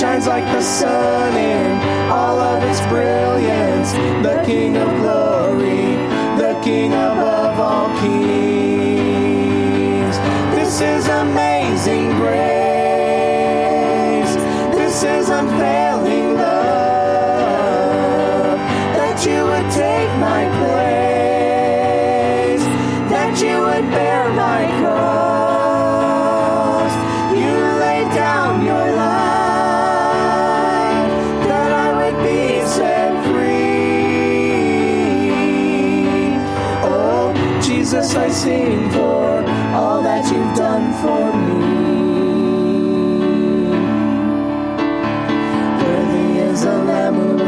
shines 0.00 0.26
like 0.26 0.44
the 0.46 0.62
sun 0.62 1.36
in 1.36 1.78
all 2.10 2.40
of 2.40 2.64
its 2.64 2.80
brilliance. 2.86 3.92
The 4.26 4.42
King 4.46 4.78
of 4.78 4.88
glory, 4.96 5.96
the 6.38 6.58
King 6.64 6.94
above 6.94 7.60
all 7.60 7.90
kings. 8.00 8.16
This 10.56 10.80
is 10.80 11.06
amazing. 11.06 11.49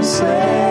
say. 0.02 0.61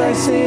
I 0.00 0.14
see. 0.14 0.41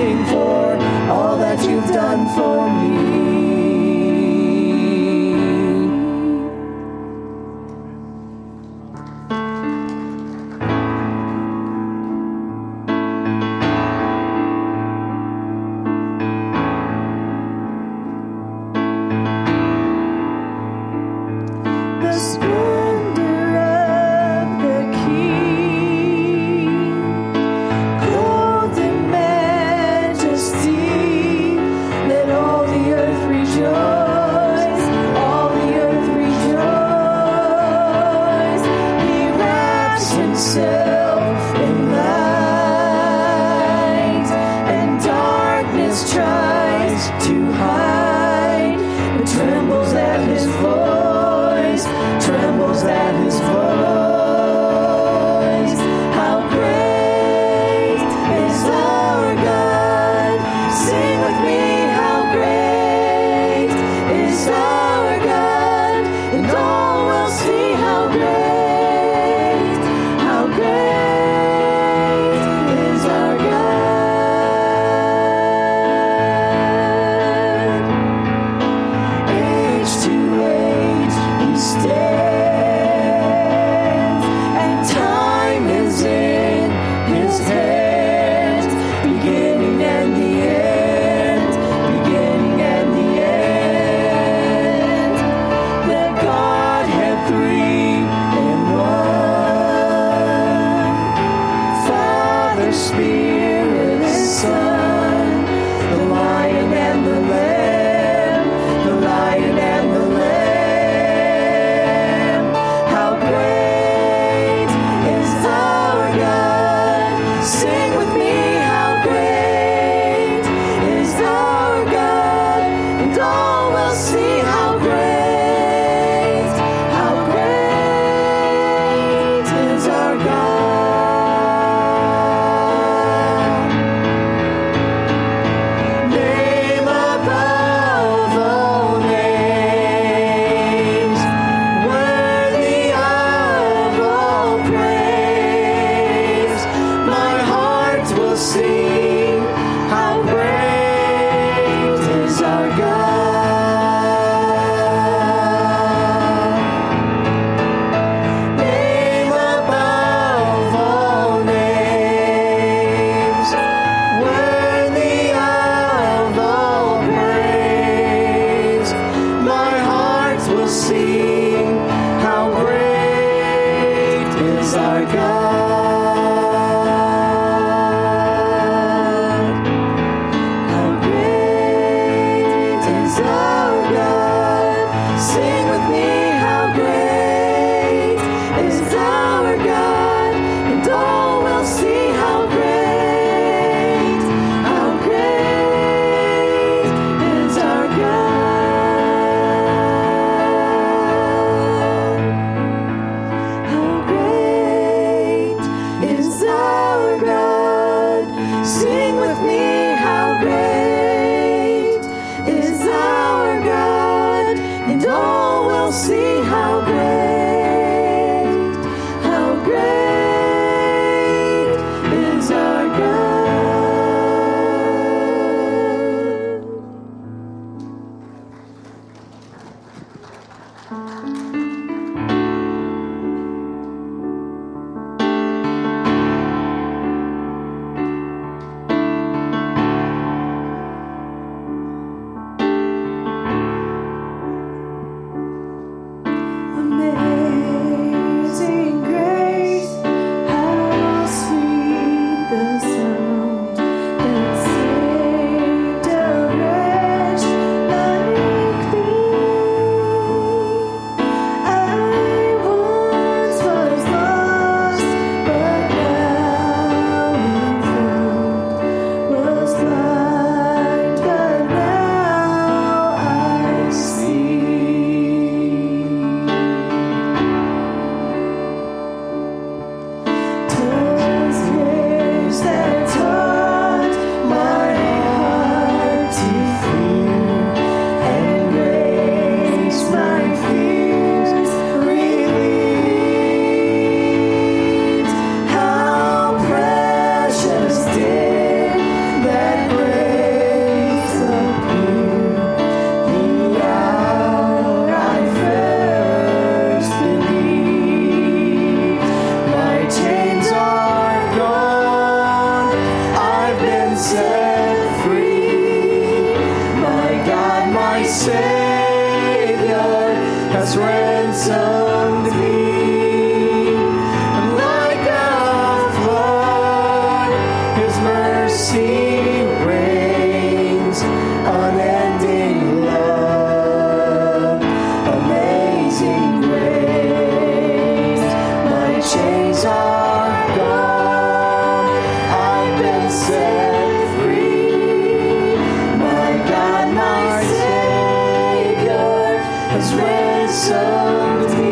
Has 350.06 350.14
ransomed 350.14 351.85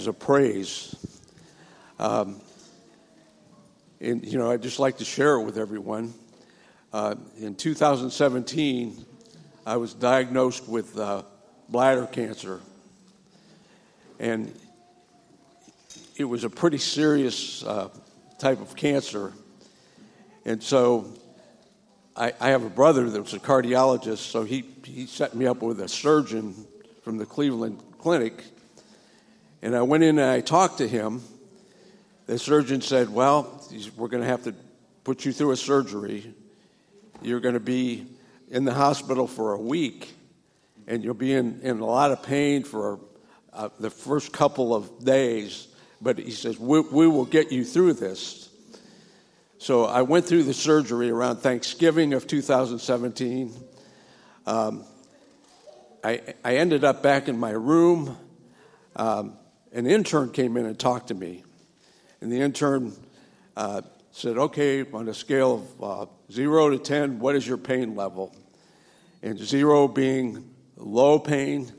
Is 0.00 0.06
a 0.06 0.14
praise. 0.14 0.96
Um, 1.98 2.40
And, 4.00 4.24
you 4.24 4.38
know, 4.38 4.50
I'd 4.50 4.62
just 4.62 4.78
like 4.78 4.96
to 4.96 5.04
share 5.04 5.34
it 5.34 5.44
with 5.44 5.58
everyone. 5.58 6.14
Uh, 6.90 7.16
in 7.38 7.54
2017, 7.54 9.04
I 9.66 9.76
was 9.76 9.92
diagnosed 9.92 10.66
with 10.66 10.98
uh, 10.98 11.24
bladder 11.68 12.06
cancer. 12.06 12.62
And 14.18 14.58
it 16.16 16.24
was 16.24 16.44
a 16.44 16.48
pretty 16.48 16.78
serious 16.78 17.62
uh, 17.62 17.90
type 18.38 18.62
of 18.62 18.74
cancer. 18.74 19.34
And 20.46 20.62
so 20.62 21.12
I, 22.16 22.32
I, 22.40 22.48
have 22.48 22.64
a 22.64 22.70
brother 22.70 23.10
that 23.10 23.20
was 23.20 23.34
a 23.34 23.38
cardiologist, 23.38 24.30
so 24.30 24.44
he, 24.44 24.64
he 24.82 25.04
set 25.04 25.34
me 25.34 25.46
up 25.46 25.60
with 25.60 25.78
a 25.82 25.88
surgeon 25.88 26.54
from 27.04 27.18
the 27.18 27.26
Cleveland 27.26 27.82
Clinic. 27.98 28.44
And 29.62 29.76
I 29.76 29.82
went 29.82 30.02
in 30.02 30.18
and 30.18 30.30
I 30.30 30.40
talked 30.40 30.78
to 30.78 30.88
him. 30.88 31.22
The 32.26 32.38
surgeon 32.38 32.80
said, 32.80 33.10
Well, 33.10 33.62
we're 33.96 34.08
going 34.08 34.22
to 34.22 34.28
have 34.28 34.44
to 34.44 34.54
put 35.04 35.24
you 35.24 35.32
through 35.32 35.52
a 35.52 35.56
surgery. 35.56 36.32
You're 37.22 37.40
going 37.40 37.54
to 37.54 37.60
be 37.60 38.06
in 38.50 38.64
the 38.64 38.72
hospital 38.72 39.26
for 39.26 39.52
a 39.52 39.60
week, 39.60 40.14
and 40.86 41.04
you'll 41.04 41.14
be 41.14 41.34
in, 41.34 41.60
in 41.62 41.80
a 41.80 41.84
lot 41.84 42.10
of 42.10 42.22
pain 42.22 42.64
for 42.64 43.00
uh, 43.52 43.68
the 43.78 43.90
first 43.90 44.32
couple 44.32 44.74
of 44.74 45.04
days. 45.04 45.68
But 46.00 46.18
he 46.18 46.30
says, 46.30 46.58
we, 46.58 46.80
we 46.80 47.06
will 47.06 47.26
get 47.26 47.52
you 47.52 47.64
through 47.64 47.94
this. 47.94 48.48
So 49.58 49.84
I 49.84 50.02
went 50.02 50.24
through 50.24 50.44
the 50.44 50.54
surgery 50.54 51.10
around 51.10 51.36
Thanksgiving 51.36 52.14
of 52.14 52.26
2017. 52.26 53.52
Um, 54.46 54.84
I, 56.02 56.34
I 56.42 56.56
ended 56.56 56.82
up 56.82 57.02
back 57.02 57.28
in 57.28 57.38
my 57.38 57.50
room. 57.50 58.16
Um, 58.96 59.34
an 59.72 59.86
intern 59.86 60.30
came 60.30 60.56
in 60.56 60.66
and 60.66 60.78
talked 60.78 61.08
to 61.08 61.14
me. 61.14 61.44
And 62.20 62.30
the 62.30 62.40
intern 62.40 62.92
uh, 63.56 63.82
said, 64.10 64.36
Okay, 64.36 64.84
on 64.92 65.08
a 65.08 65.14
scale 65.14 65.54
of 65.80 65.82
uh, 65.82 66.06
zero 66.30 66.70
to 66.70 66.78
10, 66.78 67.18
what 67.18 67.34
is 67.36 67.46
your 67.46 67.56
pain 67.56 67.94
level? 67.94 68.34
And 69.22 69.38
zero 69.38 69.86
being 69.86 70.50
low 70.76 71.18
pain, 71.18 71.70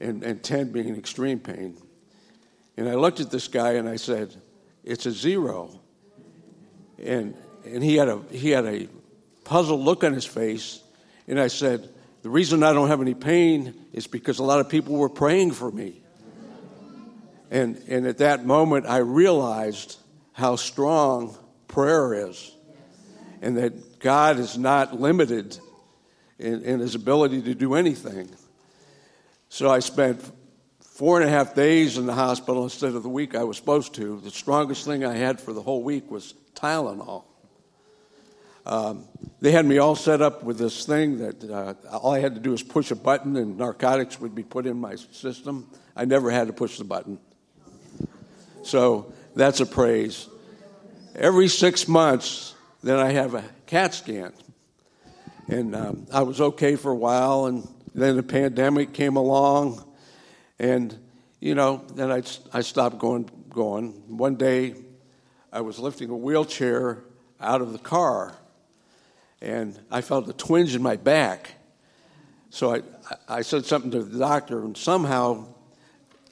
and, 0.00 0.22
and 0.22 0.42
10 0.42 0.72
being 0.72 0.96
extreme 0.96 1.38
pain. 1.38 1.76
And 2.76 2.88
I 2.88 2.94
looked 2.94 3.20
at 3.20 3.30
this 3.30 3.48
guy 3.48 3.72
and 3.72 3.88
I 3.88 3.96
said, 3.96 4.34
It's 4.84 5.06
a 5.06 5.10
zero. 5.10 5.80
And, 7.02 7.36
and 7.64 7.82
he, 7.82 7.96
had 7.96 8.08
a, 8.08 8.20
he 8.30 8.50
had 8.50 8.64
a 8.66 8.88
puzzled 9.44 9.80
look 9.80 10.04
on 10.04 10.12
his 10.12 10.24
face. 10.24 10.80
And 11.26 11.40
I 11.40 11.48
said, 11.48 11.88
The 12.22 12.30
reason 12.30 12.62
I 12.62 12.72
don't 12.72 12.88
have 12.88 13.00
any 13.00 13.14
pain 13.14 13.74
is 13.92 14.06
because 14.06 14.38
a 14.38 14.44
lot 14.44 14.60
of 14.60 14.68
people 14.68 14.96
were 14.96 15.08
praying 15.08 15.52
for 15.52 15.70
me. 15.70 16.02
And, 17.50 17.82
and 17.88 18.06
at 18.06 18.18
that 18.18 18.44
moment, 18.44 18.86
I 18.86 18.98
realized 18.98 19.96
how 20.32 20.56
strong 20.56 21.36
prayer 21.66 22.28
is 22.28 22.54
and 23.40 23.56
that 23.56 24.00
God 24.00 24.38
is 24.38 24.58
not 24.58 25.00
limited 25.00 25.58
in, 26.38 26.62
in 26.62 26.80
his 26.80 26.94
ability 26.94 27.42
to 27.42 27.54
do 27.54 27.74
anything. 27.74 28.28
So 29.48 29.70
I 29.70 29.78
spent 29.78 30.20
four 30.80 31.20
and 31.20 31.28
a 31.28 31.30
half 31.30 31.54
days 31.54 31.96
in 31.96 32.06
the 32.06 32.14
hospital 32.14 32.64
instead 32.64 32.94
of 32.94 33.02
the 33.02 33.08
week 33.08 33.34
I 33.34 33.44
was 33.44 33.56
supposed 33.56 33.94
to. 33.94 34.20
The 34.20 34.30
strongest 34.30 34.84
thing 34.84 35.04
I 35.04 35.16
had 35.16 35.40
for 35.40 35.52
the 35.52 35.62
whole 35.62 35.82
week 35.82 36.10
was 36.10 36.34
Tylenol. 36.54 37.24
Um, 38.66 39.06
they 39.40 39.50
had 39.50 39.64
me 39.64 39.78
all 39.78 39.96
set 39.96 40.20
up 40.20 40.42
with 40.42 40.58
this 40.58 40.84
thing 40.84 41.18
that 41.18 41.44
uh, 41.44 41.74
all 41.96 42.12
I 42.12 42.18
had 42.18 42.34
to 42.34 42.40
do 42.40 42.50
was 42.50 42.62
push 42.62 42.90
a 42.90 42.96
button 42.96 43.36
and 43.36 43.56
narcotics 43.56 44.20
would 44.20 44.34
be 44.34 44.42
put 44.42 44.66
in 44.66 44.76
my 44.76 44.96
system. 44.96 45.70
I 45.96 46.04
never 46.04 46.30
had 46.30 46.48
to 46.48 46.52
push 46.52 46.76
the 46.76 46.84
button. 46.84 47.18
So 48.62 49.12
that's 49.34 49.60
a 49.60 49.66
praise. 49.66 50.28
Every 51.14 51.48
six 51.48 51.88
months, 51.88 52.54
then 52.82 52.98
I 52.98 53.12
have 53.12 53.34
a 53.34 53.44
CAT 53.66 53.94
scan. 53.94 54.32
And 55.48 55.74
um, 55.74 56.06
I 56.12 56.22
was 56.22 56.40
okay 56.40 56.76
for 56.76 56.90
a 56.92 56.96
while, 56.96 57.46
and 57.46 57.66
then 57.94 58.16
the 58.16 58.22
pandemic 58.22 58.92
came 58.92 59.16
along, 59.16 59.82
and 60.58 60.96
you 61.40 61.54
know, 61.54 61.84
then 61.94 62.12
I, 62.12 62.22
I 62.52 62.60
stopped 62.62 62.98
going. 62.98 63.30
Going 63.48 64.18
one 64.18 64.36
day, 64.36 64.74
I 65.52 65.62
was 65.62 65.78
lifting 65.78 66.10
a 66.10 66.16
wheelchair 66.16 66.98
out 67.40 67.60
of 67.62 67.72
the 67.72 67.78
car, 67.78 68.36
and 69.40 69.76
I 69.90 70.02
felt 70.02 70.28
a 70.28 70.32
twinge 70.32 70.76
in 70.76 70.82
my 70.82 70.96
back. 70.96 71.54
So 72.50 72.74
I, 72.74 72.82
I 73.26 73.42
said 73.42 73.64
something 73.64 73.90
to 73.92 74.02
the 74.02 74.18
doctor, 74.18 74.62
and 74.64 74.76
somehow 74.76 75.46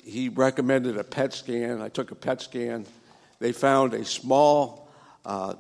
he 0.07 0.29
recommended 0.29 0.97
a 0.97 1.05
PET 1.05 1.33
scan. 1.33 1.83
I 1.83 1.89
took 1.89 2.13
a 2.13 2.15
PET 2.15 2.41
scan. 2.41 2.87
They 3.41 3.51
found 3.51 3.93
a 3.93 4.05
small 4.05 4.89
uh, 5.25 5.55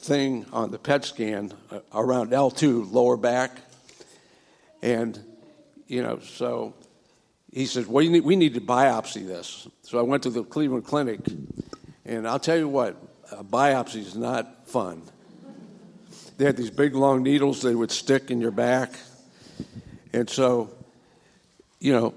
thing 0.00 0.46
on 0.50 0.70
the 0.70 0.78
PET 0.78 1.04
scan 1.04 1.52
uh, 1.70 1.80
around 1.92 2.30
L2, 2.30 2.90
lower 2.90 3.18
back. 3.18 3.50
And, 4.82 5.22
you 5.86 6.02
know, 6.02 6.20
so 6.20 6.74
he 7.52 7.66
said, 7.66 7.86
well, 7.86 8.02
need, 8.02 8.24
we 8.24 8.34
need 8.34 8.54
to 8.54 8.62
biopsy 8.62 9.26
this. 9.26 9.68
So 9.82 9.98
I 9.98 10.02
went 10.02 10.22
to 10.22 10.30
the 10.30 10.42
Cleveland 10.42 10.86
Clinic, 10.86 11.20
and 12.06 12.26
I'll 12.26 12.38
tell 12.38 12.56
you 12.56 12.68
what, 12.68 12.96
a 13.30 13.44
biopsy 13.44 13.96
is 13.96 14.16
not 14.16 14.68
fun. 14.68 15.02
They 16.38 16.46
had 16.46 16.56
these 16.56 16.70
big 16.70 16.94
long 16.94 17.22
needles 17.22 17.60
they 17.60 17.74
would 17.74 17.90
stick 17.90 18.30
in 18.30 18.40
your 18.40 18.50
back. 18.52 18.92
And 20.14 20.30
so, 20.30 20.70
you 21.78 21.92
know, 21.92 22.14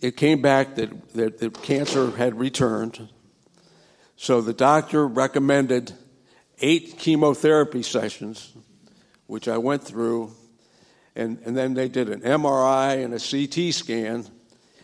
it 0.00 0.16
came 0.16 0.42
back 0.42 0.76
that, 0.76 1.12
that 1.14 1.38
the 1.38 1.50
cancer 1.50 2.10
had 2.10 2.38
returned. 2.38 3.08
So 4.16 4.40
the 4.40 4.52
doctor 4.52 5.06
recommended 5.06 5.92
eight 6.60 6.98
chemotherapy 6.98 7.82
sessions, 7.82 8.52
which 9.26 9.48
I 9.48 9.58
went 9.58 9.84
through, 9.84 10.32
and, 11.14 11.38
and 11.44 11.56
then 11.56 11.74
they 11.74 11.88
did 11.88 12.08
an 12.08 12.20
MRI 12.20 13.04
and 13.04 13.14
a 13.14 13.18
CT 13.18 13.74
scan, 13.74 14.26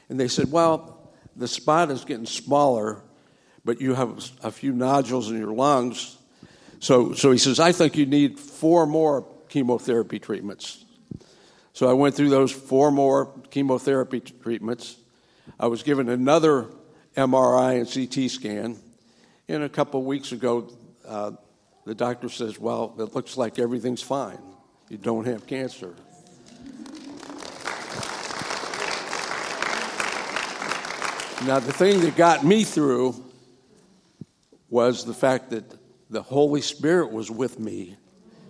and 0.08 0.20
they 0.20 0.28
said, 0.28 0.50
Well, 0.50 1.12
the 1.36 1.48
spot 1.48 1.90
is 1.90 2.04
getting 2.04 2.26
smaller, 2.26 3.02
but 3.64 3.80
you 3.80 3.94
have 3.94 4.30
a 4.42 4.50
few 4.50 4.72
nodules 4.72 5.30
in 5.30 5.38
your 5.38 5.52
lungs. 5.52 6.18
So, 6.80 7.12
so 7.12 7.30
he 7.30 7.38
says, 7.38 7.60
I 7.60 7.72
think 7.72 7.96
you 7.96 8.06
need 8.06 8.38
four 8.38 8.86
more 8.86 9.26
chemotherapy 9.48 10.18
treatments. 10.18 10.84
So 11.74 11.88
I 11.88 11.92
went 11.94 12.14
through 12.14 12.30
those 12.30 12.52
four 12.52 12.90
more 12.90 13.32
chemotherapy 13.50 14.20
treatments. 14.20 14.96
I 15.58 15.66
was 15.66 15.82
given 15.82 16.08
another 16.08 16.68
MRI 17.16 17.78
and 17.80 18.10
CT 18.10 18.30
scan. 18.30 18.78
And 19.48 19.62
a 19.62 19.68
couple 19.68 20.00
of 20.00 20.06
weeks 20.06 20.32
ago, 20.32 20.70
uh, 21.06 21.32
the 21.84 21.94
doctor 21.94 22.28
says, 22.28 22.58
Well, 22.58 22.94
it 22.98 23.14
looks 23.14 23.36
like 23.36 23.58
everything's 23.58 24.02
fine. 24.02 24.38
You 24.88 24.98
don't 24.98 25.26
have 25.26 25.46
cancer. 25.46 25.94
Now, 31.46 31.58
the 31.58 31.72
thing 31.72 32.00
that 32.02 32.14
got 32.16 32.44
me 32.44 32.62
through 32.62 33.20
was 34.70 35.04
the 35.04 35.14
fact 35.14 35.50
that 35.50 35.64
the 36.08 36.22
Holy 36.22 36.60
Spirit 36.60 37.10
was 37.10 37.32
with 37.32 37.58
me 37.58 37.96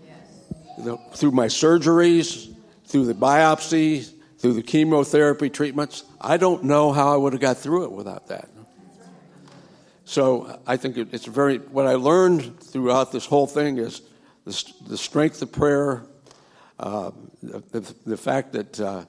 yes. 0.05 0.99
through 1.15 1.31
my 1.31 1.47
surgeries, 1.47 2.55
through 2.85 3.07
the 3.07 3.15
biopsies, 3.15 4.13
through 4.43 4.55
the 4.55 4.63
chemotherapy 4.63 5.49
treatments. 5.49 6.03
I 6.21 6.37
don't 6.37 6.65
know 6.65 6.91
how 6.91 7.15
I 7.15 7.17
would 7.17 7.33
have 7.33 7.41
got 7.41 7.59
through 7.59 7.85
it 7.85 7.93
without 7.93 8.27
that. 8.27 8.49
So 10.05 10.61
I 10.67 10.77
think 10.77 10.97
it's 10.97 11.27
very, 11.27 11.59
what 11.59 11.87
I 11.87 11.95
learned 11.95 12.59
throughout 12.59 13.13
this 13.13 13.25
whole 13.25 13.47
thing 13.47 13.79
is 13.79 14.03
the, 14.45 14.73
the 14.89 14.99
strength 14.99 15.43
of 15.43 15.53
prayer, 15.53 16.03
uh, 16.81 17.13
the, 17.41 17.95
the, 18.05 18.17
fact 18.17 18.53
that 18.55 18.81
uh, 18.81 19.05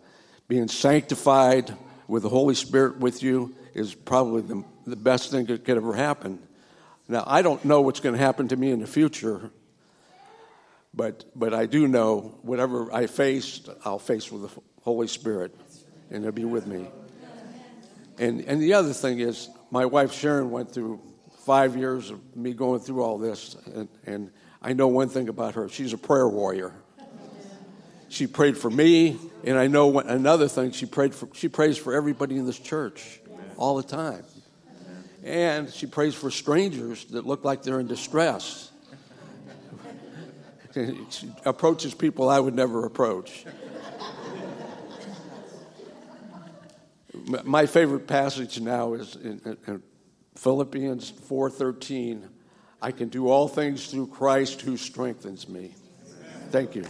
being 0.47 0.67
sanctified 0.67 1.75
with 2.07 2.21
the 2.21 2.29
Holy 2.29 2.53
Spirit 2.53 2.99
with 2.99 3.23
you 3.23 3.55
is 3.73 3.95
probably 3.95 4.43
the, 4.43 4.63
the 4.85 4.95
best 4.95 5.31
thing 5.31 5.47
that 5.47 5.65
could 5.65 5.77
ever 5.77 5.95
happen. 5.95 6.37
Now, 7.07 7.23
I 7.25 7.41
don't 7.41 7.65
know 7.65 7.81
what's 7.81 8.01
going 8.01 8.13
to 8.13 8.21
happen 8.21 8.49
to 8.49 8.55
me 8.55 8.69
in 8.69 8.81
the 8.81 8.87
future, 8.87 9.49
but, 10.93 11.25
but 11.35 11.55
I 11.55 11.65
do 11.65 11.87
know 11.87 12.37
whatever 12.43 12.93
I 12.93 13.07
face, 13.07 13.61
I'll 13.83 13.97
face 13.97 14.31
with 14.31 14.43
the 14.43 14.61
Holy 14.83 15.07
Spirit, 15.07 15.55
and 16.11 16.23
He'll 16.23 16.31
be 16.31 16.45
with 16.45 16.67
me. 16.67 16.87
And, 18.17 18.41
and 18.41 18.61
the 18.61 18.73
other 18.73 18.93
thing 18.93 19.19
is, 19.19 19.49
my 19.71 19.85
wife 19.85 20.13
Sharon 20.13 20.51
went 20.51 20.71
through 20.71 21.01
five 21.45 21.75
years 21.75 22.09
of 22.09 22.35
me 22.35 22.53
going 22.53 22.79
through 22.79 23.01
all 23.01 23.17
this, 23.17 23.55
and, 23.73 23.89
and 24.05 24.31
I 24.61 24.73
know 24.73 24.87
one 24.87 25.09
thing 25.09 25.29
about 25.29 25.55
her 25.55 25.67
she's 25.69 25.93
a 25.93 25.97
prayer 25.97 26.27
warrior. 26.27 26.73
She 28.09 28.27
prayed 28.27 28.57
for 28.57 28.69
me, 28.69 29.17
and 29.43 29.57
I 29.57 29.65
know 29.65 29.99
another 29.99 30.47
thing 30.47 30.71
she 30.71 30.85
prayed 30.85 31.15
for. 31.15 31.27
She 31.33 31.49
prays 31.49 31.77
for 31.77 31.95
everybody 31.95 32.37
in 32.37 32.45
this 32.45 32.59
church 32.59 33.19
all 33.57 33.75
the 33.75 33.83
time, 33.83 34.23
and 35.23 35.69
she 35.71 35.87
prays 35.87 36.13
for 36.13 36.29
strangers 36.29 37.05
that 37.05 37.25
look 37.25 37.43
like 37.43 37.63
they're 37.63 37.79
in 37.79 37.87
distress. 37.87 38.71
she 40.75 41.31
approaches 41.45 41.95
people 41.95 42.29
I 42.29 42.39
would 42.39 42.53
never 42.53 42.85
approach. 42.85 43.45
My 47.43 47.65
favorite 47.65 48.07
passage 48.07 48.59
now 48.59 48.93
is 48.93 49.15
in, 49.15 49.57
in 49.67 49.81
Philippians 50.35 51.11
4:13. 51.11 52.29
I 52.81 52.91
can 52.91 53.07
do 53.09 53.29
all 53.29 53.47
things 53.47 53.87
through 53.87 54.07
Christ 54.07 54.61
who 54.61 54.75
strengthens 54.75 55.47
me. 55.47 55.75
Thank 56.51 56.75
you. 56.75 56.83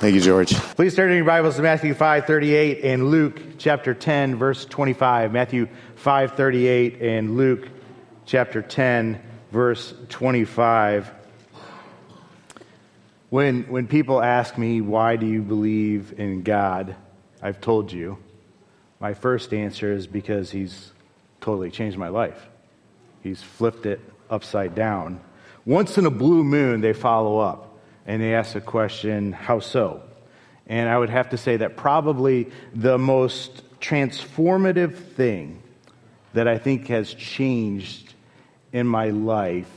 Thank 0.00 0.14
you, 0.14 0.20
George. 0.20 0.54
Please 0.54 0.94
turn 0.94 1.10
in 1.10 1.16
your 1.16 1.26
Bibles 1.26 1.56
to 1.56 1.62
Matthew 1.62 1.92
5:38 1.92 2.84
and 2.84 3.10
Luke 3.10 3.40
chapter 3.58 3.94
10 3.94 4.36
verse 4.36 4.64
25. 4.64 5.32
Matthew 5.32 5.66
5:38 5.96 7.00
and 7.00 7.36
Luke 7.36 7.68
chapter 8.24 8.62
10 8.62 9.20
verse 9.50 9.94
25. 10.08 11.17
When 13.30 13.64
when 13.64 13.86
people 13.86 14.22
ask 14.22 14.56
me 14.56 14.80
why 14.80 15.16
do 15.16 15.26
you 15.26 15.42
believe 15.42 16.18
in 16.18 16.42
God, 16.42 16.96
I've 17.42 17.60
told 17.60 17.92
you. 17.92 18.18
My 19.00 19.14
first 19.14 19.52
answer 19.52 19.92
is 19.92 20.06
because 20.06 20.50
he's 20.50 20.92
totally 21.40 21.70
changed 21.70 21.98
my 21.98 22.08
life. 22.08 22.48
He's 23.22 23.42
flipped 23.42 23.86
it 23.86 24.00
upside 24.30 24.74
down. 24.74 25.20
Once 25.64 25.98
in 25.98 26.06
a 26.06 26.10
blue 26.10 26.42
moon 26.42 26.80
they 26.80 26.92
follow 26.92 27.38
up 27.38 27.78
and 28.06 28.22
they 28.22 28.34
ask 28.34 28.54
the 28.54 28.60
question, 28.60 29.32
How 29.32 29.60
so? 29.60 30.02
And 30.66 30.88
I 30.88 30.98
would 30.98 31.10
have 31.10 31.30
to 31.30 31.36
say 31.36 31.58
that 31.58 31.76
probably 31.76 32.50
the 32.74 32.98
most 32.98 33.62
transformative 33.80 34.96
thing 35.14 35.62
that 36.32 36.48
I 36.48 36.58
think 36.58 36.88
has 36.88 37.14
changed 37.14 38.14
in 38.72 38.86
my 38.86 39.10
life 39.10 39.70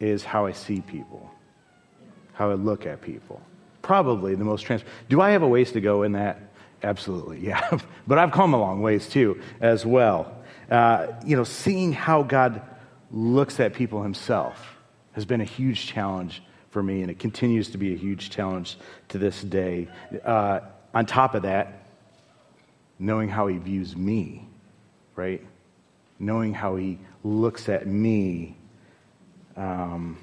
is 0.00 0.24
how 0.24 0.46
I 0.46 0.52
see 0.52 0.80
people, 0.80 1.30
how 2.36 2.50
I 2.50 2.54
look 2.54 2.86
at 2.86 3.00
people. 3.00 3.40
Probably 3.80 4.34
the 4.34 4.44
most 4.44 4.62
trans. 4.62 4.84
Do 5.08 5.20
I 5.20 5.30
have 5.30 5.42
a 5.42 5.48
ways 5.48 5.72
to 5.72 5.80
go 5.80 6.02
in 6.02 6.12
that? 6.12 6.38
Absolutely, 6.82 7.40
yeah. 7.46 7.78
but 8.06 8.18
I've 8.18 8.30
come 8.30 8.54
a 8.54 8.60
long 8.60 8.82
ways 8.82 9.08
too, 9.08 9.40
as 9.60 9.84
well. 9.84 10.36
Uh, 10.70 11.08
you 11.24 11.36
know, 11.36 11.44
seeing 11.44 11.92
how 11.92 12.22
God 12.22 12.60
looks 13.10 13.58
at 13.58 13.72
people 13.72 14.02
himself 14.02 14.76
has 15.12 15.24
been 15.24 15.40
a 15.40 15.44
huge 15.44 15.86
challenge 15.86 16.42
for 16.70 16.82
me, 16.82 17.00
and 17.00 17.10
it 17.10 17.18
continues 17.18 17.70
to 17.70 17.78
be 17.78 17.94
a 17.94 17.96
huge 17.96 18.28
challenge 18.28 18.76
to 19.08 19.18
this 19.18 19.40
day. 19.40 19.88
Uh, 20.22 20.60
on 20.92 21.06
top 21.06 21.34
of 21.34 21.42
that, 21.42 21.86
knowing 22.98 23.30
how 23.30 23.46
he 23.46 23.56
views 23.56 23.96
me, 23.96 24.46
right? 25.14 25.42
Knowing 26.18 26.52
how 26.52 26.76
he 26.76 26.98
looks 27.24 27.70
at 27.70 27.86
me 27.86 28.56
um, 29.56 30.18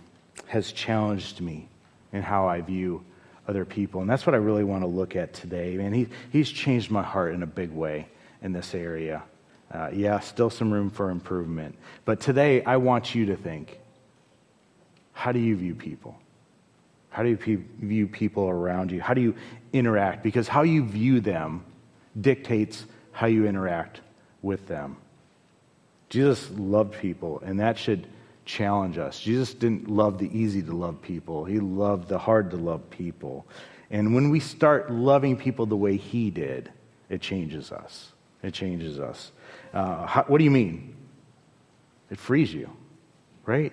has 0.45 0.71
challenged 0.71 1.41
me 1.41 1.67
in 2.13 2.21
how 2.21 2.47
I 2.47 2.62
view 2.62 3.04
other 3.47 3.65
people. 3.65 4.02
And 4.02 4.10
that's 4.10 4.26
what 4.26 4.34
I 4.34 4.38
really 4.38 4.63
want 4.63 4.84
to 4.84 4.88
look 4.88 5.15
at 5.15 5.34
today. 5.34 5.76
Man, 5.76 5.91
he, 5.91 6.08
he's 6.32 6.49
changed 6.49 6.89
my 6.89 7.04
heart 7.04 7.34
in 7.34 7.43
a 7.43 7.47
big 7.47 7.71
way 7.71 8.08
in 8.41 8.54
this 8.54 8.73
area. 8.73 9.23
Uh, 9.71 9.89
yeah, 9.91 10.19
still 10.19 10.49
some 10.49 10.71
room 10.71 10.89
for 10.89 11.10
improvement. 11.10 11.76
But 12.06 12.21
today, 12.21 12.63
I 12.63 12.78
want 12.78 13.15
you 13.15 13.26
to 13.28 13.36
think 13.36 13.80
how 15.13 15.32
do 15.32 15.39
you 15.39 15.56
view 15.56 15.76
people? 15.76 16.17
How 17.10 17.23
do 17.23 17.30
you 17.30 17.38
pe- 17.38 17.56
view 17.56 18.08
people 18.08 18.49
around 18.49 18.91
you? 18.91 19.02
How 19.02 19.13
do 19.13 19.21
you 19.21 19.36
interact? 19.71 20.23
Because 20.23 20.47
how 20.47 20.63
you 20.63 20.84
view 20.84 21.21
them 21.21 21.63
dictates 22.19 22.86
how 23.12 23.28
you 23.28 23.45
interact 23.45 24.02
with 24.41 24.67
them. 24.67 24.97
Jesus 26.10 26.49
loved 26.52 26.93
people, 26.99 27.41
and 27.45 27.60
that 27.60 27.78
should 27.78 28.08
challenge 28.45 28.97
us. 28.97 29.19
Jesus 29.19 29.53
didn't 29.53 29.89
love 29.89 30.17
the 30.17 30.29
easy 30.38 30.62
to 30.63 30.73
love 30.73 31.01
people, 31.01 31.45
he 31.45 31.60
loved 31.60 32.08
the 32.10 32.17
hard 32.17 32.51
to 32.51 32.58
love 32.58 32.89
people. 32.89 33.45
And 33.89 34.15
when 34.15 34.32
we 34.32 34.39
start 34.39 34.91
loving 34.91 35.38
people 35.38 35.67
the 35.67 35.77
way 35.77 35.97
he 35.97 36.32
did, 36.32 36.71
it 37.10 37.21
changes 37.21 37.71
us. 37.71 38.12
It 38.41 38.53
changes 38.53 38.99
us. 38.99 39.32
Uh, 39.71 40.08
how, 40.08 40.23
what 40.23 40.39
do 40.39 40.43
you 40.43 40.51
mean? 40.51 40.95
It 42.10 42.17
frees 42.17 42.53
you, 42.53 42.69
right? 43.45 43.71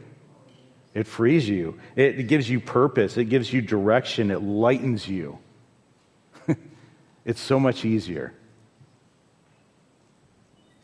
It 0.95 1.07
frees 1.07 1.49
you. 1.49 1.79
It 1.97 2.27
gives 2.27 2.51
you 2.51 2.61
purpose. 2.61 3.17
It 3.17 3.27
gives 3.27 3.53
you 3.53 3.63
direction. 3.63 4.31
It 4.31 4.43
lightens 4.43 5.09
you. 5.09 5.39
it's 7.25 7.41
so 7.41 7.61
much 7.61 7.85
easier. 7.85 8.35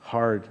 Hard, 0.00 0.46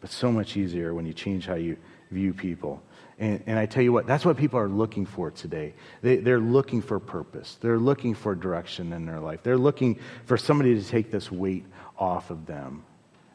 but 0.00 0.10
so 0.10 0.30
much 0.30 0.56
easier 0.56 0.94
when 0.94 1.06
you 1.06 1.14
change 1.14 1.46
how 1.46 1.54
you 1.54 1.76
view 2.10 2.32
people. 2.32 2.82
And, 3.18 3.42
and 3.46 3.58
I 3.58 3.66
tell 3.66 3.82
you 3.82 3.92
what, 3.92 4.06
that's 4.06 4.24
what 4.24 4.36
people 4.38 4.58
are 4.58 4.68
looking 4.68 5.04
for 5.04 5.30
today. 5.30 5.74
They, 6.00 6.16
they're 6.16 6.40
looking 6.40 6.80
for 6.80 6.98
purpose, 6.98 7.58
they're 7.60 7.78
looking 7.78 8.14
for 8.14 8.34
direction 8.34 8.92
in 8.92 9.06
their 9.06 9.20
life, 9.20 9.42
they're 9.42 9.58
looking 9.58 9.98
for 10.24 10.36
somebody 10.36 10.80
to 10.80 10.88
take 10.88 11.10
this 11.10 11.30
weight 11.30 11.66
off 11.98 12.30
of 12.30 12.46
them. 12.46 12.82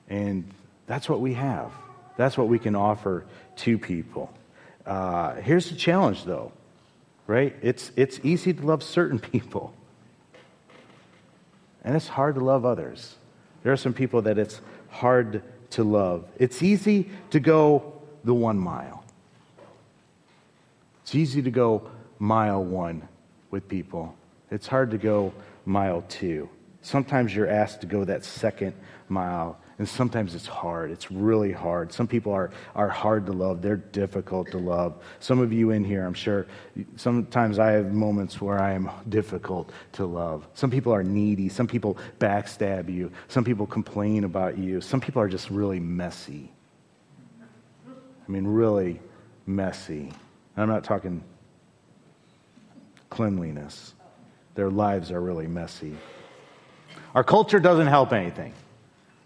And 0.09 0.49
that's 0.87 1.07
what 1.07 1.21
we 1.21 1.33
have, 1.35 1.71
that's 2.17 2.37
what 2.37 2.47
we 2.47 2.59
can 2.59 2.75
offer 2.75 3.25
to 3.57 3.77
people. 3.77 4.33
Uh, 4.85 5.35
here's 5.35 5.69
the 5.69 5.75
challenge, 5.75 6.25
though, 6.25 6.51
right? 7.27 7.55
It's, 7.61 7.91
it's 7.95 8.19
easy 8.23 8.53
to 8.53 8.65
love 8.65 8.81
certain 8.83 9.19
people, 9.31 9.73
and 11.83 11.95
it's 11.95 12.07
hard 12.07 12.35
to 12.35 12.43
love 12.43 12.65
others. 12.65 13.15
There 13.61 13.71
are 13.71 13.77
some 13.77 13.93
people 13.93 14.23
that 14.23 14.37
it's 14.37 14.61
hard 14.89 15.43
to 15.71 15.83
love. 15.83 16.25
It's 16.37 16.63
easy 16.63 17.09
to 17.31 17.39
go 17.39 17.94
the 18.25 18.33
one 18.33 18.57
mile, 18.57 19.05
it's 21.03 21.15
easy 21.15 21.41
to 21.41 21.51
go 21.51 21.89
mile 22.19 22.63
one 22.63 23.07
with 23.51 23.67
people, 23.69 24.15
it's 24.51 24.67
hard 24.67 24.91
to 24.91 24.97
go 24.97 25.33
mile 25.65 26.03
two. 26.09 26.49
Sometimes 26.81 27.35
you're 27.35 27.49
asked 27.49 27.81
to 27.81 27.87
go 27.87 28.03
that 28.03 28.25
second 28.25 28.73
mile 29.09 29.57
and 29.77 29.87
sometimes 29.87 30.35
it's 30.35 30.47
hard. 30.47 30.89
It's 30.89 31.11
really 31.11 31.51
hard. 31.51 31.91
Some 31.91 32.07
people 32.07 32.31
are, 32.31 32.51
are 32.75 32.87
hard 32.87 33.25
to 33.25 33.33
love, 33.33 33.61
they're 33.61 33.75
difficult 33.75 34.49
to 34.51 34.57
love. 34.57 35.03
Some 35.19 35.39
of 35.39 35.51
you 35.51 35.71
in 35.71 35.83
here, 35.83 36.05
I'm 36.05 36.13
sure, 36.13 36.47
sometimes 36.95 37.59
I 37.59 37.71
have 37.71 37.93
moments 37.93 38.39
where 38.39 38.59
I 38.59 38.73
am 38.73 38.89
difficult 39.09 39.71
to 39.93 40.05
love. 40.05 40.47
Some 40.53 40.71
people 40.71 40.93
are 40.93 41.03
needy. 41.03 41.49
Some 41.49 41.67
people 41.67 41.97
backstab 42.19 42.89
you. 42.89 43.11
Some 43.27 43.43
people 43.43 43.67
complain 43.67 44.23
about 44.23 44.57
you. 44.57 44.79
Some 44.79 45.01
people 45.01 45.21
are 45.21 45.27
just 45.27 45.49
really 45.49 45.79
messy. 45.79 46.51
I 48.27 48.31
mean, 48.31 48.45
really 48.45 48.99
messy. 49.45 50.11
I'm 50.57 50.69
not 50.69 50.83
talking 50.83 51.23
cleanliness, 53.09 53.93
their 54.55 54.69
lives 54.69 55.11
are 55.11 55.21
really 55.21 55.47
messy. 55.47 55.95
Our 57.13 57.23
culture 57.23 57.59
doesn't 57.59 57.87
help 57.87 58.11
anything 58.11 58.53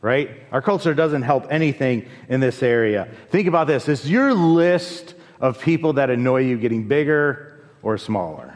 right? 0.02 0.32
Our 0.52 0.62
culture 0.62 0.94
doesn't 0.94 1.24
help 1.24 1.48
anything 1.50 2.08
in 2.30 2.40
this 2.40 2.64
area. 2.64 3.08
Think 3.30 3.48
about 3.48 3.68
this 3.68 3.88
is 3.88 4.10
your 4.10 4.34
list 4.34 5.16
of 5.42 5.62
people 5.62 5.94
that 5.94 6.10
annoy 6.10 6.42
you 6.42 6.58
getting 6.58 6.88
bigger 6.88 7.62
or 7.82 7.98
smaller, 7.98 8.54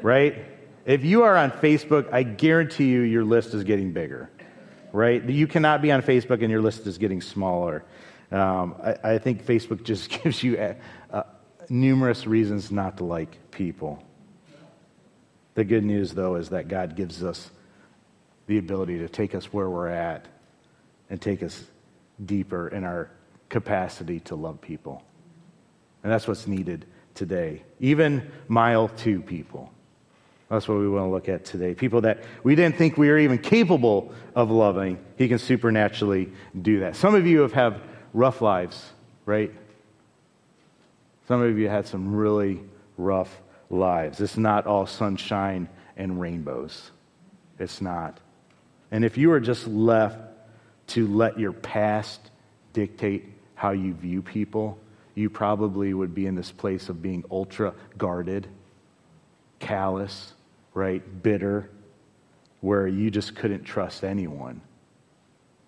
right? 0.00 0.44
If 0.84 1.04
you 1.04 1.22
are 1.22 1.36
on 1.36 1.50
Facebook, 1.50 2.12
I 2.12 2.24
guarantee 2.24 2.88
you 2.88 3.00
your 3.00 3.24
list 3.24 3.54
is 3.54 3.62
getting 3.64 3.92
bigger, 3.92 4.30
right? 4.92 5.22
You 5.22 5.46
cannot 5.46 5.80
be 5.80 5.92
on 5.92 6.02
Facebook 6.02 6.42
and 6.42 6.50
your 6.50 6.60
list 6.60 6.86
is 6.86 6.98
getting 6.98 7.20
smaller. 7.20 7.84
Um, 8.32 8.76
I, 8.82 9.12
I, 9.12 9.18
think 9.18 9.44
Facebook 9.44 9.84
just 9.84 10.08
gives 10.22 10.42
you 10.42 10.58
a, 10.58 10.76
a, 11.10 11.26
numerous 11.68 12.26
reasons 12.26 12.72
not 12.72 12.96
to 12.96 13.04
like 13.04 13.50
people. 13.50 14.02
The 15.54 15.64
good 15.64 15.84
news, 15.84 16.14
though, 16.14 16.36
is 16.36 16.48
that 16.48 16.68
God 16.68 16.96
gives 16.96 17.22
us 17.22 17.50
the 18.46 18.56
ability 18.56 18.98
to 18.98 19.08
take 19.08 19.34
us 19.34 19.52
where 19.52 19.68
we're 19.68 19.88
at 19.88 20.26
and 21.10 21.20
take 21.20 21.42
us 21.42 21.62
deeper 22.24 22.68
in 22.68 22.84
our 22.84 23.10
capacity 23.50 24.20
to 24.20 24.34
love 24.34 24.62
people. 24.62 25.02
And 26.02 26.10
that's 26.10 26.26
what's 26.26 26.46
needed 26.46 26.86
today. 27.14 27.62
Even 27.80 28.30
mile 28.48 28.88
two 28.88 29.20
people. 29.20 29.70
That's 30.48 30.66
what 30.68 30.78
we 30.78 30.88
want 30.88 31.06
to 31.06 31.10
look 31.10 31.28
at 31.28 31.44
today. 31.44 31.74
People 31.74 32.02
that 32.02 32.22
we 32.42 32.54
didn't 32.54 32.76
think 32.76 32.96
we 32.96 33.08
were 33.08 33.18
even 33.18 33.38
capable 33.38 34.14
of 34.34 34.50
loving, 34.50 34.98
He 35.16 35.28
can 35.28 35.38
supernaturally 35.38 36.32
do 36.60 36.80
that. 36.80 36.96
Some 36.96 37.14
of 37.14 37.26
you 37.26 37.40
have 37.40 37.52
had 37.52 37.80
rough 38.12 38.40
lives, 38.40 38.90
right? 39.26 39.52
Some 41.28 41.42
of 41.42 41.58
you 41.58 41.68
had 41.68 41.86
some 41.86 42.14
really 42.14 42.60
rough 42.98 43.40
lives. 43.70 44.20
It's 44.20 44.36
not 44.36 44.66
all 44.66 44.86
sunshine 44.86 45.68
and 45.96 46.20
rainbows. 46.20 46.90
It's 47.58 47.80
not. 47.80 48.18
And 48.90 49.04
if 49.04 49.16
you 49.16 49.32
are 49.32 49.40
just 49.40 49.66
left 49.66 50.18
to 50.88 51.06
let 51.06 51.38
your 51.38 51.52
past 51.52 52.20
dictate 52.72 53.24
how 53.54 53.70
you 53.70 53.94
view 53.94 54.20
people, 54.20 54.78
you 55.14 55.30
probably 55.30 55.94
would 55.94 56.14
be 56.14 56.26
in 56.26 56.34
this 56.34 56.50
place 56.50 56.88
of 56.88 57.02
being 57.02 57.24
ultra 57.30 57.74
guarded, 57.96 58.48
callous, 59.58 60.34
right? 60.74 61.22
Bitter, 61.22 61.70
where 62.60 62.86
you 62.86 63.10
just 63.10 63.34
couldn't 63.36 63.64
trust 63.64 64.04
anyone 64.04 64.60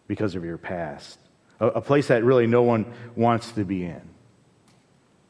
because 0.06 0.34
of 0.34 0.44
your 0.44 0.58
past. 0.58 1.18
A, 1.60 1.66
a 1.66 1.80
place 1.80 2.08
that 2.08 2.24
really 2.24 2.46
no 2.46 2.62
one 2.62 2.86
wants 3.16 3.52
to 3.52 3.64
be 3.64 3.84
in. 3.84 4.02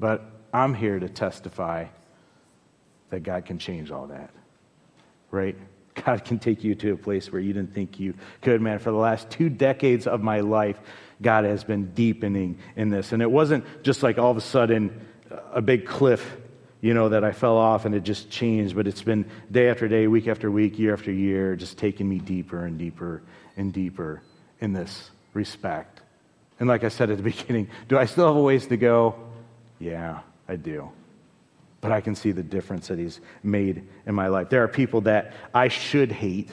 But 0.00 0.24
I'm 0.52 0.74
here 0.74 0.98
to 0.98 1.08
testify 1.08 1.87
that 3.10 3.22
God 3.22 3.44
can 3.44 3.58
change 3.58 3.90
all 3.90 4.08
that, 4.08 4.30
right? 5.30 5.56
God 6.04 6.24
can 6.24 6.38
take 6.38 6.64
you 6.64 6.74
to 6.76 6.92
a 6.92 6.96
place 6.96 7.30
where 7.30 7.40
you 7.40 7.52
didn't 7.52 7.72
think 7.72 8.00
you 8.00 8.14
could, 8.42 8.60
man. 8.60 8.80
For 8.80 8.90
the 8.90 8.96
last 8.96 9.30
two 9.30 9.48
decades 9.48 10.06
of 10.06 10.22
my 10.22 10.40
life, 10.40 10.78
God 11.22 11.44
has 11.44 11.62
been 11.62 11.92
deepening 11.92 12.58
in 12.76 12.90
this. 12.90 13.12
And 13.12 13.22
it 13.22 13.30
wasn't 13.30 13.64
just 13.82 14.02
like 14.02 14.18
all 14.18 14.30
of 14.30 14.37
a 14.37 14.40
sudden 14.40 15.06
a 15.52 15.62
big 15.62 15.87
cliff, 15.87 16.37
you 16.80 16.94
know, 16.94 17.08
that 17.10 17.24
I 17.24 17.32
fell 17.32 17.56
off 17.56 17.84
and 17.84 17.94
it 17.94 18.02
just 18.02 18.30
changed, 18.30 18.74
but 18.74 18.87
it's 18.87 19.02
been 19.02 19.24
day 19.50 19.68
after 19.68 19.88
day, 19.88 20.06
week 20.06 20.28
after 20.28 20.50
week, 20.50 20.78
year 20.78 20.92
after 20.92 21.12
year, 21.12 21.56
just 21.56 21.78
taking 21.78 22.08
me 22.08 22.18
deeper 22.18 22.66
and 22.66 22.78
deeper 22.78 23.22
and 23.56 23.72
deeper 23.72 24.22
in 24.60 24.72
this 24.72 25.10
respect. 25.32 25.93
And 26.61 26.69
like 26.69 26.85
I 26.85 26.88
said 26.88 27.11
at 27.11 27.17
the 27.17 27.23
beginning, 27.33 27.69
do 27.88 27.99
I 27.99 28.07
still 28.07 28.27
have 28.27 28.37
a 28.37 28.43
ways 28.43 28.67
to 28.69 28.77
go? 28.77 29.17
Yeah, 29.79 30.21
I 30.49 30.57
do 30.57 30.90
but 31.85 31.93
I 31.93 32.01
can 32.01 32.14
see 32.14 32.33
the 32.33 32.43
difference 32.43 32.88
that 32.88 32.99
He's 32.99 33.21
made 33.43 33.87
in 34.07 34.14
my 34.14 34.29
life. 34.29 34.49
There 34.49 34.64
are 34.64 34.69
people 34.69 35.03
that 35.03 35.35
I 35.53 35.69
should 35.69 36.11
hate 36.11 36.49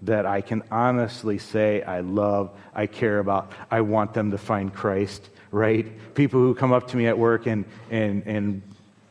that 0.00 0.24
I 0.24 0.40
can 0.40 0.62
honestly 0.70 1.36
say 1.36 1.82
I 1.82 2.00
love, 2.00 2.50
I 2.74 2.86
care 2.86 3.18
about, 3.18 3.52
I 3.70 3.82
want 3.82 4.14
them 4.14 4.30
to 4.30 4.38
find 4.38 4.72
Christ, 4.72 5.28
right? 5.50 6.14
People 6.14 6.40
who 6.40 6.54
come 6.54 6.72
up 6.72 6.88
to 6.88 6.96
me 6.96 7.08
at 7.08 7.18
work 7.18 7.46
and, 7.46 7.66
and, 7.90 8.26
and 8.26 8.62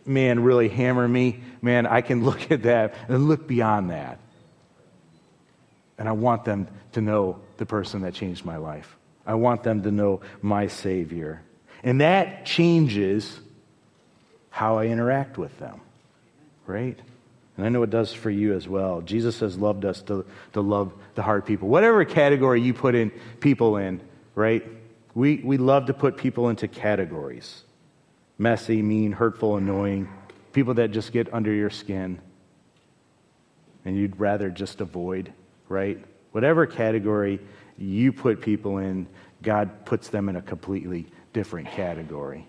man, 0.08 0.40
really 0.42 0.70
hammer 0.70 1.08
me, 1.08 1.42
man, 1.62 1.86
I 1.86 2.02
can 2.02 2.24
look 2.26 2.50
at 2.50 2.64
that 2.64 2.96
and 3.08 3.28
look 3.28 3.48
beyond 3.48 3.92
that. 3.92 4.18
And 6.00 6.10
I 6.10 6.14
want 6.14 6.46
them 6.46 6.68
to 6.94 7.02
know 7.02 7.40
the 7.58 7.68
person 7.68 8.02
that 8.02 8.16
changed 8.16 8.44
my 8.44 8.58
life. 8.58 8.98
I 9.30 9.36
want 9.36 9.62
them 9.62 9.84
to 9.84 9.92
know 9.92 10.22
my 10.42 10.66
Savior. 10.66 11.44
And 11.84 12.02
that 12.02 12.48
changes 12.48 13.40
how 14.50 14.80
I 14.80 14.88
interact 14.88 15.38
with 15.38 15.56
them, 15.60 15.82
right? 16.66 16.98
And 17.56 17.64
I 17.64 17.70
know 17.70 17.84
it 17.84 17.92
does 17.92 18.12
for 18.12 18.32
you 18.32 18.56
as 18.56 18.68
well. 18.68 19.02
Jesus 19.02 19.40
has 19.42 19.56
loved 19.56 19.86
us 19.86 20.02
to, 20.04 20.26
to 20.54 20.62
love 20.62 20.92
the 21.14 21.22
hard 21.22 21.46
people. 21.46 21.68
Whatever 21.68 22.04
category 22.06 22.60
you 22.60 22.74
put 22.74 22.96
in 22.96 23.12
people 23.40 23.78
in, 23.78 24.02
right? 24.34 24.66
We, 25.14 25.36
we 25.44 25.58
love 25.58 25.86
to 25.86 25.94
put 25.94 26.18
people 26.18 26.50
into 26.50 26.68
categories 26.68 27.64
messy, 28.40 28.82
mean, 28.82 29.12
hurtful, 29.12 29.58
annoying, 29.58 30.10
people 30.54 30.74
that 30.76 30.90
just 30.90 31.12
get 31.12 31.32
under 31.32 31.54
your 31.54 31.70
skin 31.70 32.20
and 33.86 33.96
you'd 33.96 34.20
rather 34.20 34.50
just 34.50 34.82
avoid, 34.82 35.32
right? 35.68 36.04
Whatever 36.32 36.66
category 36.66 37.40
you 37.80 38.12
put 38.12 38.42
people 38.42 38.78
in, 38.78 39.08
God 39.42 39.86
puts 39.86 40.10
them 40.10 40.30
in 40.30 40.36
a 40.36 40.42
completely 40.42 41.08
different 41.34 41.70
category 41.72 42.48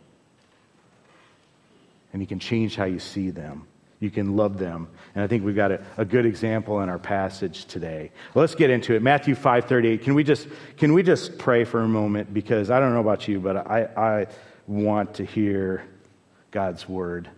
and 2.12 2.20
He 2.20 2.26
can 2.26 2.38
change 2.38 2.76
how 2.76 2.84
you 2.84 2.98
see 2.98 3.30
them. 3.30 3.66
You 4.00 4.10
can 4.10 4.36
love 4.36 4.58
them. 4.58 4.88
And 5.14 5.22
I 5.22 5.26
think 5.26 5.44
we've 5.44 5.54
got 5.54 5.72
a, 5.72 5.84
a 5.98 6.04
good 6.04 6.24
example 6.24 6.80
in 6.80 6.88
our 6.88 6.98
passage 6.98 7.66
today. 7.66 8.10
Let's 8.34 8.54
get 8.54 8.70
into 8.70 8.94
it. 8.94 9.02
Matthew 9.02 9.34
5.38. 9.34 10.02
Can 10.02 10.14
we, 10.14 10.24
just, 10.24 10.48
can 10.78 10.94
we 10.94 11.02
just 11.02 11.36
pray 11.36 11.64
for 11.64 11.82
a 11.82 11.88
moment? 11.88 12.32
Because 12.32 12.70
I 12.70 12.80
don't 12.80 12.94
know 12.94 13.00
about 13.00 13.28
you, 13.28 13.40
but 13.40 13.58
I, 13.58 13.88
I 13.96 14.26
want 14.66 15.14
to 15.14 15.24
hear 15.24 15.84
God's 16.50 16.88
word 16.88 17.28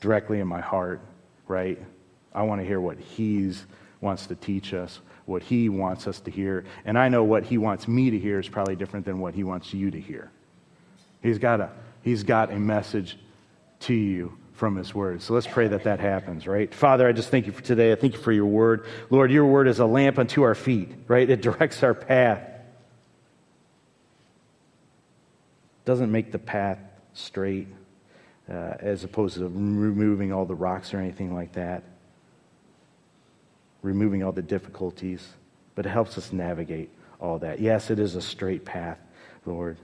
directly 0.00 0.40
in 0.40 0.48
my 0.48 0.60
heart, 0.60 1.00
right? 1.46 1.78
I 2.34 2.42
want 2.42 2.60
to 2.60 2.66
hear 2.66 2.80
what 2.80 2.98
He 2.98 3.54
wants 4.00 4.26
to 4.26 4.34
teach 4.34 4.74
us, 4.74 4.98
what 5.30 5.42
He 5.42 5.68
wants 5.68 6.06
us 6.06 6.20
to 6.20 6.30
hear. 6.30 6.64
And 6.84 6.98
I 6.98 7.08
know 7.08 7.24
what 7.24 7.44
He 7.44 7.56
wants 7.56 7.88
me 7.88 8.10
to 8.10 8.18
hear 8.18 8.38
is 8.38 8.48
probably 8.48 8.76
different 8.76 9.06
than 9.06 9.20
what 9.20 9.34
He 9.34 9.44
wants 9.44 9.72
you 9.72 9.90
to 9.90 10.00
hear. 10.00 10.30
He's 11.22 11.38
got 11.38 11.60
a, 11.60 11.70
he's 12.02 12.22
got 12.22 12.52
a 12.52 12.58
message 12.58 13.16
to 13.80 13.94
you 13.94 14.36
from 14.52 14.76
his 14.76 14.94
word. 14.94 15.22
So 15.22 15.32
let's 15.32 15.46
pray 15.46 15.68
that 15.68 15.84
that 15.84 16.00
happens, 16.00 16.46
right? 16.46 16.74
Father, 16.74 17.08
I 17.08 17.12
just 17.12 17.30
thank 17.30 17.46
you 17.46 17.52
for 17.52 17.62
today. 17.62 17.92
I 17.92 17.94
thank 17.94 18.12
you 18.12 18.18
for 18.18 18.32
your 18.32 18.44
word. 18.44 18.86
Lord, 19.08 19.30
your 19.30 19.46
word 19.46 19.68
is 19.68 19.78
a 19.78 19.86
lamp 19.86 20.18
unto 20.18 20.42
our 20.42 20.54
feet, 20.54 20.90
right? 21.08 21.28
It 21.28 21.40
directs 21.40 21.82
our 21.82 21.94
path. 21.94 22.46
Doesn't 25.86 26.12
make 26.12 26.30
the 26.30 26.38
path 26.38 26.78
straight 27.14 27.68
uh, 28.50 28.74
as 28.80 29.04
opposed 29.04 29.36
to 29.36 29.44
removing 29.44 30.30
all 30.30 30.44
the 30.44 30.54
rocks 30.54 30.92
or 30.92 30.98
anything 30.98 31.34
like 31.34 31.52
that. 31.52 31.84
Removing 33.82 34.22
all 34.22 34.32
the 34.32 34.42
difficulties, 34.42 35.26
but 35.74 35.86
it 35.86 35.90
helps 35.90 36.18
us 36.18 36.32
navigate 36.32 36.90
all 37.20 37.38
that. 37.38 37.60
Yes, 37.60 37.90
it 37.90 37.98
is 37.98 38.14
a 38.14 38.22
straight 38.22 38.64
path, 38.64 38.98
Lord. 39.46 39.78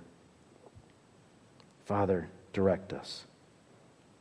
Father, 1.85 2.29
direct 2.53 2.93
us. 2.93 3.25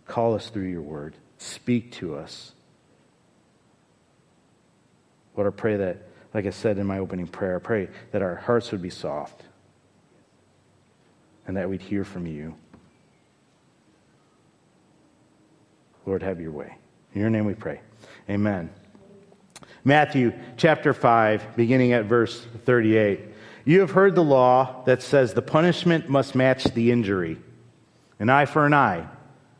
Call 0.05 0.35
us 0.35 0.49
through 0.49 0.67
your 0.67 0.81
word. 0.81 1.15
Speak 1.37 1.91
to 1.93 2.15
us. 2.15 2.53
Lord, 5.35 5.51
I 5.51 5.55
pray 5.55 5.77
that, 5.77 5.97
like 6.33 6.45
I 6.45 6.51
said 6.51 6.77
in 6.77 6.87
my 6.87 6.99
opening 6.99 7.27
prayer, 7.27 7.57
I 7.57 7.59
pray 7.59 7.89
that 8.11 8.21
our 8.21 8.35
hearts 8.35 8.71
would 8.71 8.81
be 8.81 8.89
soft 8.89 9.41
and 11.47 11.57
that 11.57 11.69
we'd 11.69 11.81
hear 11.81 12.03
from 12.03 12.25
you. 12.25 12.55
Lord, 16.05 16.23
have 16.23 16.39
your 16.39 16.51
way. 16.51 16.77
In 17.13 17.21
your 17.21 17.29
name 17.29 17.45
we 17.45 17.55
pray. 17.55 17.81
Amen. 18.29 18.69
Matthew 19.83 20.33
chapter 20.57 20.93
5, 20.93 21.55
beginning 21.55 21.93
at 21.93 22.05
verse 22.05 22.45
38. 22.65 23.21
You 23.65 23.81
have 23.81 23.91
heard 23.91 24.15
the 24.15 24.23
law 24.23 24.83
that 24.85 25.01
says 25.01 25.33
the 25.33 25.41
punishment 25.41 26.09
must 26.09 26.35
match 26.35 26.63
the 26.65 26.91
injury 26.91 27.37
an 28.17 28.29
eye 28.29 28.45
for 28.45 28.65
an 28.65 28.73
eye 28.73 29.05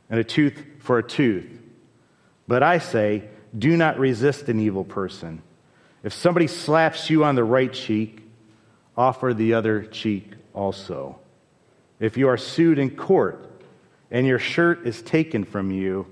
and 0.10 0.20
a 0.20 0.24
tooth 0.24 0.64
for 0.80 0.98
a 0.98 1.04
tooth. 1.04 1.60
But 2.48 2.64
I 2.64 2.78
say, 2.78 3.26
do 3.58 3.76
not 3.76 4.00
resist 4.00 4.48
an 4.50 4.60
evil 4.60 4.84
person. 4.84 5.42
If 6.04 6.14
somebody 6.14 6.48
slaps 6.48 7.10
you 7.10 7.24
on 7.24 7.36
the 7.36 7.44
right 7.44 7.74
cheek, 7.74 8.22
offer 8.96 9.34
the 9.34 9.56
other 9.56 9.84
cheek 9.84 10.34
also. 10.54 11.20
If 12.00 12.18
you 12.18 12.30
are 12.30 12.38
sued 12.38 12.80
in 12.80 12.96
court 12.96 13.62
and 14.12 14.28
your 14.28 14.40
shirt 14.40 14.86
is 14.86 15.02
taken 15.02 15.44
from 15.44 15.72
you, 15.72 16.08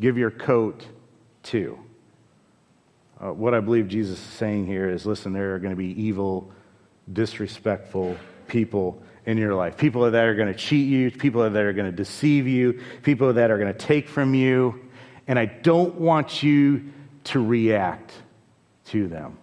give 0.00 0.16
your 0.16 0.30
coat 0.30 0.86
too. 1.42 1.78
Uh, 3.20 3.32
what 3.32 3.52
I 3.52 3.60
believe 3.60 3.88
Jesus 3.88 4.18
is 4.18 4.24
saying 4.24 4.66
here 4.66 4.88
is 4.88 5.04
listen, 5.04 5.32
there 5.32 5.54
are 5.54 5.58
going 5.58 5.72
to 5.72 5.76
be 5.76 6.00
evil, 6.00 6.50
disrespectful 7.12 8.16
people 8.46 9.02
in 9.26 9.36
your 9.38 9.54
life. 9.54 9.76
People 9.76 10.10
that 10.10 10.24
are 10.24 10.34
going 10.34 10.52
to 10.52 10.58
cheat 10.58 10.88
you, 10.88 11.10
people 11.10 11.42
that 11.48 11.62
are 11.62 11.72
going 11.72 11.90
to 11.90 11.96
deceive 11.96 12.46
you, 12.46 12.80
people 13.02 13.32
that 13.32 13.50
are 13.50 13.58
going 13.58 13.72
to 13.72 13.78
take 13.78 14.08
from 14.08 14.34
you. 14.34 14.88
And 15.26 15.38
I 15.38 15.46
don't 15.46 15.96
want 15.96 16.42
you 16.42 16.92
to 17.24 17.44
react 17.44 18.12
to 18.86 19.08
them. 19.08 19.36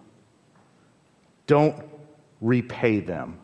Don't 1.46 1.84
repay 2.40 3.00
them. 3.00 3.38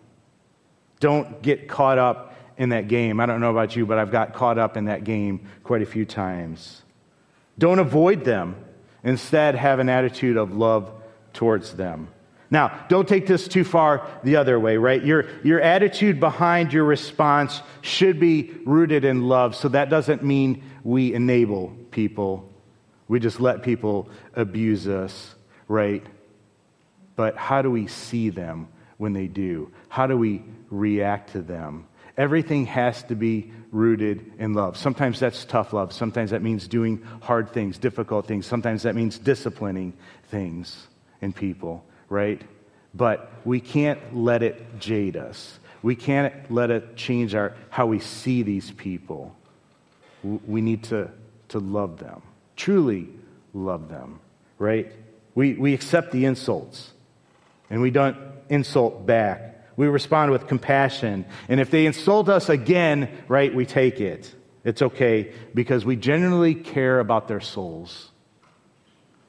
Don't 0.98 1.42
get 1.42 1.68
caught 1.68 1.98
up 1.98 2.34
in 2.56 2.70
that 2.70 2.88
game. 2.88 3.20
I 3.20 3.26
don't 3.26 3.40
know 3.40 3.50
about 3.50 3.76
you, 3.76 3.86
but 3.86 3.98
I've 3.98 4.10
got 4.10 4.34
caught 4.34 4.58
up 4.58 4.76
in 4.76 4.86
that 4.86 5.04
game 5.04 5.46
quite 5.62 5.82
a 5.82 5.86
few 5.86 6.04
times. 6.04 6.82
Don't 7.58 7.78
avoid 7.78 8.24
them. 8.24 8.56
Instead, 9.04 9.54
have 9.54 9.78
an 9.78 9.88
attitude 9.88 10.36
of 10.36 10.52
love 10.52 10.90
towards 11.32 11.74
them. 11.74 12.08
Now, 12.50 12.84
don't 12.88 13.08
take 13.08 13.26
this 13.26 13.48
too 13.48 13.64
far 13.64 14.06
the 14.22 14.36
other 14.36 14.60
way, 14.60 14.76
right? 14.76 15.02
Your, 15.02 15.24
your 15.42 15.60
attitude 15.60 16.20
behind 16.20 16.70
your 16.70 16.84
response 16.84 17.62
should 17.80 18.20
be 18.20 18.52
rooted 18.66 19.06
in 19.06 19.26
love. 19.26 19.56
So 19.56 19.68
that 19.68 19.88
doesn't 19.88 20.22
mean 20.22 20.62
we 20.84 21.14
enable 21.14 21.74
people. 21.90 22.52
We 23.08 23.20
just 23.20 23.40
let 23.40 23.62
people 23.62 24.10
abuse 24.34 24.86
us, 24.86 25.34
right? 25.66 26.04
But 27.16 27.38
how 27.38 27.62
do 27.62 27.70
we 27.70 27.86
see 27.86 28.28
them 28.28 28.68
when 28.98 29.14
they 29.14 29.28
do? 29.28 29.72
How 29.88 30.06
do 30.06 30.18
we 30.18 30.42
react 30.70 31.32
to 31.32 31.40
them? 31.40 31.86
Everything 32.16 32.66
has 32.66 33.02
to 33.04 33.14
be 33.14 33.52
rooted 33.70 34.32
in 34.38 34.52
love. 34.52 34.76
Sometimes 34.76 35.18
that's 35.18 35.44
tough 35.44 35.72
love. 35.72 35.92
Sometimes 35.92 36.30
that 36.30 36.42
means 36.42 36.68
doing 36.68 37.02
hard 37.22 37.52
things, 37.52 37.78
difficult 37.78 38.26
things. 38.26 38.46
Sometimes 38.46 38.82
that 38.82 38.94
means 38.94 39.18
disciplining 39.18 39.94
things 40.30 40.88
in 41.20 41.32
people 41.32 41.84
right? 42.12 42.42
But 42.94 43.32
we 43.44 43.58
can't 43.58 44.14
let 44.14 44.42
it 44.42 44.78
jade 44.78 45.16
us. 45.16 45.58
We 45.82 45.96
can't 45.96 46.34
let 46.52 46.70
it 46.70 46.94
change 46.94 47.34
our, 47.34 47.54
how 47.70 47.86
we 47.86 47.98
see 47.98 48.42
these 48.42 48.70
people. 48.70 49.34
We 50.22 50.60
need 50.60 50.84
to, 50.84 51.10
to 51.48 51.58
love 51.58 51.98
them, 51.98 52.22
truly 52.54 53.08
love 53.54 53.88
them, 53.88 54.20
right? 54.58 54.92
We, 55.34 55.54
we 55.54 55.72
accept 55.72 56.12
the 56.12 56.26
insults 56.26 56.92
and 57.70 57.80
we 57.80 57.90
don't 57.90 58.16
insult 58.50 59.06
back. 59.06 59.51
We 59.76 59.86
respond 59.86 60.30
with 60.30 60.46
compassion. 60.46 61.24
And 61.48 61.60
if 61.60 61.70
they 61.70 61.86
insult 61.86 62.28
us 62.28 62.48
again, 62.48 63.08
right, 63.28 63.54
we 63.54 63.66
take 63.66 64.00
it. 64.00 64.34
It's 64.64 64.82
okay 64.82 65.32
because 65.54 65.84
we 65.84 65.96
generally 65.96 66.54
care 66.54 67.00
about 67.00 67.28
their 67.28 67.40
souls. 67.40 68.10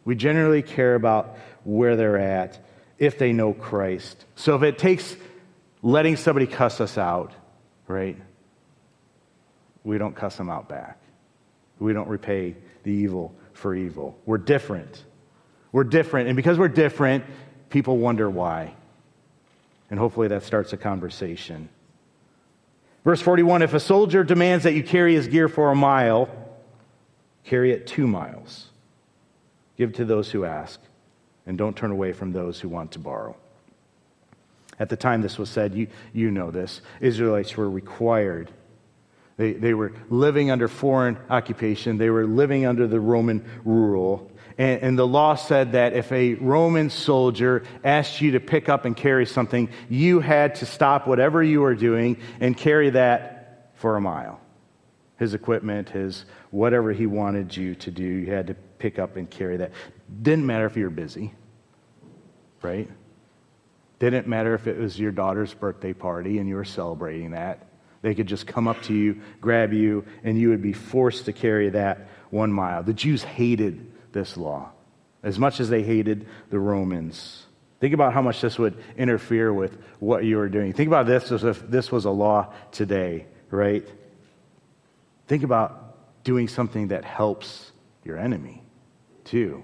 We 0.06 0.16
generally 0.16 0.62
care 0.62 0.96
about 0.96 1.38
where 1.64 1.96
they're 1.96 2.20
at 2.20 2.60
if 3.00 3.18
they 3.18 3.34
know 3.34 3.54
Christ. 3.54 4.26
So 4.36 4.56
if 4.56 4.64
it 4.64 4.78
takes 4.78 5.16
letting 5.82 6.18
somebody 6.18 6.46
cuss 6.46 6.82
us 6.82 6.98
out, 6.98 7.34
right, 7.88 8.18
we 9.84 9.98
don't 9.98 10.16
cuss 10.16 10.38
them 10.38 10.50
out 10.50 10.70
back. 10.70 11.00
We 11.80 11.94
don't 11.94 12.08
repay 12.08 12.56
the 12.84 12.92
evil 12.92 13.36
for 13.54 13.76
evil. 13.76 14.18
We're 14.26 14.38
different. 14.38 15.04
We're 15.72 15.84
different. 15.84 16.28
And 16.28 16.36
because 16.36 16.58
we're 16.58 16.68
different, 16.68 17.26
people 17.70 17.98
wonder 17.98 18.30
why. 18.30 18.76
And 19.94 20.00
hopefully 20.00 20.28
that 20.30 20.42
starts 20.42 20.74
a 20.74 20.78
conversation. 20.78 21.70
Verse 23.04 23.22
41 23.22 23.62
If 23.62 23.76
a 23.76 23.80
soldier 23.80 24.24
demands 24.24 24.64
that 24.64 24.74
you 24.74 24.82
carry 24.82 25.14
his 25.14 25.28
gear 25.28 25.48
for 25.48 25.70
a 25.70 25.76
mile, 25.76 26.30
carry 27.44 27.72
it 27.72 27.86
two 27.86 28.08
miles. 28.08 28.70
Give 29.78 29.94
to 29.94 30.04
those 30.04 30.32
who 30.32 30.46
ask, 30.46 30.80
and 31.46 31.60
don't 31.60 31.78
turn 31.78 31.92
away 31.92 32.12
from 32.12 32.34
those 32.34 32.60
who 32.60 32.70
want 32.70 32.94
to 32.94 33.00
borrow. 33.00 33.36
At 34.80 34.90
the 34.90 34.96
time 34.96 35.22
this 35.22 35.38
was 35.38 35.52
said, 35.52 35.76
you, 35.76 35.86
you 36.12 36.32
know 36.32 36.50
this, 36.50 36.82
Israelites 37.00 37.56
were 37.56 37.70
required. 37.70 38.50
They, 39.38 39.54
they 39.54 39.76
were 39.76 39.94
living 40.10 40.50
under 40.50 40.68
foreign 40.68 41.20
occupation, 41.30 42.00
they 42.00 42.10
were 42.10 42.26
living 42.26 42.66
under 42.66 42.88
the 42.88 43.00
Roman 43.00 43.48
rule. 43.64 44.32
And, 44.58 44.82
and 44.82 45.00
the 45.00 45.08
law 45.08 45.36
said 45.36 45.74
that 45.74 45.94
if 45.94 46.12
a 46.12 46.36
Roman 46.36 46.90
soldier 46.90 47.64
asked 47.84 48.22
you 48.22 48.32
to 48.32 48.40
pick 48.40 48.70
up 48.70 48.86
and 48.86 48.96
carry 48.96 49.26
something, 49.26 49.70
you 49.90 50.20
had 50.20 50.56
to 50.56 50.66
stop 50.66 51.08
whatever 51.08 51.44
you 51.44 51.62
were 51.62 51.76
doing 51.76 52.18
and 52.40 52.56
carry 52.56 52.90
that 52.92 53.72
for 53.76 53.96
a 53.96 54.02
mile. 54.02 54.40
His 55.18 55.34
equipment, 55.34 55.90
his 55.90 56.26
whatever 56.52 56.92
he 56.92 57.06
wanted 57.06 57.56
you 57.56 57.76
to 57.76 57.92
do, 57.92 58.04
you 58.04 58.32
had 58.32 58.48
to 58.48 58.54
pick 58.54 59.00
up 59.00 59.16
and 59.16 59.30
carry 59.30 59.58
that. 59.58 59.72
Didn't 60.22 60.46
matter 60.46 60.66
if 60.66 60.76
you 60.76 60.84
were 60.84 60.90
busy, 60.90 61.34
right? 62.62 62.90
Didn't 64.00 64.28
matter 64.28 64.54
if 64.54 64.68
it 64.68 64.78
was 64.78 65.00
your 65.00 65.12
daughter's 65.12 65.54
birthday 65.54 65.94
party 65.94 66.40
and 66.40 66.50
you 66.50 66.56
were 66.56 66.66
celebrating 66.66 67.32
that. 67.32 67.68
They 68.02 68.14
could 68.14 68.28
just 68.28 68.46
come 68.46 68.68
up 68.68 68.82
to 68.84 68.94
you, 68.94 69.22
grab 69.40 69.72
you, 69.72 70.06
and 70.26 70.38
you 70.38 70.50
would 70.50 70.62
be 70.62 70.74
forced 70.74 71.24
to 71.26 71.34
carry 71.34 71.70
that 71.70 72.10
one 72.30 72.52
mile. 72.52 72.84
The 72.84 72.94
Jews 72.94 73.24
hated 73.24 73.93
this 74.14 74.38
law 74.38 74.72
as 75.24 75.40
much 75.40 75.60
as 75.60 75.70
they 75.70 75.82
hated 75.82 76.28
the 76.50 76.60
Romans. 76.60 77.46
Think 77.80 77.94
about 77.94 78.14
how 78.14 78.22
much 78.22 78.42
this 78.42 78.60
would 78.60 78.82
interfere 78.98 79.52
with 79.54 79.78
what 80.00 80.24
you 80.24 80.38
were 80.38 80.50
doing. 80.50 80.74
Think 80.74 80.88
about 80.88 81.06
this 81.06 81.32
as 81.32 81.44
if 81.44 81.68
this 81.70 81.92
was 81.92 82.06
a 82.06 82.12
law 82.12 82.54
today, 82.72 83.26
right? 83.50 83.86
Think 85.28 85.44
about 85.44 86.24
doing 86.24 86.48
something 86.48 86.90
that 86.90 87.04
helps 87.04 87.72
your 88.04 88.18
enemy, 88.18 88.62
too, 89.24 89.64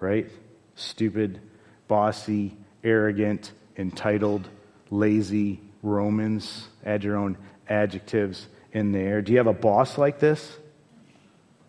right? 0.00 0.28
Stupid, 0.74 1.40
bossy, 1.88 2.56
arrogant, 2.82 3.52
entitled, 3.76 4.48
lazy 4.90 5.60
Romans. 5.82 6.68
Add 6.84 7.04
your 7.04 7.16
own 7.16 7.38
adjectives 7.68 8.48
in 8.72 8.92
there. 8.92 9.22
Do 9.22 9.32
you 9.32 9.38
have 9.38 9.46
a 9.46 9.52
boss 9.52 9.98
like 9.98 10.20
this? 10.20 10.58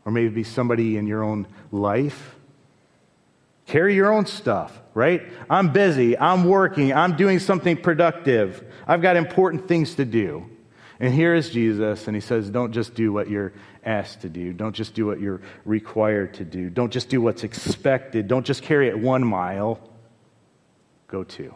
Or 0.06 0.12
maybe 0.12 0.30
be 0.30 0.44
somebody 0.44 0.98
in 0.98 1.08
your 1.08 1.24
own 1.24 1.48
life? 1.72 2.36
Carry 3.68 3.96
your 3.96 4.12
own 4.12 4.26
stuff, 4.26 4.78
right? 4.94 5.22
I'm 5.50 5.72
busy. 5.72 6.18
I'm 6.18 6.46
working. 6.46 6.94
I'm 6.94 7.16
doing 7.16 7.40
something 7.40 7.78
productive. 7.78 8.64
I've 8.88 9.02
got 9.02 9.16
important 9.16 9.68
things 9.68 9.96
to 9.96 10.06
do. 10.06 10.50
And 11.00 11.14
here 11.14 11.34
is 11.34 11.50
Jesus, 11.50 12.08
and 12.08 12.16
he 12.16 12.22
says, 12.22 12.50
Don't 12.50 12.74
just 12.74 12.94
do 12.94 13.12
what 13.12 13.30
you're 13.30 13.54
asked 13.84 14.22
to 14.22 14.30
do. 14.30 14.54
Don't 14.54 14.76
just 14.76 14.94
do 14.94 15.06
what 15.06 15.20
you're 15.20 15.42
required 15.66 16.36
to 16.36 16.46
do. 16.46 16.70
Don't 16.70 16.92
just 16.92 17.10
do 17.10 17.22
what's 17.22 17.44
expected. 17.44 18.28
Don't 18.28 18.46
just 18.46 18.62
carry 18.62 18.88
it 18.88 19.00
one 19.00 19.26
mile. 19.26 19.80
Go 21.08 21.24
two. 21.24 21.56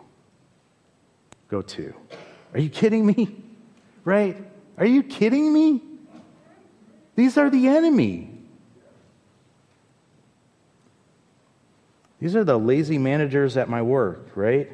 Go 1.47 1.61
two. 1.61 1.93
Are 2.53 2.59
you 2.59 2.69
kidding 2.69 3.05
me? 3.05 3.43
Right? 4.03 4.37
Are 4.77 4.85
you 4.85 5.03
kidding 5.03 5.51
me? 5.51 5.81
These 7.15 7.37
are 7.37 7.49
the 7.49 7.67
enemy. 7.67 8.34
These 12.25 12.35
are 12.35 12.43
the 12.43 12.57
lazy 12.57 12.97
managers 12.97 13.55
at 13.55 13.69
my 13.69 13.83
work, 13.83 14.31
right? 14.33 14.67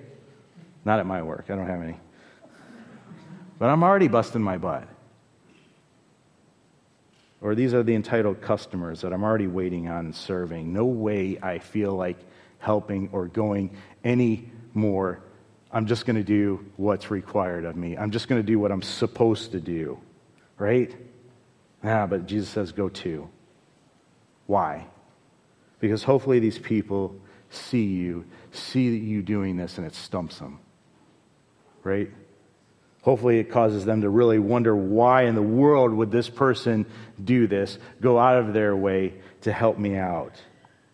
Not 0.85 0.99
at 0.99 1.05
my 1.05 1.21
work, 1.21 1.47
I 1.49 1.55
don't 1.57 1.67
have 1.67 1.81
any. 1.81 1.99
But 3.59 3.67
I'm 3.67 3.83
already 3.83 4.07
busting 4.07 4.41
my 4.41 4.57
butt. 4.57 4.87
Or 7.41 7.53
these 7.53 7.73
are 7.73 7.83
the 7.83 7.93
entitled 7.93 8.41
customers 8.41 9.01
that 9.01 9.11
I'm 9.11 9.25
already 9.25 9.47
waiting 9.47 9.89
on 9.89 10.13
serving. 10.13 10.71
No 10.71 10.85
way 10.85 11.39
I 11.43 11.59
feel 11.59 11.93
like 11.93 12.15
helping 12.59 13.09
or 13.11 13.27
going 13.27 13.75
any 14.01 14.49
more. 14.73 15.19
I'm 15.73 15.87
just 15.87 16.05
going 16.05 16.15
two 16.15 16.23
do 16.23 16.65
what's 16.77 17.11
required 17.11 17.65
of 17.65 17.75
me. 17.75 17.97
I'm 17.97 18.11
just 18.11 18.29
going 18.29 18.39
to 18.39 18.47
do 18.47 18.59
what 18.59 18.71
I'm 18.71 18.81
supposed 18.81 19.51
to 19.51 19.59
do. 19.59 19.99
Right? 20.57 20.95
Ah, 21.83 22.07
but 22.07 22.27
Jesus 22.27 22.47
says, 22.47 22.71
go 22.71 22.87
to. 22.87 23.27
Why? 24.47 24.87
Because 25.81 26.03
hopefully 26.03 26.39
these 26.39 26.57
people 26.57 27.13
see 27.51 27.83
you, 27.83 28.25
see 28.51 28.95
you 28.95 29.21
doing 29.21 29.57
this, 29.57 29.77
and 29.77 29.85
it 29.85 29.93
stumps 29.93 30.39
them. 30.39 30.59
Right? 31.83 32.09
Hopefully, 33.03 33.39
it 33.39 33.51
causes 33.51 33.85
them 33.85 34.01
to 34.01 34.09
really 34.09 34.39
wonder 34.39 34.75
why 34.75 35.23
in 35.23 35.35
the 35.35 35.41
world 35.41 35.93
would 35.93 36.11
this 36.11 36.29
person 36.29 36.85
do 37.23 37.47
this, 37.47 37.77
go 37.99 38.17
out 38.17 38.37
of 38.37 38.53
their 38.53 38.75
way 38.75 39.13
to 39.41 39.51
help 39.51 39.77
me 39.77 39.97
out? 39.97 40.33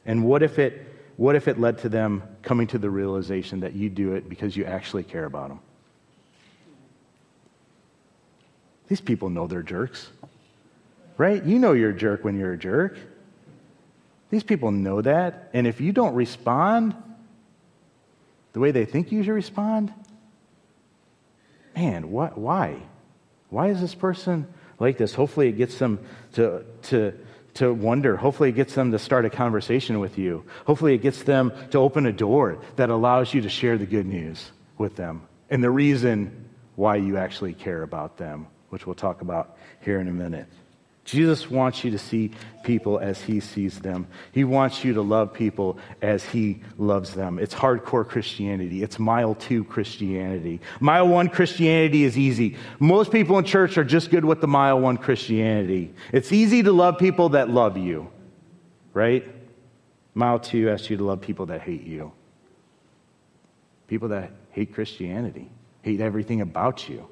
And 0.05 0.23
what 0.23 0.41
if 0.41 0.57
it, 0.57 0.87
what 1.17 1.35
if 1.35 1.47
it 1.47 1.59
led 1.59 1.79
to 1.79 1.89
them 1.89 2.23
coming 2.41 2.67
to 2.67 2.77
the 2.77 2.89
realization 2.89 3.59
that 3.59 3.73
you 3.73 3.89
do 3.89 4.13
it 4.13 4.29
because 4.29 4.55
you 4.55 4.63
actually 4.65 5.03
care 5.03 5.25
about 5.25 5.49
them? 5.49 5.59
These 8.87 9.01
people 9.01 9.29
know 9.29 9.47
they're 9.47 9.61
jerks, 9.61 10.09
right? 11.17 11.43
You 11.43 11.59
know 11.59 11.73
you're 11.73 11.89
a 11.89 11.97
jerk 11.97 12.23
when 12.23 12.39
you're 12.39 12.53
a 12.53 12.57
jerk. 12.57 12.97
These 14.29 14.43
people 14.43 14.71
know 14.71 15.01
that. 15.01 15.49
And 15.53 15.67
if 15.67 15.81
you 15.81 15.91
don't 15.91 16.15
respond 16.15 16.95
the 18.53 18.59
way 18.59 18.71
they 18.71 18.85
think 18.85 19.11
you 19.11 19.23
should 19.23 19.31
respond, 19.33 19.93
man, 21.75 22.11
what, 22.11 22.37
why? 22.37 22.77
Why 23.49 23.67
is 23.67 23.79
this 23.79 23.95
person 23.95 24.47
like 24.79 24.97
this? 24.97 25.13
Hopefully, 25.13 25.49
it 25.49 25.57
gets 25.57 25.77
them 25.77 25.99
to, 26.33 26.65
to, 26.83 27.13
to 27.55 27.73
wonder. 27.73 28.17
Hopefully, 28.17 28.49
it 28.49 28.55
gets 28.55 28.73
them 28.73 28.91
to 28.91 28.99
start 28.99 29.25
a 29.25 29.29
conversation 29.29 29.99
with 29.99 30.17
you. 30.17 30.43
Hopefully, 30.65 30.93
it 30.93 31.01
gets 31.01 31.23
them 31.23 31.53
to 31.71 31.77
open 31.77 32.05
a 32.05 32.11
door 32.11 32.59
that 32.75 32.89
allows 32.89 33.33
you 33.33 33.41
to 33.41 33.49
share 33.49 33.77
the 33.77 33.85
good 33.85 34.05
news 34.05 34.51
with 34.77 34.95
them 34.95 35.21
and 35.49 35.63
the 35.63 35.69
reason 35.69 36.45
why 36.75 36.97
you 36.97 37.17
actually 37.17 37.53
care 37.53 37.83
about 37.83 38.17
them, 38.17 38.47
which 38.69 38.85
we'll 38.85 38.95
talk 38.95 39.21
about 39.21 39.57
here 39.81 39.99
in 39.99 40.07
a 40.07 40.13
minute. 40.13 40.47
Jesus 41.07 41.49
wants 41.49 41.85
you 41.85 41.91
to 41.91 41.97
see 41.97 42.31
people 42.63 42.99
as 42.99 43.21
he 43.21 43.39
sees 43.39 43.79
them. 43.79 44.07
He 44.33 44.43
wants 44.43 44.83
you 44.83 44.93
to 44.95 45.01
love 45.01 45.33
people 45.33 45.79
as 46.01 46.25
he 46.25 46.61
loves 46.77 47.13
them. 47.13 47.39
It's 47.39 47.55
hardcore 47.55 48.05
Christianity. 48.05 48.83
It's 48.83 48.99
mile 48.99 49.33
two 49.33 49.63
Christianity. 49.63 50.59
Mile 50.81 51.07
one 51.07 51.29
Christianity 51.29 52.03
is 52.03 52.17
easy. 52.17 52.57
Most 52.79 53.09
people 53.09 53.39
in 53.39 53.45
church 53.45 53.77
are 53.77 53.85
just 53.85 54.11
good 54.11 54.25
with 54.25 54.41
the 54.41 54.47
mile 54.47 54.81
one 54.81 54.97
Christianity. 54.97 55.93
It's 56.11 56.33
easy 56.33 56.61
to 56.63 56.73
love 56.73 56.97
people 56.97 57.29
that 57.29 57.49
love 57.49 57.77
you, 57.77 58.11
right? 58.93 59.25
Mile 60.13 60.39
two 60.39 60.69
asks 60.69 60.89
you 60.89 60.97
to 60.97 61.05
love 61.05 61.21
people 61.21 61.45
that 61.45 61.61
hate 61.61 61.83
you. 61.83 62.11
People 63.87 64.09
that 64.09 64.33
hate 64.51 64.73
Christianity, 64.73 65.49
hate 65.83 66.01
everything 66.01 66.41
about 66.41 66.89
you, 66.89 67.07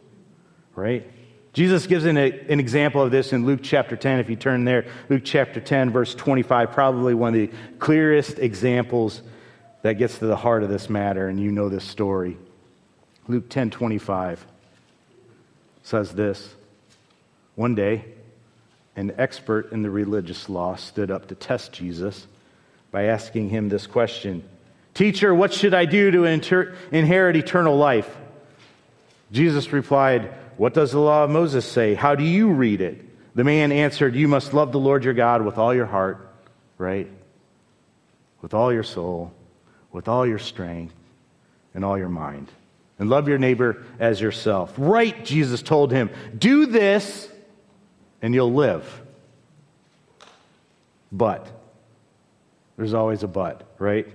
right? 0.76 1.10
Jesus 1.56 1.88
gives 1.88 2.04
an, 2.04 2.18
an 2.18 2.60
example 2.60 3.02
of 3.02 3.12
this 3.12 3.32
in 3.32 3.46
Luke 3.46 3.62
chapter 3.64 3.96
10. 3.96 4.20
If 4.20 4.30
you 4.30 4.36
turn 4.36 4.66
there, 4.66 4.88
Luke 5.08 5.22
chapter 5.24 5.62
10, 5.62 5.90
verse 5.90 6.14
25, 6.14 6.74
probably 6.74 7.14
one 7.14 7.34
of 7.34 7.40
the 7.40 7.58
clearest 7.80 8.40
examples 8.40 9.22
that 9.82 9.94
gets 9.94 10.18
to 10.18 10.26
the 10.26 10.36
heart 10.36 10.64
of 10.64 10.70
this 10.70 10.90
matter, 10.90 11.30
and 11.30 11.40
you 11.40 11.54
know 11.54 11.70
this 11.70 11.86
story. 11.86 12.38
Luke 13.30 13.48
10 13.48 13.70
25 13.70 14.46
says 15.82 16.12
this 16.12 16.54
One 17.56 17.74
day, 17.74 18.04
an 18.98 19.14
expert 19.18 19.72
in 19.72 19.82
the 19.82 19.90
religious 19.90 20.50
law 20.50 20.76
stood 20.76 21.10
up 21.10 21.30
to 21.30 21.36
test 21.36 21.72
Jesus 21.72 22.28
by 22.92 23.04
asking 23.04 23.48
him 23.48 23.70
this 23.70 23.88
question 23.88 24.44
Teacher, 24.94 25.34
what 25.34 25.54
should 25.54 25.74
I 25.74 25.86
do 25.86 26.12
to 26.12 26.26
inter- 26.26 26.76
inherit 26.92 27.38
eternal 27.38 27.78
life? 27.78 28.14
Jesus 29.32 29.72
replied, 29.72 30.34
what 30.58 30.74
does 30.74 30.92
the 30.92 31.00
law 31.00 31.24
of 31.24 31.30
Moses 31.30 31.66
say? 31.66 31.96
How 31.96 32.16
do 32.16 32.24
you 32.24 32.50
read 32.50 32.82
it? 32.82 33.02
The 33.36 33.44
man 33.44 33.72
answered, 33.72 34.16
You 34.16 34.28
must 34.28 34.54
love 34.54 34.72
the 34.72 34.80
Lord 34.80 35.04
your 35.04 35.14
God 35.14 35.44
with 35.44 35.58
all 35.58 35.74
your 35.74 35.86
heart, 35.86 36.30
right? 36.78 37.10
With 38.42 38.54
all 38.54 38.72
your 38.72 38.84
soul, 38.84 39.34
with 39.92 40.08
all 40.08 40.26
your 40.26 40.40
strength, 40.40 40.94
and 41.74 41.84
all 41.84 41.98
your 41.98 42.10
mind. 42.10 42.48
And 42.98 43.10
love 43.10 43.28
your 43.28 43.38
neighbor 43.38 43.84
as 44.00 44.22
yourself. 44.22 44.74
Right, 44.78 45.26
Jesus 45.26 45.62
told 45.62 45.92
him. 45.92 46.10
Do 46.38 46.66
this, 46.66 47.30
and 48.22 48.34
you'll 48.34 48.54
live. 48.54 49.02
But, 51.12 51.48
there's 52.78 52.94
always 52.94 53.24
a 53.24 53.28
but, 53.28 53.64
right? 53.78 54.08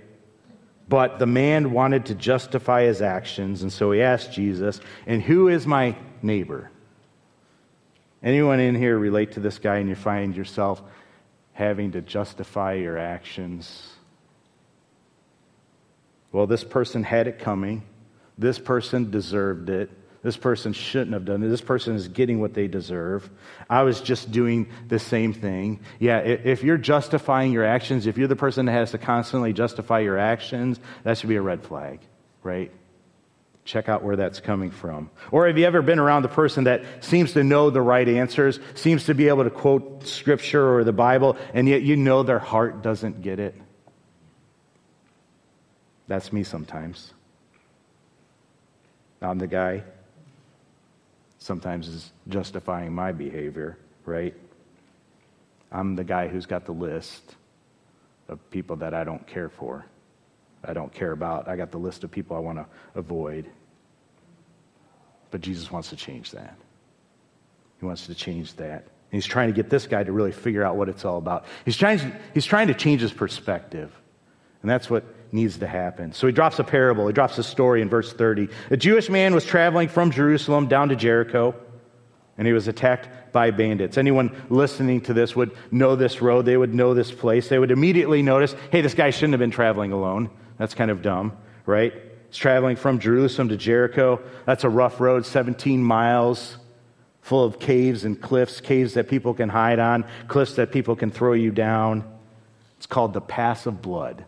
But 0.90 1.20
the 1.20 1.26
man 1.26 1.70
wanted 1.70 2.07
to 2.07 2.16
justify 2.16 2.83
his 2.83 3.00
actions, 3.00 3.62
and 3.62 3.72
so 3.72 3.92
he 3.92 4.03
asked 4.03 4.33
Jesus, 4.33 4.81
And 5.07 5.22
who 5.22 5.46
is 5.46 5.64
my 5.64 5.94
neighbor. 6.20 6.68
Anyone 8.24 8.59
in 8.59 8.74
here 8.74 8.98
relate 8.98 9.33
to 9.33 9.40
this 9.40 9.61
guy 9.61 9.76
and 9.76 9.88
you 9.88 9.94
find 9.94 10.35
yourself 10.35 10.83
having 11.53 11.92
to 11.92 12.00
justify 12.00 12.74
your 12.74 12.98
actions? 12.98 13.92
Well, 16.33 16.48
this 16.48 16.64
person 16.64 17.05
had 17.05 17.29
it 17.29 17.38
coming. 17.38 17.85
This 18.37 18.59
person 18.59 19.12
deserved 19.12 19.70
it. 19.70 19.90
This 20.22 20.37
person 20.37 20.74
shouldn't 20.74 21.14
have 21.14 21.24
done 21.24 21.42
it. 21.42 21.48
This 21.48 21.62
person 21.62 21.94
is 21.96 22.09
getting 22.09 22.40
what 22.40 22.52
they 22.52 22.68
deserve. 22.68 23.30
I 23.70 23.83
was 23.83 24.02
just 24.02 24.30
doing 24.30 24.68
the 24.88 24.98
same 24.98 25.33
thing. 25.33 25.80
Yeah, 25.98 26.18
if 26.18 26.62
you're 26.62 26.76
justifying 26.76 27.52
your 27.52 27.64
actions, 27.64 28.06
if 28.06 28.18
you're 28.18 28.28
the 28.28 28.37
person 28.37 28.66
that 28.66 28.72
has 28.72 28.90
to 28.90 28.98
constantly 28.98 29.54
justify 29.54 30.00
your 30.00 30.18
actions, 30.18 30.78
that 31.04 31.16
should 31.16 31.30
be 31.30 31.37
a 31.37 31.42
red 31.42 31.62
flag, 31.62 32.00
right? 32.42 32.70
Check 33.64 33.88
out 33.88 34.02
where 34.02 34.16
that's 34.16 34.40
coming 34.40 34.70
from. 34.70 35.11
Or 35.30 35.46
have 35.46 35.56
you 35.56 35.64
ever 35.64 35.80
been 35.80 35.98
around 35.98 36.22
the 36.22 36.28
person 36.28 36.64
that 36.64 36.83
seems 37.02 37.33
to 37.33 37.42
know 37.42 37.70
the 37.70 37.80
right 37.80 38.06
answers, 38.06 38.61
seems 38.74 39.04
to 39.04 39.14
be 39.14 39.28
able 39.28 39.44
to 39.44 39.50
quote 39.50 40.06
scripture 40.06 40.74
or 40.74 40.85
the 40.85 40.92
Bible, 40.92 41.38
and 41.54 41.66
yet 41.66 41.80
you 41.80 41.96
know 41.96 42.22
their 42.22 42.38
heart 42.38 42.83
doesn't 42.83 43.22
get 43.22 43.38
it? 43.38 43.54
That's 46.09 46.30
me 46.30 46.42
sometimes. 46.42 47.14
I'm 49.22 49.38
the 49.38 49.46
guy 49.46 49.85
sometimes 51.50 51.88
is 51.88 52.12
justifying 52.28 52.92
my 52.92 53.10
behavior, 53.10 53.76
right? 54.04 54.32
I'm 55.72 55.96
the 55.96 56.04
guy 56.04 56.28
who's 56.28 56.46
got 56.46 56.64
the 56.64 56.70
list 56.70 57.34
of 58.28 58.38
people 58.52 58.76
that 58.76 58.94
I 58.94 59.02
don't 59.02 59.26
care 59.26 59.48
for, 59.48 59.84
I 60.62 60.74
don't 60.74 60.94
care 60.94 61.10
about. 61.10 61.48
I 61.48 61.56
got 61.56 61.72
the 61.72 61.78
list 61.78 62.04
of 62.04 62.10
people 62.12 62.36
I 62.36 62.38
want 62.38 62.58
to 62.58 62.66
avoid. 62.94 63.50
But 65.32 65.40
Jesus 65.40 65.72
wants 65.72 65.88
to 65.88 65.96
change 65.96 66.30
that. 66.30 66.56
He 67.80 67.84
wants 67.84 68.06
to 68.06 68.14
change 68.14 68.54
that. 68.54 68.82
And 68.84 69.10
he's 69.10 69.26
trying 69.26 69.48
to 69.48 69.52
get 69.52 69.70
this 69.70 69.88
guy 69.88 70.04
to 70.04 70.12
really 70.12 70.30
figure 70.30 70.62
out 70.62 70.76
what 70.76 70.88
it's 70.88 71.04
all 71.04 71.18
about. 71.18 71.46
He's 71.64 71.76
trying, 71.76 72.12
he's 72.32 72.46
trying 72.46 72.68
to 72.68 72.74
change 72.74 73.00
his 73.00 73.12
perspective. 73.12 73.90
And 74.62 74.70
that's 74.70 74.88
what 74.88 75.02
needs 75.32 75.58
to 75.58 75.66
happen. 75.66 76.12
So 76.12 76.26
he 76.26 76.32
drops 76.32 76.58
a 76.58 76.64
parable. 76.64 77.06
He 77.06 77.12
drops 77.12 77.38
a 77.38 77.42
story 77.42 77.82
in 77.82 77.88
verse 77.88 78.12
30. 78.12 78.48
A 78.70 78.76
Jewish 78.76 79.08
man 79.08 79.34
was 79.34 79.44
traveling 79.44 79.88
from 79.88 80.10
Jerusalem 80.10 80.66
down 80.66 80.88
to 80.88 80.96
Jericho, 80.96 81.54
and 82.36 82.46
he 82.46 82.52
was 82.52 82.68
attacked 82.68 83.32
by 83.32 83.50
bandits. 83.50 83.98
Anyone 83.98 84.34
listening 84.48 85.00
to 85.02 85.14
this 85.14 85.36
would 85.36 85.52
know 85.70 85.96
this 85.96 86.20
road. 86.20 86.46
They 86.46 86.56
would 86.56 86.74
know 86.74 86.94
this 86.94 87.12
place. 87.12 87.48
They 87.48 87.58
would 87.58 87.70
immediately 87.70 88.22
notice 88.22 88.54
hey, 88.72 88.80
this 88.80 88.94
guy 88.94 89.10
shouldn't 89.10 89.34
have 89.34 89.40
been 89.40 89.50
traveling 89.50 89.92
alone. 89.92 90.30
That's 90.58 90.74
kind 90.74 90.90
of 90.90 91.02
dumb, 91.02 91.36
right? 91.66 91.92
He's 92.28 92.36
traveling 92.36 92.76
from 92.76 92.98
Jerusalem 92.98 93.48
to 93.48 93.56
Jericho. 93.56 94.20
That's 94.46 94.64
a 94.64 94.68
rough 94.68 95.00
road, 95.00 95.26
17 95.26 95.82
miles, 95.82 96.56
full 97.22 97.44
of 97.44 97.58
caves 97.58 98.04
and 98.04 98.20
cliffs, 98.20 98.60
caves 98.60 98.94
that 98.94 99.08
people 99.08 99.34
can 99.34 99.48
hide 99.48 99.78
on, 99.78 100.04
cliffs 100.28 100.54
that 100.54 100.72
people 100.72 100.96
can 100.96 101.10
throw 101.10 101.32
you 101.32 101.50
down. 101.50 102.04
It's 102.76 102.86
called 102.86 103.12
the 103.12 103.20
Pass 103.20 103.66
of 103.66 103.82
Blood. 103.82 104.24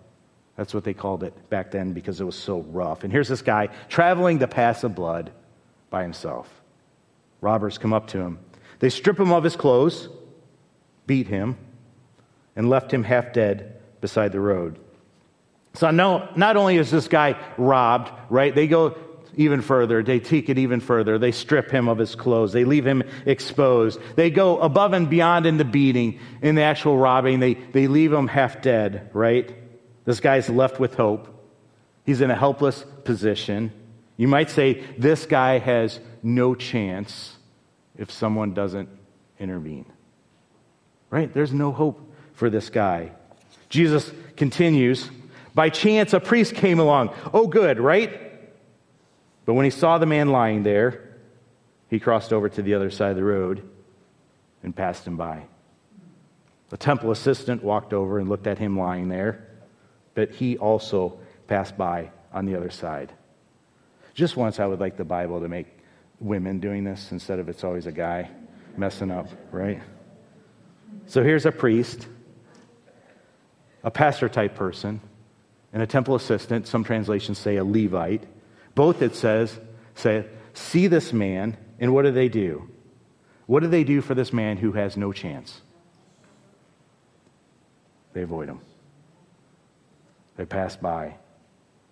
That's 0.57 0.75
what 0.75 0.85
they 0.85 0.95
called 0.95 1.23
it 1.23 1.49
back 1.49 1.71
then 1.71 1.93
because 1.93 2.21
it 2.21 2.25
was 2.25 2.37
so 2.37 2.61
rough. 2.61 3.05
And 3.05 3.13
here's 3.13 3.29
this 3.29 3.43
guy 3.43 3.69
traveling 3.89 4.39
the 4.39 4.49
pass 4.49 4.85
of 4.85 4.95
blood 4.95 5.33
by 5.91 6.03
himself. 6.03 6.49
Robbers 7.41 7.79
come 7.79 7.93
up 7.93 8.09
to 8.09 8.19
him. 8.19 8.39
They 8.79 8.91
strip 8.91 9.19
him 9.19 9.33
of 9.33 9.45
his 9.45 9.57
clothes, 9.57 10.09
beat 11.07 11.27
him, 11.27 11.57
and 12.55 12.69
left 12.69 12.93
him 12.93 13.03
half 13.03 13.33
dead 13.33 13.81
beside 14.01 14.33
the 14.33 14.41
road. 14.41 14.79
So 15.75 15.91
no, 15.91 16.29
not 16.37 16.57
only 16.57 16.77
is 16.77 16.91
this 16.91 17.09
guy 17.09 17.37
robbed, 17.57 18.11
right? 18.29 18.55
They 18.55 18.67
go 18.67 18.97
even 19.35 19.63
further. 19.63 20.03
They 20.03 20.21
take 20.21 20.51
it 20.51 20.59
even 20.59 20.81
further. 20.81 21.19
They 21.19 21.33
strip 21.33 21.71
him 21.71 21.89
of 21.89 21.97
his 21.97 22.15
clothes. 22.15 22.53
They 22.53 22.65
leave 22.65 22.87
him 22.87 23.03
exposed. 23.25 23.99
They 24.17 24.31
go 24.31 24.59
above 24.59 24.93
and 24.93 25.09
beyond 25.09 25.47
in 25.47 25.57
the 25.57 25.65
beating, 25.65 26.21
in 26.43 26.55
the 26.55 26.63
actual 26.63 26.99
robbing. 26.99 27.41
They, 27.41 27.55
they 27.55 27.87
leave 27.87 28.13
him 28.13 28.29
half 28.29 28.61
dead, 28.61 29.09
right? 29.15 29.51
This 30.05 30.21
guy's 30.21 30.49
left 30.49 30.81
with 30.81 30.95
hope. 30.95 31.29
He's 32.05 32.21
in 32.21 32.31
a 32.31 32.37
helpless 32.37 32.85
position. 33.05 33.73
You 34.17 34.29
might 34.29 34.51
say 34.51 34.85
this 34.99 35.27
guy 35.27 35.59
has 35.59 36.01
no 36.23 36.55
chance 36.55 37.37
if 37.97 38.11
someone 38.11 38.55
doesn't 38.55 38.89
intervene. 39.39 39.87
Right? 41.11 41.33
There's 41.33 41.53
no 41.53 41.73
hope 41.73 42.13
for 42.33 42.51
this 42.51 42.71
guy. 42.71 43.13
Jesus 43.69 44.11
continues 44.37 45.11
By 45.55 45.69
chance, 45.69 46.15
a 46.15 46.21
priest 46.21 46.55
came 46.55 46.79
along. 46.79 47.15
Oh, 47.35 47.47
good, 47.47 47.79
right? 47.79 48.19
But 49.45 49.53
when 49.53 49.65
he 49.65 49.71
saw 49.71 49.99
the 49.99 50.07
man 50.07 50.31
lying 50.31 50.63
there, 50.63 51.19
he 51.91 52.01
crossed 52.01 52.33
over 52.33 52.49
to 52.49 52.63
the 52.63 52.73
other 52.73 52.91
side 52.91 53.11
of 53.11 53.17
the 53.17 53.25
road 53.25 53.69
and 54.63 54.75
passed 54.75 55.07
him 55.07 55.19
by. 55.19 55.43
The 56.71 56.79
temple 56.79 57.11
assistant 57.11 57.63
walked 57.63 57.93
over 57.93 58.19
and 58.19 58.31
looked 58.31 58.47
at 58.47 58.59
him 58.59 58.79
lying 58.79 59.09
there 59.11 59.47
but 60.15 60.31
he 60.31 60.59
also 60.59 61.19
passed 61.47 61.77
by 61.77 62.11
on 62.33 62.47
the 62.47 62.57
other 62.57 62.71
side. 62.71 63.13
Just 64.15 64.37
once, 64.37 64.61
I 64.61 64.67
would 64.67 64.81
like 64.81 64.97
the 64.97 65.05
Bible 65.05 65.41
to 65.41 65.49
make 65.49 65.67
women 66.21 66.61
doing 66.61 66.85
this 66.85 67.13
instead 67.13 67.39
of 67.39 67.49
it's 67.49 67.65
always 67.65 67.87
a 67.87 67.93
guy 67.93 68.31
messing 68.77 69.11
up, 69.11 69.29
right? 69.51 69.83
So 71.07 71.23
here's 71.23 71.47
a 71.47 71.53
priest, 71.53 72.07
a 73.83 73.91
pastor 73.91 74.29
type 74.29 74.55
person, 74.55 75.01
and 75.73 75.83
a 75.83 75.87
temple 75.87 76.15
assistant. 76.15 76.67
Some 76.67 76.85
translations 76.85 77.39
say 77.39 77.57
a 77.57 77.65
Levite. 77.65 78.25
Both, 78.75 79.03
it 79.03 79.15
says, 79.15 79.59
say, 79.95 80.27
see 80.55 80.87
this 80.87 81.13
man, 81.13 81.57
and 81.79 81.93
what 81.93 82.03
do 82.03 82.11
they 82.11 82.29
do? 82.29 82.69
What 83.47 83.61
do 83.61 83.69
they 83.69 83.85
do 83.85 84.01
for 84.01 84.15
this 84.15 84.33
man 84.33 84.57
who 84.57 84.73
has 84.73 84.97
no 84.97 85.13
chance? 85.13 85.61
They 88.13 88.23
avoid 88.23 88.49
him. 88.49 88.61
They 90.43 90.47
pass 90.47 90.75
by. 90.75 91.15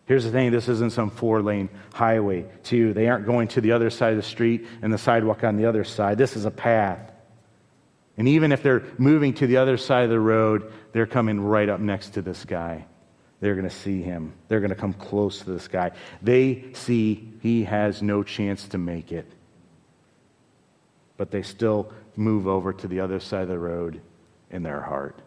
Here's 0.06 0.24
the 0.24 0.32
thing 0.32 0.50
this 0.50 0.68
isn't 0.68 0.90
some 0.90 1.10
four 1.10 1.40
lane 1.40 1.68
highway, 1.94 2.46
too. 2.64 2.92
They 2.92 3.06
aren't 3.06 3.26
going 3.26 3.46
to 3.46 3.60
the 3.60 3.70
other 3.70 3.90
side 3.90 4.10
of 4.10 4.16
the 4.16 4.24
street 4.24 4.66
and 4.82 4.92
the 4.92 4.98
sidewalk 4.98 5.44
on 5.44 5.56
the 5.56 5.66
other 5.66 5.84
side. 5.84 6.18
This 6.18 6.34
is 6.34 6.46
a 6.46 6.50
path. 6.50 7.12
And 8.16 8.26
even 8.26 8.50
if 8.50 8.64
they're 8.64 8.82
moving 8.98 9.34
to 9.34 9.46
the 9.46 9.58
other 9.58 9.76
side 9.76 10.02
of 10.02 10.10
the 10.10 10.18
road, 10.18 10.72
they're 10.90 11.06
coming 11.06 11.40
right 11.40 11.68
up 11.68 11.78
next 11.78 12.14
to 12.14 12.22
this 12.22 12.44
guy. 12.44 12.86
They're 13.38 13.54
going 13.54 13.68
to 13.68 13.74
see 13.74 14.02
him. 14.02 14.32
They're 14.48 14.58
going 14.58 14.70
to 14.70 14.74
come 14.74 14.94
close 14.94 15.38
to 15.38 15.52
this 15.52 15.68
guy. 15.68 15.92
They 16.20 16.72
see 16.72 17.32
he 17.42 17.62
has 17.62 18.02
no 18.02 18.24
chance 18.24 18.66
to 18.70 18.78
make 18.78 19.12
it. 19.12 19.30
But 21.16 21.30
they 21.30 21.42
still 21.42 21.92
move 22.16 22.48
over 22.48 22.72
to 22.72 22.88
the 22.88 22.98
other 22.98 23.20
side 23.20 23.42
of 23.42 23.48
the 23.48 23.60
road 23.60 24.00
in 24.50 24.64
their 24.64 24.80
heart. 24.80 25.22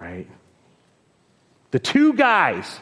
Right? 0.00 0.28
The 1.70 1.78
two 1.78 2.12
guys 2.14 2.80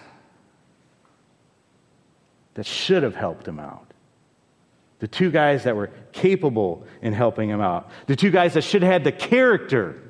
that 2.54 2.66
should 2.66 3.02
have 3.02 3.14
helped 3.14 3.46
him 3.46 3.58
out. 3.58 3.86
The 4.98 5.08
two 5.08 5.30
guys 5.30 5.64
that 5.64 5.76
were 5.76 5.90
capable 6.12 6.86
in 7.02 7.12
helping 7.12 7.50
him 7.50 7.60
out. 7.60 7.90
The 8.06 8.16
two 8.16 8.30
guys 8.30 8.54
that 8.54 8.62
should 8.62 8.82
have 8.82 8.92
had 8.92 9.04
the 9.04 9.12
character 9.12 10.00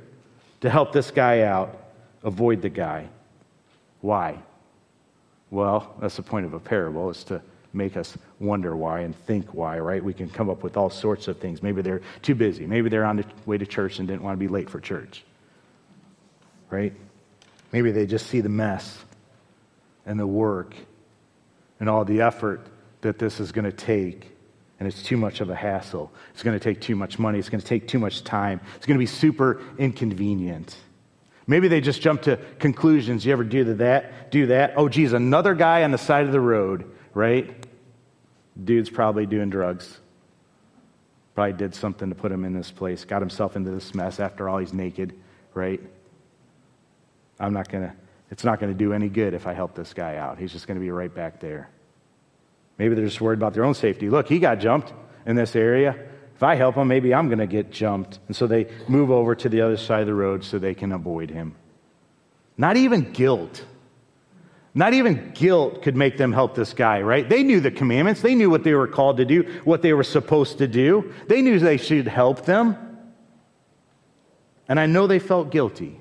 to 0.60 0.70
help 0.70 0.92
this 0.92 1.10
guy 1.10 1.42
out 1.42 1.82
avoid 2.22 2.62
the 2.62 2.68
guy. 2.68 3.08
Why? 4.00 4.38
Well, 5.50 5.94
that's 6.00 6.16
the 6.16 6.22
point 6.22 6.46
of 6.46 6.54
a 6.54 6.60
parable, 6.60 7.10
is 7.10 7.24
to 7.24 7.42
make 7.72 7.96
us 7.96 8.16
wonder 8.38 8.76
why 8.76 9.00
and 9.00 9.14
think 9.26 9.52
why, 9.54 9.78
right? 9.78 10.02
We 10.02 10.14
can 10.14 10.28
come 10.28 10.48
up 10.48 10.62
with 10.62 10.76
all 10.76 10.90
sorts 10.90 11.28
of 11.28 11.38
things. 11.38 11.62
Maybe 11.62 11.82
they're 11.82 12.02
too 12.22 12.34
busy. 12.34 12.66
Maybe 12.66 12.88
they're 12.88 13.04
on 13.04 13.16
the 13.16 13.24
way 13.44 13.58
to 13.58 13.66
church 13.66 13.98
and 13.98 14.08
didn't 14.08 14.22
want 14.22 14.34
to 14.34 14.38
be 14.38 14.48
late 14.48 14.70
for 14.70 14.80
church, 14.80 15.24
right? 16.70 16.92
Maybe 17.72 17.90
they 17.90 18.06
just 18.06 18.26
see 18.26 18.40
the 18.40 18.48
mess 18.48 18.98
and 20.04 20.18
the 20.18 20.26
work 20.26 20.74
and 21.80 21.88
all 21.88 22.04
the 22.04 22.22
effort 22.22 22.66
that 23.00 23.18
this 23.18 23.40
is 23.40 23.52
going 23.52 23.64
to 23.64 23.72
take. 23.72 24.32
And 24.78 24.86
it's 24.86 25.02
too 25.02 25.16
much 25.16 25.40
of 25.40 25.48
a 25.48 25.54
hassle. 25.54 26.12
It's 26.34 26.42
going 26.42 26.58
to 26.58 26.62
take 26.62 26.80
too 26.80 26.96
much 26.96 27.18
money. 27.18 27.38
It's 27.38 27.48
going 27.48 27.60
to 27.60 27.66
take 27.66 27.88
too 27.88 27.98
much 27.98 28.24
time. 28.24 28.60
It's 28.76 28.86
going 28.86 28.96
to 28.96 29.02
be 29.02 29.06
super 29.06 29.62
inconvenient. 29.78 30.76
Maybe 31.46 31.68
they 31.68 31.80
just 31.80 32.02
jump 32.02 32.22
to 32.22 32.38
conclusions. 32.58 33.24
You 33.24 33.32
ever 33.32 33.44
do 33.44 33.74
that? 33.74 34.30
Do 34.30 34.46
that? 34.48 34.74
Oh, 34.76 34.88
geez, 34.88 35.12
another 35.12 35.54
guy 35.54 35.84
on 35.84 35.92
the 35.92 35.98
side 35.98 36.26
of 36.26 36.32
the 36.32 36.40
road, 36.40 36.90
right? 37.14 37.66
Dude's 38.62 38.90
probably 38.90 39.26
doing 39.26 39.48
drugs. 39.48 39.98
Probably 41.34 41.52
did 41.52 41.74
something 41.74 42.08
to 42.08 42.14
put 42.14 42.32
him 42.32 42.44
in 42.44 42.52
this 42.52 42.70
place. 42.70 43.04
Got 43.04 43.22
himself 43.22 43.56
into 43.56 43.70
this 43.70 43.94
mess. 43.94 44.18
After 44.18 44.48
all, 44.48 44.58
he's 44.58 44.72
naked, 44.72 45.14
right? 45.54 45.80
I'm 47.38 47.52
not 47.52 47.68
going 47.70 47.84
to, 47.84 47.92
it's 48.30 48.44
not 48.44 48.60
going 48.60 48.72
to 48.72 48.78
do 48.78 48.92
any 48.92 49.08
good 49.08 49.34
if 49.34 49.46
I 49.46 49.52
help 49.52 49.74
this 49.74 49.92
guy 49.92 50.16
out. 50.16 50.38
He's 50.38 50.52
just 50.52 50.66
going 50.66 50.78
to 50.78 50.84
be 50.84 50.90
right 50.90 51.14
back 51.14 51.40
there. 51.40 51.70
Maybe 52.78 52.94
they're 52.94 53.04
just 53.04 53.20
worried 53.20 53.38
about 53.38 53.54
their 53.54 53.64
own 53.64 53.74
safety. 53.74 54.10
Look, 54.10 54.28
he 54.28 54.38
got 54.38 54.60
jumped 54.60 54.92
in 55.26 55.36
this 55.36 55.56
area. 55.56 55.96
If 56.34 56.42
I 56.42 56.54
help 56.54 56.74
him, 56.74 56.88
maybe 56.88 57.14
I'm 57.14 57.28
going 57.28 57.38
to 57.38 57.46
get 57.46 57.70
jumped. 57.70 58.18
And 58.26 58.36
so 58.36 58.46
they 58.46 58.66
move 58.88 59.10
over 59.10 59.34
to 59.34 59.48
the 59.48 59.62
other 59.62 59.76
side 59.78 60.00
of 60.00 60.06
the 60.06 60.14
road 60.14 60.44
so 60.44 60.58
they 60.58 60.74
can 60.74 60.92
avoid 60.92 61.30
him. 61.30 61.54
Not 62.58 62.76
even 62.76 63.12
guilt. 63.12 63.64
Not 64.74 64.92
even 64.92 65.32
guilt 65.32 65.80
could 65.80 65.96
make 65.96 66.18
them 66.18 66.34
help 66.34 66.54
this 66.54 66.74
guy, 66.74 67.00
right? 67.00 67.26
They 67.26 67.42
knew 67.42 67.60
the 67.60 67.70
commandments. 67.70 68.20
They 68.20 68.34
knew 68.34 68.50
what 68.50 68.62
they 68.62 68.74
were 68.74 68.86
called 68.86 69.16
to 69.16 69.24
do, 69.24 69.60
what 69.64 69.80
they 69.80 69.94
were 69.94 70.04
supposed 70.04 70.58
to 70.58 70.68
do. 70.68 71.14
They 71.28 71.40
knew 71.40 71.58
they 71.58 71.78
should 71.78 72.06
help 72.06 72.44
them. 72.44 72.76
And 74.68 74.78
I 74.78 74.84
know 74.84 75.06
they 75.06 75.18
felt 75.18 75.50
guilty. 75.50 75.98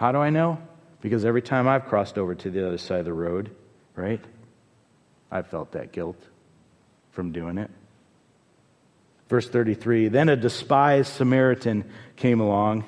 How 0.00 0.12
do 0.12 0.18
I 0.18 0.30
know? 0.30 0.56
Because 1.02 1.26
every 1.26 1.42
time 1.42 1.68
I've 1.68 1.84
crossed 1.84 2.16
over 2.16 2.34
to 2.34 2.50
the 2.50 2.66
other 2.66 2.78
side 2.78 3.00
of 3.00 3.04
the 3.04 3.12
road, 3.12 3.54
right, 3.94 4.24
I've 5.30 5.48
felt 5.48 5.72
that 5.72 5.92
guilt 5.92 6.16
from 7.12 7.32
doing 7.32 7.58
it. 7.58 7.70
Verse 9.28 9.46
33 9.46 10.08
Then 10.08 10.30
a 10.30 10.36
despised 10.36 11.12
Samaritan 11.12 11.84
came 12.16 12.40
along. 12.40 12.84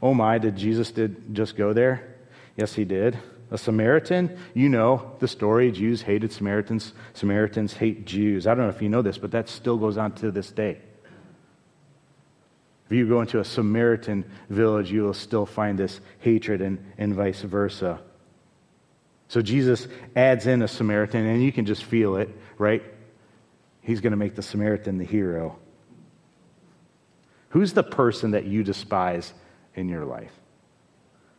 Oh 0.00 0.14
my, 0.14 0.38
did 0.38 0.56
Jesus 0.56 0.90
did 0.90 1.34
just 1.34 1.54
go 1.54 1.74
there? 1.74 2.14
Yes, 2.56 2.72
he 2.72 2.86
did. 2.86 3.18
A 3.50 3.58
Samaritan, 3.58 4.34
you 4.54 4.70
know 4.70 5.16
the 5.18 5.28
story. 5.28 5.70
Jews 5.70 6.00
hated 6.00 6.32
Samaritans. 6.32 6.94
Samaritans 7.12 7.74
hate 7.74 8.06
Jews. 8.06 8.46
I 8.46 8.54
don't 8.54 8.64
know 8.64 8.74
if 8.74 8.80
you 8.80 8.88
know 8.88 9.02
this, 9.02 9.18
but 9.18 9.32
that 9.32 9.50
still 9.50 9.76
goes 9.76 9.98
on 9.98 10.12
to 10.12 10.30
this 10.30 10.50
day. 10.50 10.78
If 12.86 12.92
you 12.92 13.08
go 13.08 13.20
into 13.20 13.40
a 13.40 13.44
Samaritan 13.44 14.24
village, 14.50 14.90
you 14.90 15.02
will 15.02 15.14
still 15.14 15.46
find 15.46 15.78
this 15.78 16.00
hatred 16.18 16.60
and, 16.60 16.84
and 16.98 17.14
vice 17.14 17.40
versa. 17.40 18.00
So 19.28 19.40
Jesus 19.40 19.88
adds 20.14 20.46
in 20.46 20.62
a 20.62 20.68
Samaritan, 20.68 21.26
and 21.26 21.42
you 21.42 21.50
can 21.50 21.64
just 21.64 21.84
feel 21.84 22.16
it, 22.16 22.28
right? 22.58 22.82
He's 23.80 24.00
going 24.00 24.12
to 24.12 24.16
make 24.16 24.34
the 24.34 24.42
Samaritan 24.42 24.98
the 24.98 25.04
hero. 25.04 25.58
Who's 27.50 27.72
the 27.72 27.82
person 27.82 28.32
that 28.32 28.44
you 28.44 28.62
despise 28.62 29.32
in 29.74 29.88
your 29.88 30.04
life? 30.04 30.32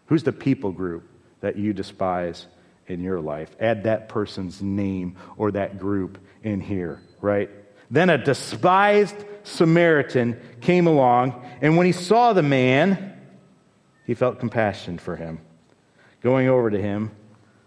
Who's 0.08 0.24
the 0.24 0.32
people 0.32 0.72
group 0.72 1.08
that 1.42 1.58
you 1.58 1.74
despise 1.74 2.48
in 2.88 3.02
your 3.02 3.20
life? 3.20 3.56
Add 3.60 3.84
that 3.84 4.10
person's 4.10 4.62
name 4.62 5.18
or 5.38 5.52
that 5.52 5.78
group 5.78 6.18
in 6.44 6.62
here, 6.62 7.02
right? 7.22 7.50
Then 7.90 8.10
a 8.10 8.18
despised 8.18 9.16
Samaritan 9.44 10.40
came 10.62 10.88
along, 10.88 11.46
and 11.62 11.78
when 11.78 11.86
he 11.86 11.92
saw 11.92 12.34
the 12.34 12.44
man, 12.44 13.14
he 14.06 14.14
felt 14.14 14.40
compassion 14.40 14.98
for 14.98 15.16
him. 15.16 15.40
Going 16.22 16.48
over 16.48 16.70
to 16.72 16.82
him, 16.82 17.12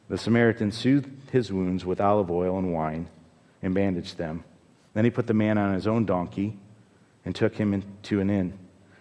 the 0.09 0.19
Samaritan 0.19 0.73
soothed 0.73 1.31
his 1.31 1.53
wounds 1.53 1.85
with 1.85 2.01
olive 2.01 2.31
oil 2.31 2.59
and 2.59 2.73
wine 2.73 3.09
and 3.63 3.75
bandaged 3.75 4.17
them. 4.17 4.45
Then 4.95 5.05
he 5.05 5.11
put 5.11 5.27
the 5.27 5.35
man 5.35 5.59
on 5.59 5.75
his 5.75 5.87
own 5.87 6.07
donkey 6.07 6.59
and 7.25 7.35
took 7.35 7.55
him 7.55 7.75
into 7.75 8.21
an 8.21 8.31
inn 8.31 8.59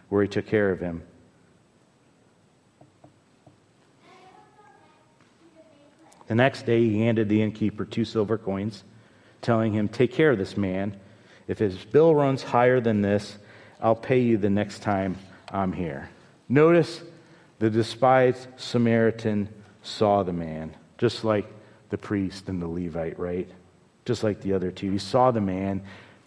where 0.10 0.22
he 0.22 0.28
took 0.28 0.46
care 0.46 0.72
of 0.72 0.80
him. 0.80 1.04
The 6.28 6.36
next 6.36 6.66
day, 6.66 6.84
he 6.84 7.02
handed 7.02 7.30
the 7.30 7.42
innkeeper 7.42 7.86
two 7.86 8.04
silver 8.04 8.38
coins, 8.38 8.84
telling 9.42 9.74
him, 9.74 9.88
Take 9.88 10.12
care 10.12 10.32
of 10.32 10.38
this 10.38 10.58
man. 10.58 11.00
If 11.48 11.60
his 11.60 11.78
bill 11.78 12.14
runs 12.14 12.44
higher 12.44 12.80
than 12.80 13.02
this, 13.02 13.38
I'll 13.82 13.96
pay 13.96 14.20
you 14.20 14.38
the 14.38 14.50
next 14.50 14.80
time 14.82 15.18
I'm 15.52 15.72
here. 15.72 16.10
Notice 16.50 17.02
the 17.60 17.70
despised 17.70 18.48
Samaritan 18.58 19.50
saw 19.82 20.24
the 20.24 20.34
man, 20.34 20.76
just 20.98 21.24
like 21.24 21.48
the 21.90 21.98
priest 21.98 22.50
and 22.50 22.62
the 22.62 22.68
Levite, 22.68 23.18
right? 23.18 23.48
Just 24.06 24.24
like 24.24 24.42
the 24.42 24.54
other 24.54 24.72
two. 24.72 24.92
He 24.92 24.98
saw 24.98 25.32
the 25.32 25.42
man, 25.42 25.84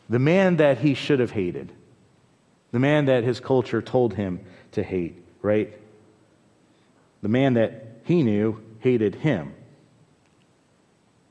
the 0.09 0.19
man 0.19 0.57
that 0.57 0.79
he 0.79 0.95
should 0.95 1.21
have 1.21 1.33
hated, 1.33 1.73
the 2.73 2.79
man 2.79 3.07
that 3.07 3.25
his 3.25 3.41
culture 3.41 3.83
told 3.83 4.15
him 4.15 4.41
to 4.73 4.83
hate, 4.83 5.23
right? 5.43 5.77
The 7.23 7.29
man 7.29 7.55
that 7.55 8.01
he 8.05 8.23
knew 8.23 8.63
hated 8.81 9.17
him 9.17 9.55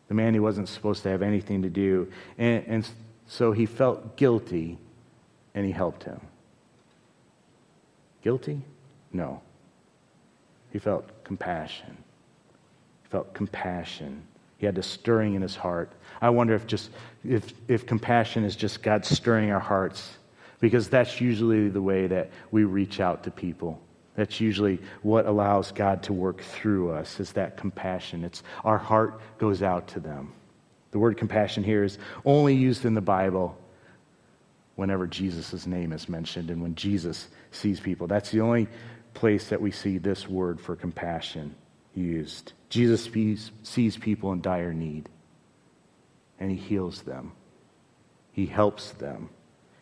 the 0.10 0.16
man 0.16 0.34
he 0.34 0.40
wasn't 0.40 0.68
supposed 0.68 1.04
to 1.04 1.10
have 1.10 1.22
anything 1.22 1.62
to 1.62 1.70
do. 1.70 2.12
And, 2.38 2.66
and 2.68 2.90
so 3.30 3.52
he 3.52 3.68
felt 3.68 4.18
guilty 4.18 4.80
and 5.54 5.64
he 5.64 5.72
helped 5.72 6.04
him. 6.04 6.20
Guilty? 8.24 8.62
No. 9.14 9.42
He 10.74 10.80
felt 10.80 11.24
compassion. 11.24 11.96
He 13.04 13.10
felt 13.10 13.34
compassion. 13.36 14.24
He 14.58 14.66
had 14.66 14.78
a 14.80 14.84
stirring 14.84 15.36
in 15.36 15.44
his 15.44 15.56
heart. 15.56 15.92
I 16.20 16.32
wonder 16.32 16.56
if 16.56 16.66
just 16.66 16.90
if, 17.24 17.54
if 17.68 17.86
compassion 17.86 18.44
is 18.44 18.56
just 18.56 18.82
God 18.82 19.06
stirring 19.06 19.52
our 19.52 19.60
hearts, 19.60 20.18
because 20.60 20.90
that's 20.90 21.22
usually 21.22 21.70
the 21.70 21.82
way 21.82 22.08
that 22.08 22.32
we 22.50 22.64
reach 22.64 23.00
out 23.00 23.24
to 23.24 23.32
people. 23.32 23.80
That's 24.16 24.42
usually 24.42 24.80
what 25.04 25.28
allows 25.28 25.72
God 25.72 26.02
to 26.04 26.14
work 26.14 26.42
through 26.42 26.92
us, 26.92 27.20
is 27.20 27.32
that 27.34 27.58
compassion. 27.58 28.26
It's 28.26 28.42
our 28.66 28.80
heart 28.80 29.22
goes 29.38 29.62
out 29.62 29.88
to 29.90 30.00
them. 30.00 30.34
The 30.92 31.00
word 31.00 31.18
compassion 31.18 31.64
here 31.64 31.84
is 31.84 31.98
only 32.26 32.56
used 32.56 32.86
in 32.86 32.94
the 32.94 33.02
Bible 33.02 33.58
whenever 34.76 35.08
Jesus' 35.08 35.68
name 35.68 35.92
is 35.92 36.08
mentioned 36.10 36.50
and 36.50 36.62
when 36.62 36.76
Jesus 36.76 37.28
sees 37.52 37.80
people. 37.80 38.08
That's 38.08 38.32
the 38.32 38.42
only 38.42 38.68
place 39.14 39.50
that 39.50 39.62
we 39.62 39.72
see 39.72 39.98
this 39.98 40.28
word 40.28 40.60
for 40.60 40.76
compassion 40.76 41.56
used. 41.94 42.54
Jesus 42.70 43.04
sees, 43.04 43.52
sees 43.64 43.98
people 43.98 44.32
in 44.32 44.42
dire 44.42 44.74
need 44.74 45.10
and 46.40 46.50
he 46.50 46.58
heals 46.58 47.02
them, 47.02 47.34
he 48.32 48.46
helps 48.46 48.92
them, 48.92 49.30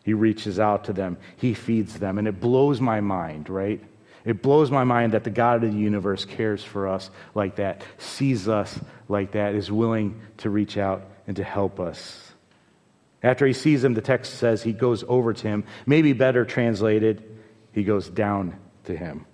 he 0.02 0.14
reaches 0.14 0.58
out 0.58 0.84
to 0.84 0.92
them, 0.92 1.16
he 1.36 1.54
feeds 1.54 1.98
them. 1.98 2.18
And 2.18 2.26
it 2.26 2.40
blows 2.40 2.80
my 2.80 3.00
mind, 3.00 3.48
right? 3.48 3.80
It 4.24 4.42
blows 4.42 4.70
my 4.70 4.84
mind 4.84 5.12
that 5.12 5.24
the 5.24 5.30
God 5.30 5.62
of 5.62 5.72
the 5.72 5.78
universe 5.78 6.24
cares 6.24 6.62
for 6.62 6.88
us 6.88 7.10
like 7.34 7.56
that, 7.56 7.82
sees 7.98 8.48
us 8.48 8.78
like 9.08 9.32
that, 9.32 9.54
is 9.54 9.70
willing 9.70 10.20
to 10.38 10.50
reach 10.50 10.76
out 10.76 11.04
and 11.26 11.36
to 11.36 11.44
help 11.44 11.80
us. 11.80 12.32
After 13.22 13.46
he 13.46 13.52
sees 13.52 13.82
him, 13.82 13.94
the 13.94 14.00
text 14.00 14.34
says 14.34 14.62
he 14.62 14.72
goes 14.72 15.04
over 15.08 15.32
to 15.32 15.48
him. 15.48 15.64
Maybe 15.86 16.12
better 16.12 16.44
translated, 16.44 17.22
he 17.72 17.84
goes 17.84 18.08
down 18.08 18.58
to 18.84 18.96
him. 18.96 19.26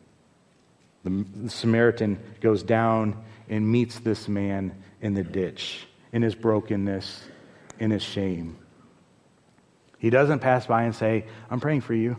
The 1.04 1.50
Samaritan 1.50 2.18
goes 2.40 2.62
down 2.62 3.22
and 3.48 3.68
meets 3.70 3.98
this 3.98 4.26
man 4.26 4.74
in 5.02 5.14
the 5.14 5.22
ditch, 5.22 5.86
in 6.12 6.22
his 6.22 6.34
brokenness, 6.34 7.24
in 7.78 7.90
his 7.90 8.02
shame. 8.02 8.56
He 9.98 10.10
doesn't 10.10 10.38
pass 10.38 10.66
by 10.66 10.84
and 10.84 10.94
say, 10.94 11.26
I'm 11.50 11.60
praying 11.60 11.82
for 11.82 11.94
you. 11.94 12.16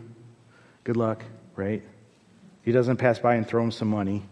Good 0.84 0.96
luck, 0.96 1.24
right? 1.56 1.82
He 2.66 2.72
doesn't 2.72 2.96
pass 2.96 3.20
by 3.20 3.36
and 3.36 3.46
throw 3.46 3.62
him 3.62 3.70
some 3.70 3.86
money. 3.86 4.24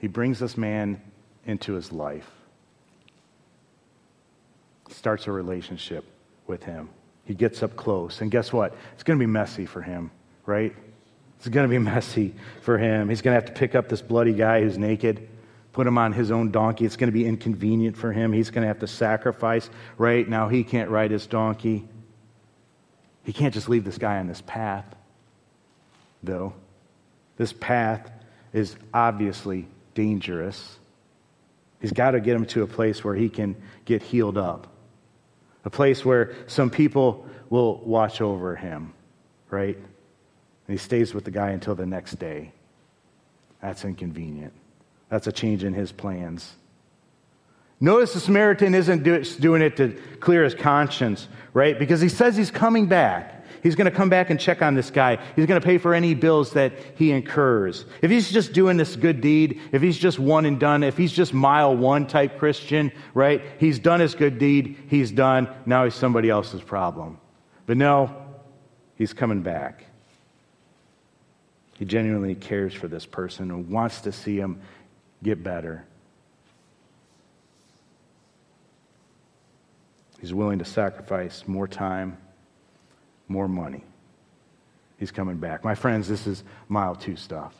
He 0.00 0.08
brings 0.08 0.40
this 0.40 0.56
man 0.56 1.00
into 1.46 1.74
his 1.74 1.92
life, 1.92 2.28
starts 4.90 5.28
a 5.28 5.32
relationship 5.32 6.04
with 6.48 6.64
him. 6.64 6.88
He 7.24 7.34
gets 7.34 7.62
up 7.62 7.76
close. 7.76 8.20
And 8.20 8.30
guess 8.30 8.52
what? 8.52 8.74
It's 8.94 9.04
going 9.04 9.20
to 9.20 9.22
be 9.22 9.30
messy 9.30 9.66
for 9.66 9.80
him, 9.80 10.10
right? 10.46 10.74
It's 11.38 11.48
going 11.48 11.64
to 11.64 11.70
be 11.70 11.78
messy 11.92 12.34
for 12.60 12.76
him. 12.76 13.08
He's 13.08 13.22
going 13.22 13.36
to 13.36 13.40
have 13.40 13.54
to 13.54 13.58
pick 13.58 13.76
up 13.76 13.88
this 13.88 14.02
bloody 14.02 14.32
guy 14.32 14.62
who's 14.62 14.76
naked, 14.76 15.28
put 15.72 15.86
him 15.86 15.96
on 15.96 16.12
his 16.12 16.32
own 16.32 16.50
donkey. 16.50 16.84
It's 16.84 16.96
going 16.96 17.08
to 17.08 17.16
be 17.16 17.24
inconvenient 17.24 17.96
for 17.96 18.12
him. 18.12 18.32
He's 18.32 18.50
going 18.50 18.62
to 18.62 18.68
have 18.68 18.80
to 18.80 18.88
sacrifice, 18.88 19.70
right? 19.96 20.28
Now 20.28 20.48
he 20.48 20.64
can't 20.64 20.90
ride 20.90 21.12
his 21.12 21.28
donkey. 21.28 21.88
He 23.22 23.32
can't 23.32 23.54
just 23.54 23.68
leave 23.68 23.84
this 23.84 23.98
guy 23.98 24.18
on 24.18 24.26
this 24.26 24.42
path 24.44 24.96
though. 26.22 26.54
This 27.36 27.52
path 27.52 28.10
is 28.52 28.76
obviously 28.94 29.68
dangerous. 29.94 30.78
He's 31.80 31.92
got 31.92 32.12
to 32.12 32.20
get 32.20 32.34
him 32.34 32.46
to 32.46 32.62
a 32.62 32.66
place 32.66 33.04
where 33.04 33.14
he 33.14 33.28
can 33.28 33.56
get 33.84 34.02
healed 34.02 34.38
up, 34.38 34.66
a 35.64 35.70
place 35.70 36.04
where 36.04 36.34
some 36.46 36.70
people 36.70 37.26
will 37.50 37.78
watch 37.78 38.20
over 38.20 38.56
him, 38.56 38.92
right? 39.50 39.76
And 39.76 39.84
he 40.68 40.78
stays 40.78 41.14
with 41.14 41.24
the 41.24 41.30
guy 41.30 41.50
until 41.50 41.74
the 41.74 41.86
next 41.86 42.18
day. 42.18 42.52
That's 43.60 43.84
inconvenient. 43.84 44.52
That's 45.08 45.26
a 45.26 45.32
change 45.32 45.64
in 45.64 45.74
his 45.74 45.92
plans. 45.92 46.54
Notice 47.78 48.14
the 48.14 48.20
Samaritan 48.20 48.74
isn't 48.74 49.02
doing 49.02 49.60
it 49.60 49.76
to 49.76 50.00
clear 50.18 50.44
his 50.44 50.54
conscience, 50.54 51.28
right? 51.52 51.78
Because 51.78 52.00
he 52.00 52.08
says 52.08 52.36
he's 52.36 52.50
coming 52.50 52.86
back. 52.86 53.35
He's 53.62 53.74
going 53.74 53.90
to 53.90 53.96
come 53.96 54.08
back 54.08 54.30
and 54.30 54.38
check 54.38 54.62
on 54.62 54.74
this 54.74 54.90
guy. 54.90 55.18
He's 55.34 55.46
going 55.46 55.60
to 55.60 55.64
pay 55.64 55.78
for 55.78 55.94
any 55.94 56.14
bills 56.14 56.52
that 56.52 56.72
he 56.96 57.10
incurs. 57.10 57.84
If 58.02 58.10
he's 58.10 58.30
just 58.30 58.52
doing 58.52 58.76
this 58.76 58.96
good 58.96 59.20
deed, 59.20 59.60
if 59.72 59.82
he's 59.82 59.98
just 59.98 60.18
one 60.18 60.46
and 60.46 60.58
done, 60.58 60.82
if 60.82 60.96
he's 60.96 61.12
just 61.12 61.34
mile 61.34 61.76
one 61.76 62.06
type 62.06 62.38
Christian, 62.38 62.92
right? 63.14 63.42
He's 63.58 63.78
done 63.78 64.00
his 64.00 64.14
good 64.14 64.38
deed, 64.38 64.76
he's 64.88 65.10
done. 65.10 65.48
Now 65.66 65.84
he's 65.84 65.94
somebody 65.94 66.30
else's 66.30 66.62
problem. 66.62 67.18
But 67.66 67.76
no, 67.76 68.14
he's 68.96 69.12
coming 69.12 69.42
back. 69.42 69.84
He 71.78 71.84
genuinely 71.84 72.34
cares 72.34 72.72
for 72.72 72.88
this 72.88 73.04
person 73.04 73.50
and 73.50 73.68
wants 73.68 74.02
to 74.02 74.12
see 74.12 74.36
him 74.36 74.60
get 75.22 75.42
better. 75.42 75.84
He's 80.20 80.32
willing 80.32 80.58
to 80.58 80.64
sacrifice 80.64 81.44
more 81.46 81.68
time 81.68 82.16
more 83.28 83.48
money. 83.48 83.84
He's 84.98 85.10
coming 85.10 85.36
back. 85.36 85.64
My 85.64 85.74
friends, 85.74 86.08
this 86.08 86.26
is 86.26 86.42
mile 86.68 86.94
two 86.94 87.16
stuff. 87.16 87.54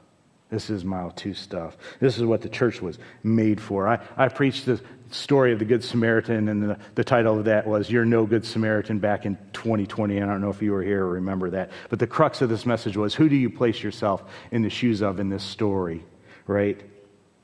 This 0.48 0.70
is 0.70 0.84
mile 0.84 1.10
two 1.10 1.34
stuff. 1.34 1.76
This 2.00 2.16
is 2.18 2.24
what 2.24 2.40
the 2.40 2.48
church 2.48 2.80
was 2.80 2.98
made 3.22 3.60
for. 3.60 3.88
I, 3.88 3.98
I 4.16 4.28
preached 4.28 4.64
the 4.64 4.80
story 5.10 5.52
of 5.52 5.58
the 5.58 5.64
Good 5.64 5.82
Samaritan, 5.82 6.48
and 6.48 6.62
the, 6.62 6.78
the 6.94 7.04
title 7.04 7.38
of 7.38 7.46
that 7.46 7.66
was 7.66 7.90
You're 7.90 8.04
No 8.04 8.26
Good 8.26 8.44
Samaritan 8.44 9.00
back 9.00 9.26
in 9.26 9.36
2020. 9.52 10.22
I 10.22 10.26
don't 10.26 10.40
know 10.40 10.50
if 10.50 10.62
you 10.62 10.72
were 10.72 10.82
here 10.82 11.04
or 11.04 11.10
remember 11.14 11.50
that. 11.50 11.70
But 11.90 11.98
the 11.98 12.06
crux 12.06 12.42
of 12.42 12.48
this 12.48 12.64
message 12.64 12.96
was 12.96 13.14
Who 13.14 13.28
do 13.28 13.36
you 13.36 13.50
place 13.50 13.82
yourself 13.82 14.22
in 14.52 14.62
the 14.62 14.70
shoes 14.70 15.02
of 15.02 15.18
in 15.18 15.28
this 15.28 15.42
story? 15.42 16.04
right? 16.46 16.80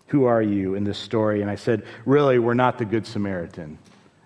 Who 0.09 0.25
are 0.25 0.43
you 0.43 0.75
in 0.75 0.85
this 0.85 0.99
story? 0.99 1.43
And 1.43 1.51
I 1.51 1.57
said, 1.57 1.85
Really, 2.05 2.39
we're 2.39 2.55
not 2.55 2.79
the 2.79 2.85
Good 2.85 3.07
Samaritan. 3.07 3.79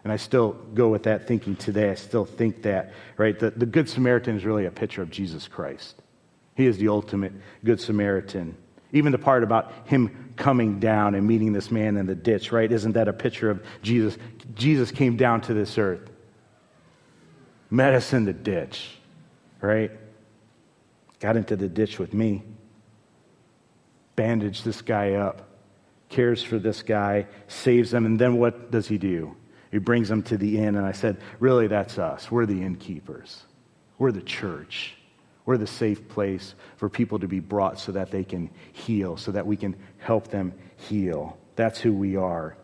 And 0.06 0.12
I 0.12 0.18
still 0.18 0.52
go 0.72 0.86
with 0.86 1.02
that 1.02 1.26
thinking 1.26 1.56
today. 1.56 1.90
I 1.90 1.96
still 1.96 2.24
think 2.24 2.62
that, 2.62 2.92
right? 3.16 3.36
The, 3.36 3.50
the 3.50 3.66
Good 3.66 3.88
Samaritan 3.88 4.36
is 4.36 4.44
really 4.44 4.66
a 4.66 4.70
picture 4.70 5.02
of 5.02 5.10
Jesus 5.10 5.48
Christ. 5.48 6.00
He 6.54 6.66
is 6.66 6.78
the 6.78 6.86
ultimate 6.86 7.32
Good 7.64 7.80
Samaritan. 7.80 8.56
Even 8.92 9.10
the 9.10 9.18
part 9.18 9.42
about 9.42 9.72
him 9.86 10.32
coming 10.36 10.78
down 10.78 11.16
and 11.16 11.26
meeting 11.26 11.52
this 11.52 11.72
man 11.72 11.96
in 11.96 12.06
the 12.06 12.14
ditch, 12.14 12.52
right? 12.52 12.70
Isn't 12.70 12.92
that 12.92 13.08
a 13.08 13.12
picture 13.12 13.50
of 13.50 13.64
Jesus? 13.82 14.16
Jesus 14.54 14.92
came 14.92 15.16
down 15.16 15.40
to 15.40 15.54
this 15.54 15.76
earth, 15.76 16.08
met 17.68 17.92
us 17.92 18.12
in 18.12 18.26
the 18.26 18.32
ditch, 18.32 18.88
right? 19.60 19.90
Got 21.18 21.36
into 21.36 21.56
the 21.56 21.68
ditch 21.68 21.98
with 21.98 22.14
me, 22.14 22.44
bandaged 24.14 24.64
this 24.64 24.82
guy 24.82 25.14
up, 25.14 25.48
cares 26.10 26.44
for 26.44 26.60
this 26.60 26.84
guy, 26.84 27.26
saves 27.48 27.92
him, 27.92 28.06
and 28.06 28.20
then 28.20 28.36
what 28.36 28.70
does 28.70 28.86
he 28.86 28.98
do? 28.98 29.34
He 29.70 29.78
brings 29.78 30.08
them 30.08 30.22
to 30.24 30.36
the 30.36 30.58
inn, 30.58 30.76
and 30.76 30.86
I 30.86 30.92
said, 30.92 31.18
Really, 31.40 31.66
that's 31.66 31.98
us. 31.98 32.30
We're 32.30 32.46
the 32.46 32.62
innkeepers, 32.62 33.42
we're 33.98 34.12
the 34.12 34.22
church. 34.22 34.94
We're 35.46 35.58
the 35.58 35.66
safe 35.68 36.08
place 36.08 36.56
for 36.76 36.88
people 36.88 37.20
to 37.20 37.28
be 37.28 37.38
brought 37.38 37.78
so 37.78 37.92
that 37.92 38.10
they 38.10 38.24
can 38.24 38.50
heal, 38.72 39.16
so 39.16 39.30
that 39.30 39.46
we 39.46 39.56
can 39.56 39.76
help 39.98 40.26
them 40.26 40.52
heal. 40.74 41.38
That's 41.54 41.78
who 41.78 41.92
we 41.92 42.16
are. 42.16 42.56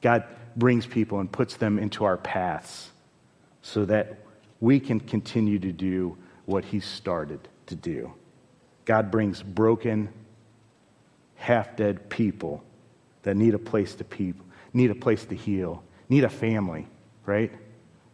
God 0.00 0.22
brings 0.54 0.86
people 0.86 1.18
and 1.18 1.30
puts 1.30 1.56
them 1.56 1.80
into 1.80 2.04
our 2.04 2.16
paths 2.16 2.90
so 3.62 3.84
that 3.86 4.18
we 4.60 4.78
can 4.78 5.00
continue 5.00 5.58
to 5.58 5.72
do 5.72 6.16
what 6.46 6.64
He 6.64 6.80
started 6.80 7.40
to 7.66 7.74
do. 7.74 8.12
God 8.84 9.10
brings 9.10 9.42
broken, 9.42 10.08
half 11.34 11.76
dead 11.76 12.08
people 12.08 12.64
that 13.22 13.36
need 13.36 13.54
a 13.54 13.58
place 13.58 13.94
to 13.96 14.04
people, 14.04 14.46
need 14.72 14.90
a 14.90 14.94
place 14.94 15.24
to 15.26 15.34
heal, 15.34 15.82
need 16.08 16.24
a 16.24 16.28
family, 16.28 16.86
right? 17.26 17.52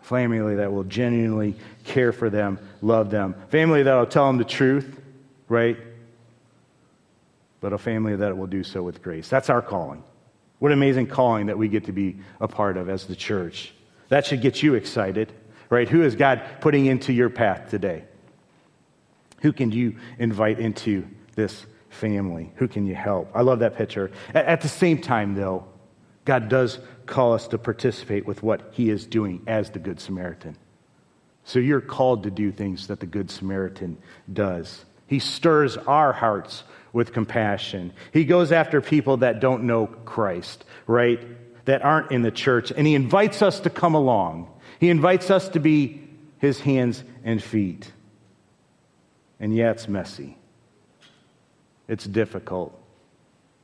family 0.05 0.57
that 0.57 0.71
will 0.71 0.85
genuinely 0.85 1.57
care 1.85 2.13
for 2.13 2.29
them, 2.29 2.59
love 2.83 3.11
them, 3.11 3.35
family 3.49 3.83
that 3.83 3.95
will 3.95 4.07
tell 4.07 4.27
them 4.27 4.37
the 4.37 4.45
truth, 4.45 5.01
right? 5.49 5.79
But 7.61 7.73
a 7.73 7.79
family 7.79 8.15
that 8.17 8.37
will 8.37 8.47
do 8.47 8.63
so 8.63 8.83
with 8.83 9.03
grace. 9.03 9.29
That's 9.29 9.49
our 9.49 9.63
calling. 9.63 10.05
What 10.59 10.73
an 10.73 10.79
amazing 10.79 11.07
calling 11.07 11.47
that 11.47 11.57
we 11.57 11.69
get 11.69 11.87
to 11.87 11.93
be 11.93 12.19
a 12.41 12.47
part 12.47 12.77
of 12.77 12.89
as 12.89 13.07
the 13.07 13.17
church. 13.17 13.73
That 14.11 14.27
should 14.27 14.43
get 14.43 14.63
you 14.63 14.75
excited, 14.75 15.33
right? 15.71 15.89
Who 15.89 16.03
is 16.03 16.15
God 16.15 16.43
putting 16.61 16.87
into 16.87 17.13
your 17.13 17.31
path 17.31 17.71
today? 17.71 18.05
Who 19.41 19.53
can 19.53 19.73
you 19.73 19.97
invite 20.19 20.61
into 20.61 21.07
this 21.35 21.65
family? 21.89 22.53
Who 22.57 22.69
can 22.69 22.87
you 22.87 22.95
help? 22.95 23.31
I 23.35 23.41
love 23.41 23.61
that 23.61 23.77
picture. 23.77 24.11
At 24.35 24.61
the 24.61 24.69
same 24.69 25.01
time, 25.01 25.35
though, 25.35 25.67
God 26.25 26.49
does 26.49 26.79
call 27.07 27.35
us 27.35 27.49
to 27.49 27.59
participate 27.59 28.27
with 28.27 28.43
what 28.43 28.71
he 28.73 28.91
is 28.91 29.07
doing 29.07 29.43
as 29.47 29.71
the 29.71 29.79
Good 29.79 30.01
Samaritan. 30.01 30.57
So 31.45 31.59
you're 31.59 31.81
called 31.81 32.23
to 32.23 32.31
do 32.31 32.51
things 32.51 32.87
that 32.87 33.01
the 33.01 33.07
Good 33.07 33.31
Samaritan 33.31 33.99
does. 34.33 34.85
He 35.07 35.19
stirs 35.19 35.77
our 35.77 36.13
hearts 36.13 36.65
with 36.93 37.13
compassion. 37.13 37.93
He 38.13 38.25
goes 38.25 38.53
after 38.53 38.81
people 38.81 39.19
that 39.19 39.41
don't 39.41 39.65
know 39.65 39.87
Christ, 39.87 40.65
right? 40.87 41.21
That 41.67 41.85
aren't 41.85 42.11
in 42.13 42.23
the 42.23 42.31
church, 42.31 42.73
and 42.75 42.87
he 42.87 42.95
invites 42.95 43.43
us 43.43 43.61
to 43.61 43.71
come 43.71 43.95
along. 43.95 44.51
He 44.81 44.89
invites 44.91 45.31
us 45.31 45.49
to 45.51 45.61
be 45.61 46.09
his 46.39 46.61
hands 46.61 47.05
and 47.23 47.43
feet. 47.43 47.91
And 49.41 49.55
yeah, 49.55 49.73
it's 49.73 49.89
messy. 49.89 50.39
It's 51.89 52.05
difficult. 52.05 52.79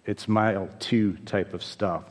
It's 0.04 0.28
mile 0.28 0.68
two 0.78 1.16
type 1.24 1.54
of 1.54 1.62
stuff. 1.62 2.04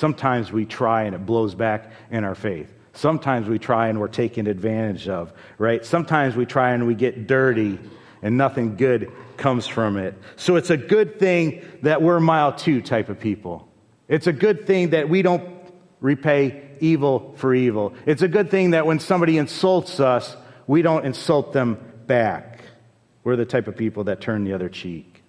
Sometimes 0.00 0.50
we 0.50 0.64
try 0.64 1.02
and 1.02 1.14
it 1.14 1.26
blows 1.26 1.54
back 1.54 1.92
in 2.10 2.24
our 2.24 2.34
faith. 2.34 2.72
Sometimes 2.94 3.46
we 3.48 3.58
try 3.58 3.88
and 3.88 4.00
we're 4.00 4.08
taken 4.08 4.46
advantage 4.46 5.10
of, 5.10 5.30
right? 5.58 5.84
Sometimes 5.84 6.34
we 6.34 6.46
try 6.46 6.72
and 6.72 6.86
we 6.86 6.94
get 6.94 7.26
dirty 7.26 7.78
and 8.22 8.38
nothing 8.38 8.76
good 8.76 9.12
comes 9.36 9.66
from 9.66 9.98
it. 9.98 10.14
So 10.36 10.56
it's 10.56 10.70
a 10.70 10.78
good 10.78 11.18
thing 11.18 11.62
that 11.82 12.00
we're 12.00 12.18
mile 12.18 12.54
two 12.54 12.80
type 12.80 13.10
of 13.10 13.20
people. 13.20 13.68
It's 14.08 14.26
a 14.26 14.32
good 14.32 14.66
thing 14.66 14.88
that 14.90 15.10
we 15.10 15.20
don't 15.20 15.46
repay 16.00 16.78
evil 16.80 17.34
for 17.36 17.52
evil. 17.52 17.92
It's 18.06 18.22
a 18.22 18.28
good 18.28 18.50
thing 18.50 18.70
that 18.70 18.86
when 18.86 19.00
somebody 19.00 19.36
insults 19.36 20.00
us, 20.00 20.34
we 20.66 20.80
don't 20.80 21.04
insult 21.04 21.52
them 21.52 21.76
back. 22.06 22.62
We're 23.22 23.36
the 23.36 23.44
type 23.44 23.68
of 23.68 23.76
people 23.76 24.04
that 24.04 24.22
turn 24.22 24.44
the 24.44 24.54
other 24.54 24.70
cheek. 24.70 25.22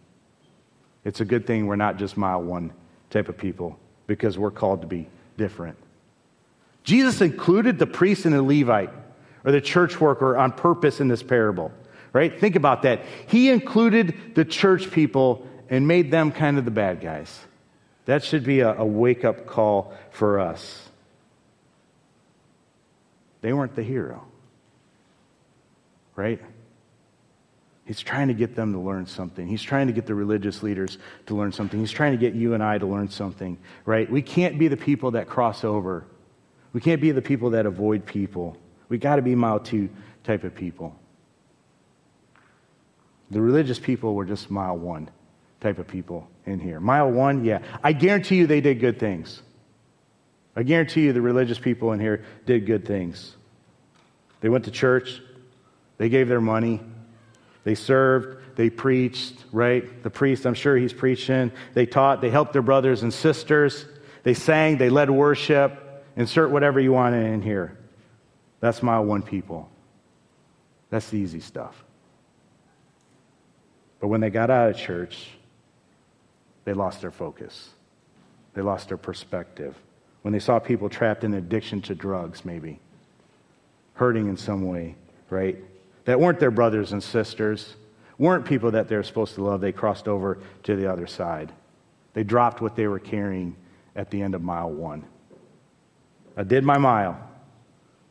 It's 1.04 1.20
a 1.20 1.26
good 1.26 1.46
thing 1.46 1.68
we're 1.68 1.76
not 1.76 1.98
just 1.98 2.16
mile 2.16 2.42
one 2.42 2.72
type 3.10 3.28
of 3.28 3.38
people 3.38 3.78
because 4.12 4.38
we're 4.38 4.52
called 4.52 4.82
to 4.82 4.88
be 4.88 5.08
different. 5.38 5.78
Jesus 6.84 7.22
included 7.22 7.80
the 7.80 7.88
priest 7.88 8.26
and 8.26 8.34
the 8.34 8.44
Levite 8.44 8.90
or 9.46 9.54
the 9.54 9.62
church 9.62 10.02
worker 10.02 10.38
on 10.38 10.52
purpose 10.52 11.00
in 11.00 11.08
this 11.08 11.24
parable, 11.24 11.72
right? 12.12 12.38
Think 12.38 12.58
about 12.58 12.82
that. 12.82 13.06
He 13.28 13.50
included 13.50 14.36
the 14.36 14.44
church 14.44 14.92
people 14.92 15.48
and 15.70 15.88
made 15.88 16.12
them 16.12 16.34
kind 16.34 16.58
of 16.58 16.66
the 16.66 16.72
bad 16.72 17.00
guys. 17.00 17.40
That 18.04 18.22
should 18.26 18.44
be 18.44 18.60
a, 18.60 18.74
a 18.80 18.86
wake 18.86 19.24
up 19.24 19.46
call 19.46 19.94
for 20.10 20.42
us. 20.42 20.90
They 23.40 23.54
weren't 23.54 23.76
the 23.78 23.84
hero, 23.84 24.26
right? 26.18 26.42
He's 27.92 28.00
trying 28.00 28.30
to 28.30 28.34
get 28.34 28.56
them 28.56 28.72
to 28.72 28.80
learn 28.80 29.06
something. 29.06 29.46
He's 29.46 29.62
trying 29.62 29.88
to 29.88 29.92
get 29.92 30.06
the 30.06 30.16
religious 30.16 30.64
leaders 30.64 30.98
to 31.26 31.36
learn 31.36 31.52
something. 31.52 31.78
He's 31.78 31.92
trying 31.92 32.14
to 32.14 32.18
get 32.18 32.34
you 32.34 32.54
and 32.54 32.64
I 32.64 32.78
to 32.78 32.86
learn 32.86 33.10
something, 33.10 33.58
right? 33.84 34.10
We 34.10 34.22
can't 34.22 34.58
be 34.58 34.70
the 34.70 34.78
people 34.78 35.12
that 35.12 35.28
cross 35.28 35.66
over. 35.66 36.06
We 36.72 36.80
can't 36.80 37.02
be 37.02 37.12
the 37.12 37.22
people 37.22 37.50
that 37.50 37.66
avoid 37.66 38.06
people. 38.06 38.56
We 38.88 38.98
got 38.98 39.18
to 39.18 39.22
be 39.22 39.36
mile 39.36 39.60
two 39.60 39.90
type 40.24 40.46
of 40.46 40.56
people. 40.56 40.98
The 43.30 43.42
religious 43.42 43.78
people 43.78 44.16
were 44.16 44.24
just 44.24 44.50
mile 44.50 44.78
one 44.78 45.10
type 45.60 45.78
of 45.78 45.86
people 45.86 46.30
in 46.46 46.62
here. 46.62 46.80
Mile 46.80 47.12
one, 47.12 47.44
yeah. 47.44 47.60
I 47.84 47.92
guarantee 47.92 48.38
you 48.38 48.48
they 48.48 48.62
did 48.62 48.80
good 48.80 49.02
things. 49.02 49.42
I 50.56 50.64
guarantee 50.64 51.02
you 51.02 51.12
the 51.12 51.20
religious 51.20 51.60
people 51.60 51.92
in 51.92 52.00
here 52.00 52.24
did 52.46 52.66
good 52.66 52.88
things. 52.88 53.36
They 54.40 54.48
went 54.48 54.64
to 54.64 54.72
church, 54.72 55.22
they 55.98 56.08
gave 56.08 56.30
their 56.30 56.40
money, 56.40 56.80
they 57.64 57.76
served, 57.76 58.56
they 58.56 58.70
preached, 58.70 59.46
right? 59.52 60.04
The 60.04 60.10
priest, 60.10 60.46
I'm 60.46 60.54
sure 60.54 60.76
he's 60.76 60.94
preaching. 60.94 61.52
They 61.74 61.86
taught, 61.86 62.22
they 62.22 62.30
helped 62.30 62.54
their 62.54 62.62
brothers 62.62 63.04
and 63.04 63.14
sisters. 63.14 63.86
They 64.24 64.34
sang, 64.34 64.78
they 64.78 64.90
led 64.90 65.10
worship. 65.10 66.06
Insert 66.16 66.52
whatever 66.52 66.80
you 66.80 66.92
want 66.92 67.16
in 67.16 67.42
here. 67.42 67.78
That's 68.60 68.84
mile 68.84 69.06
one 69.06 69.22
people. 69.22 69.70
That's 70.90 71.10
the 71.10 71.18
easy 71.18 71.40
stuff. 71.40 71.84
But 74.00 74.08
when 74.08 74.20
they 74.20 74.30
got 74.30 74.50
out 74.50 74.72
of 74.72 74.78
church, 74.78 75.30
they 76.66 76.74
lost 76.74 77.02
their 77.02 77.12
focus. 77.12 77.70
They 78.54 78.62
lost 78.62 78.90
their 78.90 78.98
perspective. 78.98 79.76
When 80.24 80.34
they 80.34 80.40
saw 80.40 80.60
people 80.60 80.90
trapped 80.90 81.24
in 81.24 81.34
addiction 81.34 81.82
to 81.84 81.96
drugs, 81.96 82.44
maybe, 82.44 82.80
hurting 83.94 84.28
in 84.28 84.38
some 84.38 84.68
way, 84.68 84.96
right? 85.30 85.58
That 86.06 86.20
weren't 86.20 86.40
their 86.40 86.52
brothers 86.52 86.92
and 86.92 87.02
sisters, 87.02 87.76
weren't 88.18 88.46
people 88.46 88.72
that 88.72 88.88
they're 88.88 89.04
supposed 89.04 89.36
to 89.36 89.44
love. 89.44 89.62
They 89.62 89.72
crossed 89.72 90.08
over 90.08 90.40
to 90.64 90.76
the 90.76 90.92
other 90.92 91.08
side. 91.08 91.52
They 92.14 92.24
dropped 92.24 92.62
what 92.62 92.76
they 92.76 92.88
were 92.88 93.00
carrying 93.00 93.56
at 93.96 94.12
the 94.12 94.22
end 94.22 94.36
of 94.36 94.42
mile 94.42 94.70
one. 94.70 95.06
I 96.36 96.44
did 96.44 96.64
my 96.64 96.78
mile. 96.78 97.20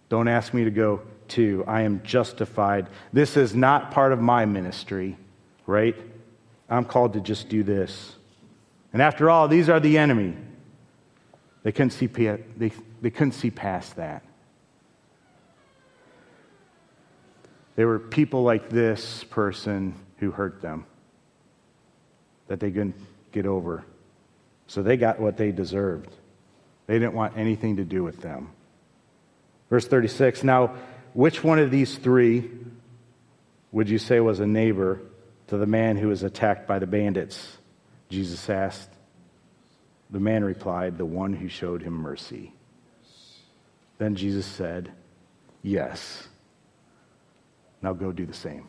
Don't 0.08 0.28
ask 0.28 0.52
me 0.52 0.64
to 0.64 0.70
go 0.70 1.02
two. 1.28 1.64
I 1.66 1.82
am 1.82 2.02
justified. 2.02 2.88
This 3.12 3.36
is 3.36 3.54
not 3.54 3.90
part 3.90 4.12
of 4.12 4.20
my 4.20 4.44
ministry, 4.44 5.16
right? 5.66 5.96
I'm 6.68 6.84
called 6.84 7.14
to 7.14 7.20
just 7.20 7.48
do 7.48 7.62
this. 7.62 8.14
And 8.92 9.00
after 9.00 9.30
all, 9.30 9.48
these 9.48 9.68
are 9.68 9.80
the 9.80 9.98
enemy. 9.98 10.36
They 11.62 11.72
couldn't 11.72 11.90
see, 11.90 12.06
they, 12.06 12.72
they 13.00 13.10
couldn't 13.10 13.32
see 13.32 13.50
past 13.50 13.96
that. 13.96 14.24
There 17.80 17.88
were 17.88 17.98
people 17.98 18.42
like 18.42 18.68
this 18.68 19.24
person 19.24 19.94
who 20.18 20.32
hurt 20.32 20.60
them 20.60 20.84
that 22.46 22.60
they 22.60 22.70
couldn't 22.70 22.94
get 23.32 23.46
over. 23.46 23.86
So 24.66 24.82
they 24.82 24.98
got 24.98 25.18
what 25.18 25.38
they 25.38 25.50
deserved. 25.50 26.14
They 26.86 26.98
didn't 26.98 27.14
want 27.14 27.38
anything 27.38 27.76
to 27.76 27.84
do 27.86 28.04
with 28.04 28.20
them. 28.20 28.50
Verse 29.70 29.88
36 29.88 30.44
Now, 30.44 30.74
which 31.14 31.42
one 31.42 31.58
of 31.58 31.70
these 31.70 31.96
three 31.96 32.50
would 33.72 33.88
you 33.88 33.96
say 33.96 34.20
was 34.20 34.40
a 34.40 34.46
neighbor 34.46 35.00
to 35.46 35.56
the 35.56 35.64
man 35.64 35.96
who 35.96 36.08
was 36.08 36.22
attacked 36.22 36.68
by 36.68 36.80
the 36.80 36.86
bandits? 36.86 37.56
Jesus 38.10 38.50
asked. 38.50 38.90
The 40.10 40.20
man 40.20 40.44
replied, 40.44 40.98
The 40.98 41.06
one 41.06 41.32
who 41.32 41.48
showed 41.48 41.80
him 41.80 41.94
mercy. 41.94 42.52
Then 43.96 44.16
Jesus 44.16 44.44
said, 44.44 44.92
Yes. 45.62 46.28
Now 47.82 47.92
go 47.92 48.12
do 48.12 48.26
the 48.26 48.34
same. 48.34 48.68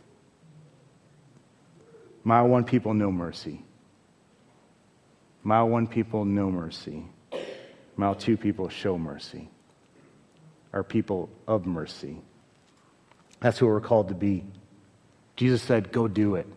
Mile 2.24 2.48
one 2.48 2.64
people, 2.64 2.94
no 2.94 3.12
mercy. 3.12 3.64
Mile 5.44 5.68
one 5.68 5.88
people, 5.88 6.24
no 6.24 6.52
mercy. 6.52 7.04
Mile 7.96 8.16
two 8.16 8.38
people, 8.38 8.70
show 8.70 8.98
mercy. 8.98 9.50
Are 10.74 10.84
people 10.84 11.30
of 11.48 11.66
mercy. 11.66 12.22
That's 13.40 13.58
who 13.58 13.68
we're 13.68 13.82
called 13.82 14.10
to 14.10 14.16
be. 14.16 14.46
Jesus 15.36 15.62
said, 15.62 15.92
Go 15.92 16.08
do 16.08 16.36
it. 16.36 16.48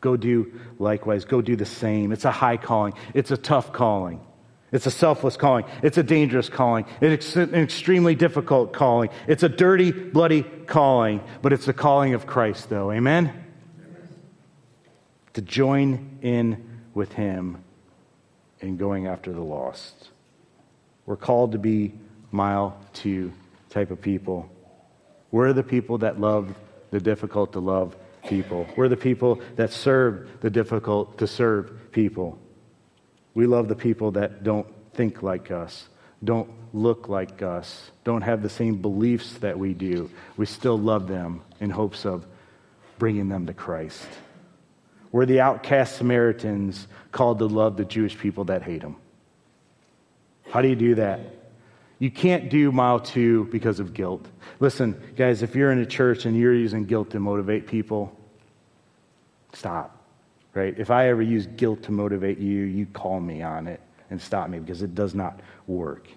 Go 0.00 0.16
do 0.16 0.52
likewise. 0.78 1.24
Go 1.24 1.40
do 1.40 1.56
the 1.56 1.64
same. 1.64 2.12
It's 2.12 2.24
a 2.24 2.30
high 2.30 2.58
calling, 2.58 2.94
it's 3.14 3.30
a 3.30 3.36
tough 3.36 3.72
calling. 3.72 4.20
It's 4.72 4.86
a 4.86 4.90
selfless 4.90 5.36
calling. 5.36 5.66
It's 5.82 5.98
a 5.98 6.02
dangerous 6.02 6.48
calling. 6.48 6.86
It's 7.02 7.36
an 7.36 7.54
extremely 7.54 8.14
difficult 8.14 8.72
calling. 8.72 9.10
It's 9.28 9.42
a 9.42 9.48
dirty, 9.48 9.92
bloody 9.92 10.42
calling, 10.42 11.22
but 11.42 11.52
it's 11.52 11.66
the 11.66 11.74
calling 11.74 12.14
of 12.14 12.26
Christ, 12.26 12.70
though. 12.70 12.90
Amen? 12.90 13.26
Amen? 13.26 14.08
To 15.34 15.42
join 15.42 16.18
in 16.22 16.80
with 16.94 17.12
Him 17.12 17.62
in 18.60 18.78
going 18.78 19.06
after 19.08 19.30
the 19.30 19.42
lost. 19.42 20.08
We're 21.04 21.16
called 21.16 21.52
to 21.52 21.58
be 21.58 21.92
mile 22.30 22.80
two 22.94 23.32
type 23.68 23.90
of 23.90 24.00
people. 24.00 24.50
We're 25.30 25.52
the 25.52 25.62
people 25.62 25.98
that 25.98 26.18
love 26.18 26.54
the 26.90 27.00
difficult 27.00 27.52
to 27.52 27.60
love 27.60 27.94
people. 28.26 28.66
We're 28.76 28.88
the 28.88 28.96
people 28.96 29.40
that 29.56 29.70
serve 29.70 30.28
the 30.40 30.50
difficult 30.50 31.18
to 31.18 31.26
serve 31.26 31.92
people. 31.92 32.38
We 33.34 33.46
love 33.46 33.68
the 33.68 33.76
people 33.76 34.12
that 34.12 34.42
don't 34.42 34.66
think 34.94 35.22
like 35.22 35.50
us, 35.50 35.88
don't 36.22 36.50
look 36.72 37.08
like 37.08 37.42
us, 37.42 37.90
don't 38.04 38.22
have 38.22 38.42
the 38.42 38.48
same 38.48 38.80
beliefs 38.82 39.34
that 39.38 39.58
we 39.58 39.74
do. 39.74 40.10
We 40.36 40.46
still 40.46 40.78
love 40.78 41.08
them 41.08 41.42
in 41.60 41.70
hopes 41.70 42.04
of 42.04 42.26
bringing 42.98 43.28
them 43.28 43.46
to 43.46 43.54
Christ. 43.54 44.06
We're 45.10 45.26
the 45.26 45.40
outcast 45.40 45.96
Samaritans 45.96 46.86
called 47.10 47.38
to 47.38 47.46
love 47.46 47.76
the 47.76 47.84
Jewish 47.84 48.16
people 48.18 48.44
that 48.44 48.62
hate 48.62 48.82
them. 48.82 48.96
How 50.50 50.62
do 50.62 50.68
you 50.68 50.76
do 50.76 50.94
that? 50.96 51.20
You 51.98 52.10
can't 52.10 52.50
do 52.50 52.72
mile 52.72 53.00
two 53.00 53.44
because 53.46 53.78
of 53.78 53.94
guilt. 53.94 54.26
Listen, 54.58 55.00
guys, 55.16 55.42
if 55.42 55.54
you're 55.54 55.70
in 55.70 55.78
a 55.78 55.86
church 55.86 56.26
and 56.26 56.36
you're 56.36 56.54
using 56.54 56.84
guilt 56.84 57.10
to 57.10 57.20
motivate 57.20 57.66
people, 57.66 58.16
stop 59.52 60.01
right? 60.54 60.78
If 60.78 60.90
I 60.90 61.08
ever 61.08 61.22
use 61.22 61.46
guilt 61.46 61.82
to 61.84 61.92
motivate 61.92 62.38
you, 62.38 62.62
you 62.62 62.86
call 62.86 63.20
me 63.20 63.42
on 63.42 63.66
it 63.66 63.80
and 64.10 64.20
stop 64.20 64.48
me 64.48 64.58
because 64.58 64.82
it 64.82 64.94
does 64.94 65.14
not 65.14 65.40
work. 65.66 66.08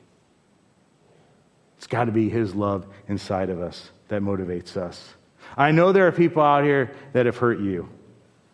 It's 1.77 1.87
got 1.87 2.05
to 2.05 2.11
be 2.11 2.29
His 2.29 2.55
love 2.55 2.87
inside 3.07 3.49
of 3.49 3.61
us 3.61 3.89
that 4.07 4.21
motivates 4.21 4.77
us. 4.77 5.13
I 5.57 5.71
know 5.71 5.91
there 5.91 6.07
are 6.07 6.11
people 6.11 6.41
out 6.41 6.63
here 6.63 6.91
that 7.13 7.25
have 7.25 7.37
hurt 7.37 7.59
you. 7.59 7.87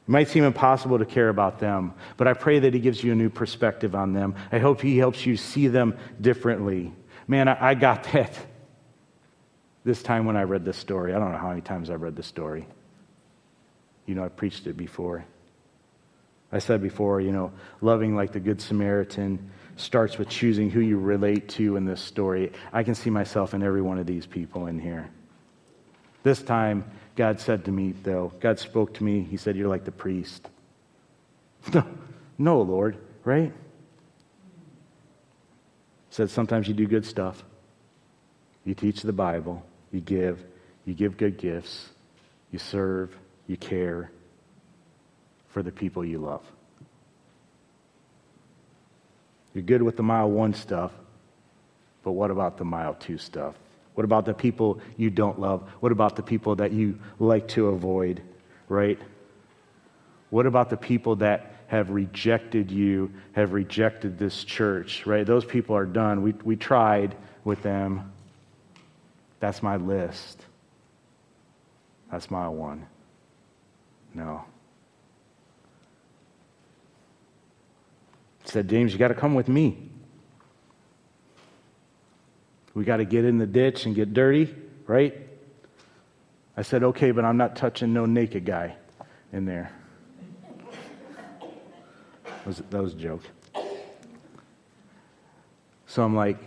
It 0.08 0.12
might 0.12 0.28
seem 0.28 0.44
impossible 0.44 1.00
to 1.00 1.06
care 1.06 1.30
about 1.30 1.60
them, 1.60 1.94
but 2.18 2.28
I 2.28 2.34
pray 2.34 2.60
that 2.60 2.74
He 2.74 2.80
gives 2.80 3.04
you 3.04 3.12
a 3.12 3.16
new 3.16 3.30
perspective 3.30 3.96
on 3.96 4.14
them. 4.14 4.36
I 4.52 4.60
hope 4.60 4.82
He 4.82 4.98
helps 4.98 5.26
you 5.26 5.38
see 5.38 5.68
them 5.68 5.98
differently. 6.20 6.94
Man, 7.28 7.48
I, 7.48 7.70
I 7.70 7.74
got 7.74 8.04
that 8.12 8.38
this 9.84 10.04
time 10.04 10.26
when 10.26 10.38
I 10.38 10.44
read 10.44 10.66
this 10.66 10.78
story. 10.78 11.14
I 11.14 11.20
don't 11.20 11.32
know 11.32 11.38
how 11.38 11.50
many 11.50 11.62
times 11.62 11.90
I've 11.90 12.02
read 12.02 12.16
this 12.16 12.28
story. 12.28 12.68
You 14.06 14.16
know, 14.16 14.24
I've 14.24 14.36
preached 14.36 14.68
it 14.68 14.76
before. 14.78 15.26
I 16.52 16.60
said 16.60 16.82
before, 16.82 17.22
you 17.22 17.32
know, 17.32 17.52
loving 17.80 18.16
like 18.16 18.34
the 18.34 18.40
Good 18.40 18.62
Samaritan 18.62 19.52
starts 19.78 20.18
with 20.18 20.28
choosing 20.28 20.70
who 20.70 20.82
you 20.82 20.98
relate 20.98 21.48
to 21.50 21.78
in 21.78 21.86
this 21.86 22.02
story. 22.02 22.52
I 22.74 22.84
can 22.84 22.94
see 22.94 23.10
myself 23.10 23.54
in 23.54 23.64
every 23.64 23.82
one 23.82 23.98
of 23.98 24.06
these 24.06 24.26
people 24.26 24.68
in 24.68 24.78
here. 24.78 25.10
This 26.24 26.42
time, 26.42 26.84
God 27.16 27.40
said 27.40 27.66
to 27.66 27.72
me, 27.72 27.94
though, 28.04 28.34
God 28.40 28.60
spoke 28.60 28.94
to 28.96 29.04
me. 29.04 29.22
He 29.22 29.38
said, 29.38 29.56
You're 29.56 29.70
like 29.70 29.86
the 29.86 29.92
priest. 29.92 30.50
no, 31.74 31.86
no, 32.38 32.62
Lord, 32.62 32.98
right? 33.24 33.54
Said 36.10 36.30
sometimes 36.30 36.68
you 36.68 36.74
do 36.74 36.86
good 36.86 37.06
stuff. 37.06 37.44
You 38.66 38.76
teach 38.76 39.02
the 39.02 39.14
Bible, 39.14 39.66
you 39.92 40.02
give, 40.02 40.44
you 40.86 40.94
give 40.94 41.18
good 41.18 41.38
gifts, 41.38 41.90
you 42.52 42.60
serve, 42.60 43.16
you 43.48 43.58
care 43.58 44.12
for 45.52 45.64
the 45.64 45.72
people 45.72 46.04
you 46.04 46.18
love. 46.18 46.44
You're 49.54 49.64
good 49.64 49.82
with 49.82 49.98
the 49.98 50.04
mile 50.04 50.30
one 50.30 50.54
stuff, 50.54 50.92
but 52.04 52.12
what 52.14 52.32
about 52.32 52.58
the 52.58 52.66
mile 52.66 52.94
two 52.94 53.18
stuff? 53.18 53.56
What 53.96 54.06
about 54.06 54.26
the 54.26 54.34
people 54.34 54.80
you 54.98 55.10
don't 55.10 55.40
love? 55.40 55.68
What 55.82 55.92
about 55.92 56.16
the 56.16 56.24
people 56.24 56.56
that 56.56 56.72
you 56.72 56.98
like 57.20 57.50
to 57.50 57.68
avoid, 57.68 58.22
right? 58.70 58.98
What 60.30 60.46
about 60.46 60.70
the 60.70 60.78
people 60.78 61.18
that 61.18 61.56
have 61.68 61.90
rejected 61.90 62.72
you, 62.72 63.12
have 63.34 63.54
rejected 63.54 64.18
this 64.18 64.44
church, 64.44 65.06
right? 65.06 65.26
Those 65.26 65.46
people 65.46 65.76
are 65.76 65.86
done. 65.86 66.22
We, 66.22 66.34
we 66.44 66.56
tried 66.56 67.16
with 67.44 67.62
them. 67.62 68.12
That's 69.40 69.62
my 69.62 69.78
list. 69.78 70.46
That's 72.12 72.30
mile 72.30 72.54
one. 72.54 72.88
No. 74.14 74.44
Said, 78.46 78.68
James, 78.68 78.94
you 78.94 79.00
got 79.00 79.10
to 79.10 79.16
come 79.16 79.36
with 79.36 79.48
me. 79.48 79.90
We 82.74 82.86
got 82.86 82.98
to 82.98 83.06
get 83.06 83.26
in 83.26 83.38
the 83.38 83.46
ditch 83.46 83.86
and 83.86 83.96
get 83.96 84.14
dirty, 84.14 84.54
right? 84.88 85.16
I 86.56 86.62
said, 86.62 86.84
okay, 86.84 87.12
but 87.12 87.26
I'm 87.26 87.38
not 87.38 87.56
touching 87.56 87.94
no 87.94 88.06
naked 88.06 88.46
guy 88.46 88.76
in 89.34 89.46
there. 89.46 89.72
Was, 92.46 92.62
that 92.70 92.82
was 92.82 92.94
a 92.94 92.98
joke. 92.98 93.24
So 95.86 96.04
I'm 96.04 96.16
like, 96.16 96.38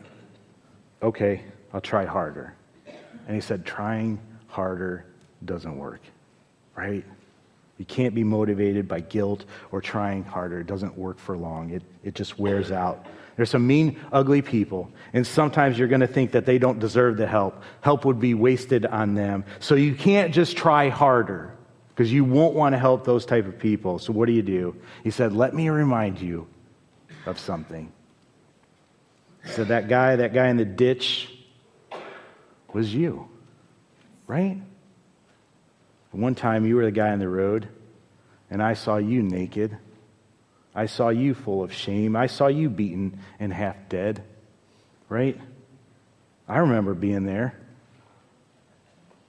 okay, 1.03 1.43
I'll 1.73 1.81
try 1.81 2.05
harder. 2.05 2.55
And 3.27 3.35
he 3.35 3.41
said, 3.41 3.65
trying 3.65 4.19
harder 4.47 5.07
doesn't 5.45 5.77
work, 5.77 6.01
right? 6.75 7.05
You 7.79 7.85
can't 7.85 8.15
be 8.15 8.25
motivated 8.25 8.87
by 8.87 9.01
guilt 9.01 9.45
or 9.73 9.81
trying 9.81 10.25
harder. 10.25 10.61
It 10.61 10.67
doesn't 10.67 10.97
work 10.97 11.19
for 11.19 11.37
long, 11.37 11.71
it, 11.71 11.83
it 12.03 12.15
just 12.15 12.39
wears 12.39 12.71
out. 12.71 13.07
There's 13.37 13.51
some 13.51 13.67
mean, 13.67 13.99
ugly 14.13 14.43
people, 14.43 14.93
and 15.13 15.27
sometimes 15.27 15.77
you're 15.77 15.89
going 15.89 16.03
to 16.03 16.07
think 16.07 16.31
that 16.33 16.47
they 16.47 16.59
don't 16.59 16.79
deserve 16.79 17.17
the 17.17 17.27
help. 17.27 17.63
Help 17.81 18.05
would 18.05 18.21
be 18.21 18.33
wasted 18.35 18.87
on 18.87 19.15
them. 19.15 19.45
So 19.59 19.75
you 19.75 19.95
can't 19.95 20.33
just 20.33 20.57
try 20.57 20.89
harder 20.89 21.53
because 21.95 22.13
you 22.13 22.25
won't 22.25 22.55
want 22.55 22.75
to 22.75 22.79
help 22.79 23.05
those 23.05 23.27
type 23.27 23.47
of 23.47 23.59
people. 23.59 23.99
So 23.99 24.13
what 24.13 24.27
do 24.27 24.33
you 24.33 24.43
do? 24.43 24.77
He 25.03 25.11
said, 25.11 25.33
Let 25.33 25.53
me 25.53 25.69
remind 25.69 26.21
you 26.21 26.47
of 27.27 27.39
something. 27.41 27.91
He 29.45 29.51
said, 29.51 29.69
That 29.69 29.89
guy, 29.89 30.15
that 30.17 30.33
guy 30.33 30.49
in 30.49 30.57
the 30.57 30.65
ditch 30.65 31.33
was 32.73 32.95
you, 32.95 33.29
right? 34.29 34.61
One 36.15 36.37
time 36.37 36.65
you 36.65 36.77
were 36.77 36.85
the 36.85 36.93
guy 36.93 37.11
on 37.11 37.19
the 37.19 37.29
road, 37.29 37.69
and 38.49 38.63
I 38.63 38.75
saw 38.75 38.99
you 38.99 39.21
naked. 39.21 39.77
I 40.73 40.87
saw 40.87 41.09
you 41.09 41.35
full 41.35 41.65
of 41.65 41.73
shame. 41.73 42.15
I 42.15 42.29
saw 42.29 42.47
you 42.47 42.71
beaten 42.71 43.19
and 43.41 43.53
half 43.53 43.89
dead. 43.89 44.23
Right? 45.09 45.41
I 46.49 46.59
remember 46.59 46.95
being 46.95 47.25
there. 47.25 47.59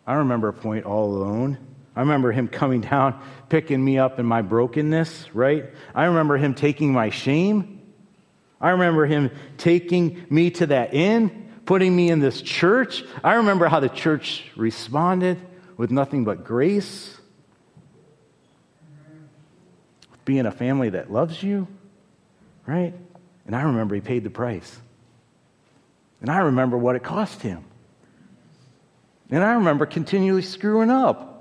I 0.06 0.16
remember 0.16 0.50
a 0.50 0.54
point 0.54 0.86
all 0.86 1.12
alone. 1.12 1.58
I 1.96 2.02
remember 2.02 2.32
him 2.32 2.48
coming 2.48 2.82
down, 2.82 3.20
picking 3.50 3.84
me 3.84 3.98
up 3.98 4.20
in 4.20 4.26
my 4.28 4.44
brokenness, 4.44 5.34
right? 5.34 5.66
I 5.96 6.06
remember 6.06 6.38
him 6.38 6.54
taking 6.54 6.94
my 6.94 7.10
shame. 7.10 7.82
I 8.62 8.72
remember 8.72 9.08
him 9.08 9.32
taking 9.58 10.24
me 10.30 10.52
to 10.52 10.68
that 10.68 10.94
inn, 10.94 11.52
putting 11.66 11.96
me 11.96 12.10
in 12.10 12.20
this 12.20 12.44
church. 12.44 13.04
I 13.24 13.36
remember 13.36 13.68
how 13.68 13.80
the 13.80 13.90
church 13.90 14.52
responded 14.56 15.40
with 15.78 15.92
nothing 15.92 16.24
but 16.24 16.44
grace, 16.44 17.16
being 20.24 20.46
a 20.46 20.52
family 20.52 20.90
that 20.90 21.12
loves 21.12 21.42
you, 21.42 21.68
right? 22.66 22.94
And 23.46 23.56
I 23.56 23.64
remember 23.64 23.96
he 23.96 24.02
paid 24.02 24.24
the 24.24 24.30
price. 24.30 24.80
And 26.22 26.30
I 26.30 26.38
remember 26.38 26.78
what 26.78 26.96
it 26.96 27.04
cost 27.04 27.42
him. 27.42 27.64
And 29.30 29.44
I 29.44 29.54
remember 29.54 29.86
continually 29.86 30.42
screwing 30.42 30.90
up. 30.90 31.32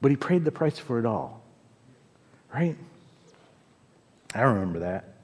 But 0.00 0.10
he 0.10 0.16
paid 0.16 0.44
the 0.44 0.52
price 0.52 0.78
for 0.78 0.98
it 0.98 1.06
all. 1.06 1.42
Right? 2.52 2.76
I 4.34 4.42
remember 4.42 4.80
that. 4.80 5.14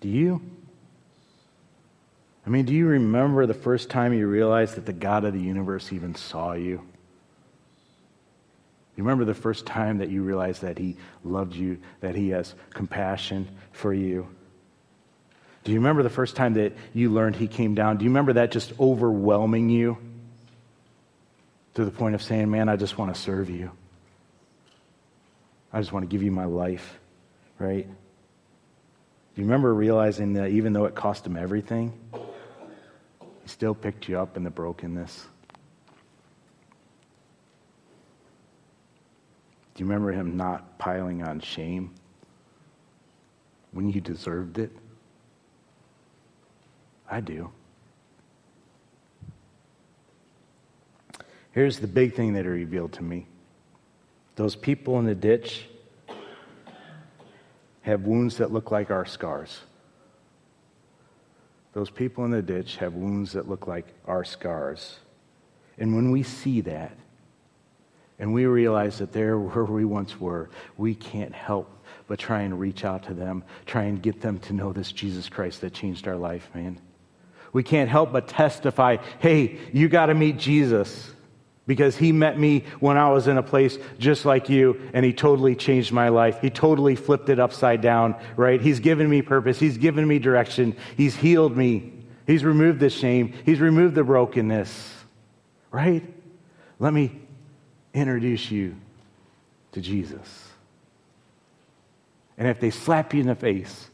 Do 0.00 0.08
you? 0.08 0.40
I 2.46 2.48
mean, 2.48 2.64
do 2.64 2.72
you 2.72 2.86
remember 2.86 3.44
the 3.44 3.54
first 3.54 3.90
time 3.90 4.14
you 4.14 4.28
realized 4.28 4.76
that 4.76 4.86
the 4.86 4.92
God 4.92 5.24
of 5.24 5.32
the 5.32 5.40
universe 5.40 5.92
even 5.92 6.14
saw 6.14 6.52
you? 6.52 6.76
Do 6.76 9.02
you 9.02 9.02
remember 9.02 9.24
the 9.24 9.34
first 9.34 9.66
time 9.66 9.98
that 9.98 10.10
you 10.10 10.22
realized 10.22 10.62
that 10.62 10.78
He 10.78 10.96
loved 11.24 11.54
you, 11.54 11.78
that 12.00 12.14
He 12.14 12.30
has 12.30 12.54
compassion 12.70 13.48
for 13.72 13.92
you? 13.92 14.28
Do 15.64 15.72
you 15.72 15.78
remember 15.78 16.04
the 16.04 16.10
first 16.10 16.36
time 16.36 16.54
that 16.54 16.72
you 16.94 17.10
learned 17.10 17.34
He 17.34 17.48
came 17.48 17.74
down? 17.74 17.96
Do 17.96 18.04
you 18.04 18.10
remember 18.10 18.34
that 18.34 18.52
just 18.52 18.72
overwhelming 18.78 19.68
you 19.68 19.98
to 21.74 21.84
the 21.84 21.90
point 21.90 22.14
of 22.14 22.22
saying, 22.22 22.48
Man, 22.48 22.68
I 22.68 22.76
just 22.76 22.96
want 22.96 23.12
to 23.12 23.20
serve 23.20 23.50
you? 23.50 23.72
I 25.72 25.80
just 25.80 25.92
want 25.92 26.04
to 26.04 26.08
give 26.08 26.22
you 26.22 26.30
my 26.30 26.44
life, 26.44 26.96
right? 27.58 27.86
Do 27.86 29.42
you 29.42 29.44
remember 29.44 29.74
realizing 29.74 30.34
that 30.34 30.50
even 30.50 30.72
though 30.72 30.84
it 30.84 30.94
cost 30.94 31.26
him 31.26 31.36
everything, 31.36 31.92
still 33.46 33.74
picked 33.74 34.08
you 34.08 34.18
up 34.18 34.36
in 34.36 34.44
the 34.44 34.50
brokenness? 34.50 35.26
Do 39.74 39.84
you 39.84 39.86
remember 39.86 40.12
him 40.12 40.36
not 40.36 40.78
piling 40.78 41.22
on 41.22 41.40
shame 41.40 41.94
when 43.72 43.90
you 43.90 44.00
deserved 44.00 44.58
it? 44.58 44.72
I 47.10 47.20
do. 47.20 47.50
Here's 51.52 51.78
the 51.78 51.86
big 51.86 52.14
thing 52.14 52.32
that 52.34 52.44
he 52.44 52.50
revealed 52.50 52.92
to 52.94 53.02
me 53.02 53.26
those 54.34 54.54
people 54.54 54.98
in 54.98 55.06
the 55.06 55.14
ditch 55.14 55.66
have 57.82 58.02
wounds 58.02 58.36
that 58.36 58.52
look 58.52 58.70
like 58.70 58.90
our 58.90 59.06
scars. 59.06 59.60
Those 61.76 61.90
people 61.90 62.24
in 62.24 62.30
the 62.30 62.40
ditch 62.40 62.76
have 62.76 62.94
wounds 62.94 63.32
that 63.32 63.50
look 63.50 63.66
like 63.66 63.84
our 64.06 64.24
scars. 64.24 64.98
And 65.76 65.94
when 65.94 66.10
we 66.10 66.22
see 66.22 66.62
that, 66.62 66.96
and 68.18 68.32
we 68.32 68.46
realize 68.46 68.96
that 69.00 69.12
they're 69.12 69.38
where 69.38 69.66
we 69.66 69.84
once 69.84 70.18
were, 70.18 70.48
we 70.78 70.94
can't 70.94 71.34
help 71.34 71.70
but 72.06 72.18
try 72.18 72.40
and 72.40 72.58
reach 72.58 72.86
out 72.86 73.02
to 73.08 73.12
them, 73.12 73.44
try 73.66 73.82
and 73.82 74.00
get 74.00 74.22
them 74.22 74.38
to 74.38 74.54
know 74.54 74.72
this 74.72 74.90
Jesus 74.90 75.28
Christ 75.28 75.60
that 75.60 75.74
changed 75.74 76.08
our 76.08 76.16
life, 76.16 76.48
man. 76.54 76.80
We 77.52 77.62
can't 77.62 77.90
help 77.90 78.10
but 78.10 78.26
testify 78.26 78.96
hey, 79.18 79.58
you 79.74 79.90
got 79.90 80.06
to 80.06 80.14
meet 80.14 80.38
Jesus 80.38 81.12
because 81.66 81.96
he 81.96 82.12
met 82.12 82.38
me 82.38 82.64
when 82.80 82.96
I 82.96 83.10
was 83.10 83.26
in 83.26 83.38
a 83.38 83.42
place 83.42 83.78
just 83.98 84.24
like 84.24 84.48
you, 84.48 84.80
and 84.92 85.04
he 85.04 85.12
totally 85.12 85.56
changed 85.56 85.92
my 85.92 86.08
life. 86.08 86.40
He 86.40 86.48
totally 86.48 86.94
flipped 86.94 87.28
it 87.28 87.40
upside 87.40 87.80
down, 87.80 88.14
right? 88.36 88.60
He's 88.60 88.80
given 88.80 89.10
me 89.10 89.22
purpose, 89.22 89.58
he's 89.58 89.76
given 89.76 90.06
me 90.06 90.18
direction, 90.18 90.76
he's 90.96 91.16
healed 91.16 91.56
me, 91.56 91.92
he's 92.26 92.44
removed 92.44 92.80
the 92.80 92.90
shame, 92.90 93.32
he's 93.44 93.60
removed 93.60 93.94
the 93.94 94.04
brokenness, 94.04 94.94
right? 95.70 96.02
Let 96.78 96.92
me 96.92 97.20
introduce 97.92 98.50
you 98.50 98.76
to 99.72 99.80
Jesus. 99.80 100.44
And 102.38 102.46
if 102.46 102.60
they 102.60 102.70
slap 102.70 103.14
you 103.14 103.20
in 103.20 103.26
the 103.26 103.34
face, 103.34 103.90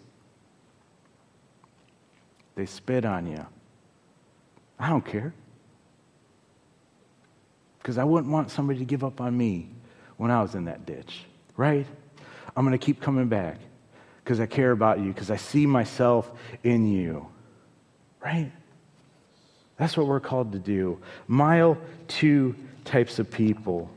they 2.55 2.67
spit 2.67 3.05
on 3.07 3.27
you, 3.27 3.47
I 4.79 4.91
don't 4.91 5.07
care 5.07 5.33
because 7.83 7.99
I 7.99 8.05
wouldn't 8.05 8.33
want 8.33 8.51
somebody 8.51 8.79
to 8.79 8.85
give 8.85 9.03
up 9.03 9.21
on 9.21 9.37
me 9.37 9.69
when 10.17 10.31
I 10.31 10.41
was 10.41 10.55
in 10.55 10.67
that 10.67 10.87
ditch, 10.87 11.25
right? 11.57 11.85
I'm 12.57 12.65
going 12.65 12.79
to 12.79 12.85
keep 12.85 13.01
coming 13.01 13.27
back 13.27 13.59
because 14.23 14.39
I 14.39 14.47
care 14.47 14.71
about 14.71 15.01
you, 15.01 15.13
because 15.13 15.33
I 15.33 15.37
see 15.37 15.67
myself 15.67 16.31
in 16.63 16.87
you, 16.87 17.27
right? 18.25 18.53
That's 19.79 19.97
what 19.97 20.07
we're 20.07 20.21
called 20.21 20.53
to 20.53 20.61
do. 20.61 21.01
Mile 21.27 21.77
two 22.07 22.55
types 22.85 23.19
of 23.19 23.29
people, 23.31 23.91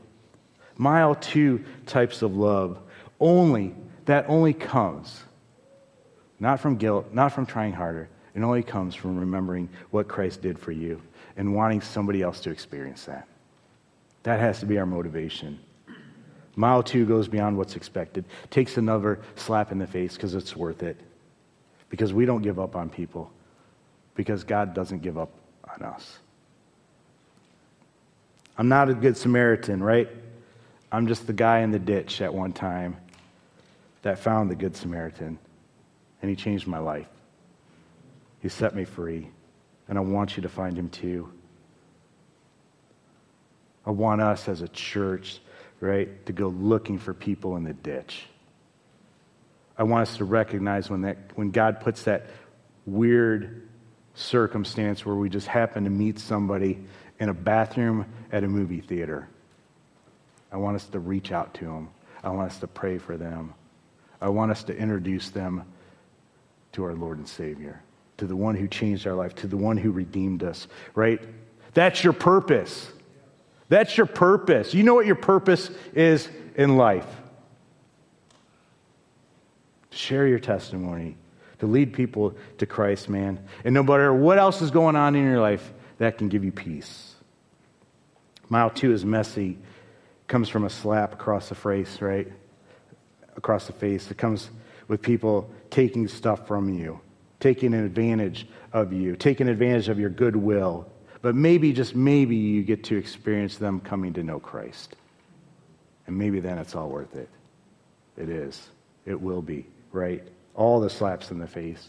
mile 0.76 1.14
two 1.14 1.64
types 1.86 2.22
of 2.22 2.34
love. 2.34 2.80
Only, 3.20 3.74
that 4.06 4.26
only 4.28 4.52
comes 4.52 5.22
not 6.40 6.60
from 6.60 6.76
guilt, 6.76 7.12
not 7.12 7.32
from 7.32 7.46
trying 7.46 7.72
harder. 7.72 8.08
It 8.34 8.42
only 8.42 8.62
comes 8.62 8.94
from 8.94 9.18
remembering 9.18 9.68
what 9.90 10.08
Christ 10.08 10.42
did 10.42 10.58
for 10.58 10.72
you 10.72 11.00
and 11.36 11.54
wanting 11.54 11.80
somebody 11.80 12.20
else 12.20 12.40
to 12.40 12.50
experience 12.50 13.04
that. 13.04 13.26
That 14.26 14.40
has 14.40 14.58
to 14.58 14.66
be 14.66 14.76
our 14.76 14.86
motivation. 14.86 15.60
Mile 16.56 16.82
two 16.82 17.06
goes 17.06 17.28
beyond 17.28 17.56
what's 17.56 17.76
expected, 17.76 18.24
takes 18.50 18.76
another 18.76 19.20
slap 19.36 19.70
in 19.70 19.78
the 19.78 19.86
face 19.86 20.16
because 20.16 20.34
it's 20.34 20.56
worth 20.56 20.82
it. 20.82 20.96
Because 21.90 22.12
we 22.12 22.26
don't 22.26 22.42
give 22.42 22.58
up 22.58 22.74
on 22.74 22.90
people, 22.90 23.30
because 24.16 24.42
God 24.42 24.74
doesn't 24.74 25.00
give 25.00 25.16
up 25.16 25.30
on 25.72 25.84
us. 25.86 26.18
I'm 28.58 28.68
not 28.68 28.90
a 28.90 28.94
good 28.94 29.16
Samaritan, 29.16 29.80
right? 29.80 30.08
I'm 30.90 31.06
just 31.06 31.28
the 31.28 31.32
guy 31.32 31.60
in 31.60 31.70
the 31.70 31.78
ditch 31.78 32.20
at 32.20 32.34
one 32.34 32.52
time 32.52 32.96
that 34.02 34.18
found 34.18 34.50
the 34.50 34.56
Good 34.56 34.74
Samaritan, 34.74 35.38
and 36.20 36.28
he 36.28 36.34
changed 36.34 36.66
my 36.66 36.78
life. 36.78 37.06
He 38.40 38.48
set 38.48 38.74
me 38.74 38.84
free, 38.84 39.30
and 39.86 39.96
I 39.96 40.00
want 40.00 40.36
you 40.36 40.42
to 40.42 40.48
find 40.48 40.76
him 40.76 40.88
too. 40.88 41.32
I 43.86 43.90
want 43.90 44.20
us 44.20 44.48
as 44.48 44.62
a 44.62 44.68
church, 44.68 45.40
right, 45.80 46.26
to 46.26 46.32
go 46.32 46.48
looking 46.48 46.98
for 46.98 47.14
people 47.14 47.56
in 47.56 47.64
the 47.64 47.72
ditch. 47.72 48.24
I 49.78 49.84
want 49.84 50.08
us 50.08 50.16
to 50.16 50.24
recognize 50.24 50.90
when, 50.90 51.02
that, 51.02 51.18
when 51.34 51.50
God 51.50 51.80
puts 51.80 52.02
that 52.04 52.26
weird 52.86 53.68
circumstance 54.14 55.04
where 55.04 55.14
we 55.14 55.28
just 55.28 55.46
happen 55.46 55.84
to 55.84 55.90
meet 55.90 56.18
somebody 56.18 56.78
in 57.20 57.28
a 57.28 57.34
bathroom 57.34 58.06
at 58.32 58.42
a 58.42 58.48
movie 58.48 58.80
theater. 58.80 59.28
I 60.50 60.56
want 60.56 60.76
us 60.76 60.86
to 60.86 60.98
reach 60.98 61.32
out 61.32 61.54
to 61.54 61.66
them. 61.66 61.90
I 62.24 62.30
want 62.30 62.50
us 62.50 62.58
to 62.58 62.66
pray 62.66 62.98
for 62.98 63.16
them. 63.16 63.54
I 64.20 64.28
want 64.30 64.50
us 64.50 64.64
to 64.64 64.76
introduce 64.76 65.30
them 65.30 65.64
to 66.72 66.84
our 66.84 66.94
Lord 66.94 67.18
and 67.18 67.28
Savior, 67.28 67.82
to 68.16 68.26
the 68.26 68.36
one 68.36 68.54
who 68.54 68.66
changed 68.66 69.06
our 69.06 69.14
life, 69.14 69.34
to 69.36 69.46
the 69.46 69.56
one 69.56 69.76
who 69.76 69.90
redeemed 69.90 70.42
us, 70.42 70.66
right? 70.94 71.20
That's 71.74 72.02
your 72.02 72.14
purpose. 72.14 72.90
That's 73.68 73.96
your 73.96 74.06
purpose. 74.06 74.74
You 74.74 74.82
know 74.82 74.94
what 74.94 75.06
your 75.06 75.16
purpose 75.16 75.70
is 75.94 76.28
in 76.54 76.76
life 76.76 77.06
to 79.90 79.96
share 79.96 80.26
your 80.26 80.38
testimony, 80.38 81.16
to 81.58 81.66
lead 81.66 81.92
people 81.92 82.34
to 82.58 82.66
Christ, 82.66 83.08
man. 83.08 83.38
And 83.64 83.74
no 83.74 83.82
matter 83.82 84.12
what 84.12 84.38
else 84.38 84.62
is 84.62 84.70
going 84.70 84.96
on 84.96 85.16
in 85.16 85.24
your 85.24 85.40
life, 85.40 85.72
that 85.98 86.18
can 86.18 86.28
give 86.28 86.44
you 86.44 86.52
peace. 86.52 87.14
Mile 88.48 88.70
two 88.70 88.92
is 88.92 89.04
messy, 89.04 89.58
comes 90.28 90.48
from 90.48 90.64
a 90.64 90.70
slap 90.70 91.14
across 91.14 91.48
the 91.48 91.54
face, 91.54 92.00
right? 92.00 92.30
Across 93.36 93.66
the 93.66 93.72
face. 93.72 94.10
It 94.10 94.18
comes 94.18 94.50
with 94.86 95.02
people 95.02 95.50
taking 95.70 96.06
stuff 96.06 96.46
from 96.46 96.68
you, 96.72 97.00
taking 97.40 97.74
advantage 97.74 98.46
of 98.72 98.92
you, 98.92 99.16
taking 99.16 99.48
advantage 99.48 99.88
of 99.88 99.98
your 99.98 100.10
goodwill 100.10 100.86
but 101.26 101.34
maybe, 101.34 101.72
just 101.72 101.96
maybe, 101.96 102.36
you 102.36 102.62
get 102.62 102.84
to 102.84 102.96
experience 102.96 103.56
them 103.56 103.80
coming 103.80 104.12
to 104.12 104.22
know 104.22 104.38
Christ. 104.38 104.94
And 106.06 106.16
maybe 106.16 106.38
then 106.38 106.56
it's 106.56 106.76
all 106.76 106.88
worth 106.88 107.16
it. 107.16 107.28
It 108.16 108.28
is. 108.28 108.68
It 109.06 109.20
will 109.20 109.42
be, 109.42 109.66
right? 109.90 110.22
All 110.54 110.78
the 110.78 110.88
slaps 110.88 111.32
in 111.32 111.40
the 111.40 111.48
face, 111.48 111.88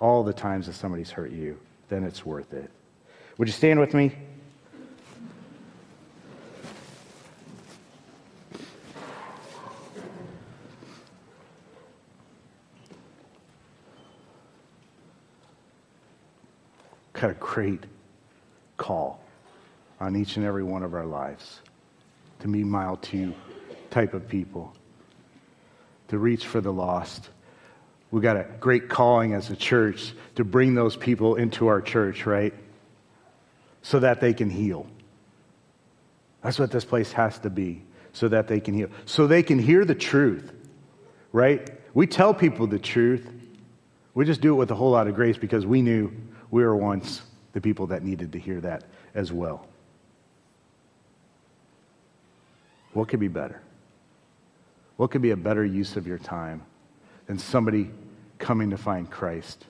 all 0.00 0.24
the 0.24 0.32
times 0.32 0.66
that 0.66 0.72
somebody's 0.72 1.12
hurt 1.12 1.30
you, 1.30 1.60
then 1.90 2.02
it's 2.02 2.26
worth 2.26 2.52
it. 2.52 2.68
Would 3.38 3.46
you 3.46 3.52
stand 3.52 3.78
with 3.78 3.94
me? 3.94 4.16
Got 17.12 17.30
a 17.30 17.34
great 17.34 17.84
call 18.80 19.20
on 20.00 20.16
each 20.16 20.36
and 20.36 20.46
every 20.46 20.64
one 20.64 20.82
of 20.82 20.94
our 20.94 21.04
lives 21.04 21.60
to 22.40 22.48
be 22.48 22.64
mile 22.64 22.96
two 22.96 23.34
type 23.90 24.14
of 24.14 24.26
people, 24.26 24.74
to 26.08 26.18
reach 26.18 26.46
for 26.46 26.60
the 26.60 26.72
lost. 26.72 27.28
We've 28.10 28.22
got 28.22 28.36
a 28.36 28.46
great 28.58 28.88
calling 28.88 29.34
as 29.34 29.50
a 29.50 29.56
church 29.56 30.14
to 30.36 30.44
bring 30.44 30.74
those 30.74 30.96
people 30.96 31.36
into 31.36 31.68
our 31.68 31.82
church, 31.82 32.24
right? 32.24 32.54
So 33.82 34.00
that 34.00 34.20
they 34.20 34.32
can 34.32 34.48
heal. 34.48 34.86
That's 36.42 36.58
what 36.58 36.70
this 36.70 36.86
place 36.86 37.12
has 37.12 37.38
to 37.40 37.50
be, 37.50 37.82
so 38.14 38.28
that 38.28 38.48
they 38.48 38.60
can 38.60 38.72
heal. 38.72 38.88
So 39.04 39.26
they 39.26 39.42
can 39.42 39.58
hear 39.58 39.84
the 39.84 39.94
truth, 39.94 40.50
right? 41.32 41.70
We 41.92 42.06
tell 42.06 42.32
people 42.32 42.66
the 42.66 42.78
truth. 42.78 43.28
We 44.14 44.24
just 44.24 44.40
do 44.40 44.54
it 44.54 44.56
with 44.56 44.70
a 44.70 44.74
whole 44.74 44.90
lot 44.90 45.06
of 45.06 45.14
grace 45.14 45.36
because 45.36 45.66
we 45.66 45.82
knew 45.82 46.10
we 46.50 46.64
were 46.64 46.76
once 46.76 47.22
the 47.52 47.60
people 47.60 47.88
that 47.88 48.02
needed 48.02 48.32
to 48.32 48.38
hear 48.38 48.60
that 48.60 48.84
as 49.14 49.32
well. 49.32 49.66
What 52.92 53.08
could 53.08 53.20
be 53.20 53.28
better? 53.28 53.60
What 54.96 55.10
could 55.10 55.22
be 55.22 55.30
a 55.30 55.36
better 55.36 55.64
use 55.64 55.96
of 55.96 56.06
your 56.06 56.18
time 56.18 56.62
than 57.26 57.38
somebody 57.38 57.90
coming 58.38 58.70
to 58.70 58.76
find 58.76 59.10
Christ, 59.10 59.64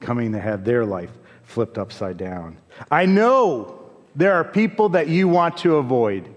coming 0.00 0.32
to 0.32 0.40
have 0.40 0.64
their 0.64 0.84
life 0.84 1.10
flipped 1.42 1.78
upside 1.78 2.16
down? 2.16 2.58
I 2.90 3.06
know 3.06 3.90
there 4.14 4.34
are 4.34 4.44
people 4.44 4.90
that 4.90 5.08
you 5.08 5.28
want 5.28 5.58
to 5.58 5.76
avoid. 5.76 6.28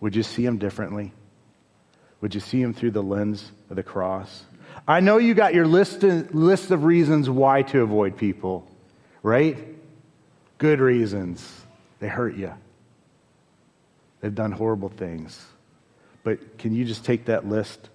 Would 0.00 0.16
you 0.16 0.22
see 0.22 0.44
them 0.44 0.58
differently? 0.58 1.12
Would 2.20 2.34
you 2.34 2.40
see 2.40 2.60
them 2.60 2.74
through 2.74 2.90
the 2.90 3.02
lens 3.02 3.50
of 3.70 3.76
the 3.76 3.82
cross? 3.82 4.44
I 4.86 5.00
know 5.00 5.18
you 5.18 5.34
got 5.34 5.54
your 5.54 5.66
list, 5.66 6.02
list 6.02 6.70
of 6.70 6.84
reasons 6.84 7.30
why 7.30 7.62
to 7.62 7.80
avoid 7.82 8.16
people 8.16 8.69
right? 9.22 9.58
Good 10.58 10.80
reasons. 10.80 11.62
They 11.98 12.08
hurt 12.08 12.36
you. 12.36 12.52
They've 14.20 14.34
done 14.34 14.52
horrible 14.52 14.90
things. 14.90 15.44
But 16.22 16.58
can 16.58 16.74
you 16.74 16.84
just 16.84 17.04
take 17.04 17.26
that 17.26 17.46
list 17.46 17.88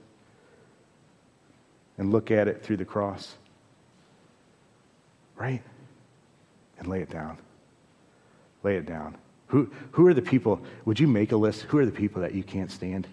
and 1.98 2.12
look 2.12 2.32
at 2.32 2.48
it 2.48 2.64
through 2.64 2.78
the 2.78 2.86
cross. 2.86 3.36
Right? 5.36 5.62
And 6.78 6.88
lay 6.88 7.02
it 7.02 7.10
down. 7.10 7.38
Lay 8.64 8.76
it 8.76 8.86
down. 8.86 9.18
Who, 9.48 9.72
who 9.92 10.08
are 10.08 10.14
the 10.14 10.22
people? 10.22 10.60
Would 10.86 11.00
you 11.00 11.08
make 11.08 11.32
a 11.32 11.38
list? 11.38 11.64
Who 11.64 11.78
are 11.78 11.86
the 11.86 11.92
people 11.92 12.22
that 12.22 12.34
you 12.34 12.44
can't 12.44 12.72
stand? 12.72 13.08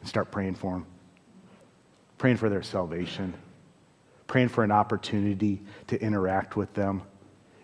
And 0.00 0.08
start 0.08 0.30
praying 0.30 0.56
for 0.56 0.72
them. 0.72 0.86
Praying 2.18 2.36
for 2.36 2.48
their 2.48 2.62
salvation. 2.62 3.34
Praying 4.26 4.48
for 4.48 4.64
an 4.64 4.70
opportunity 4.70 5.62
to 5.88 6.00
interact 6.00 6.56
with 6.56 6.72
them, 6.74 7.02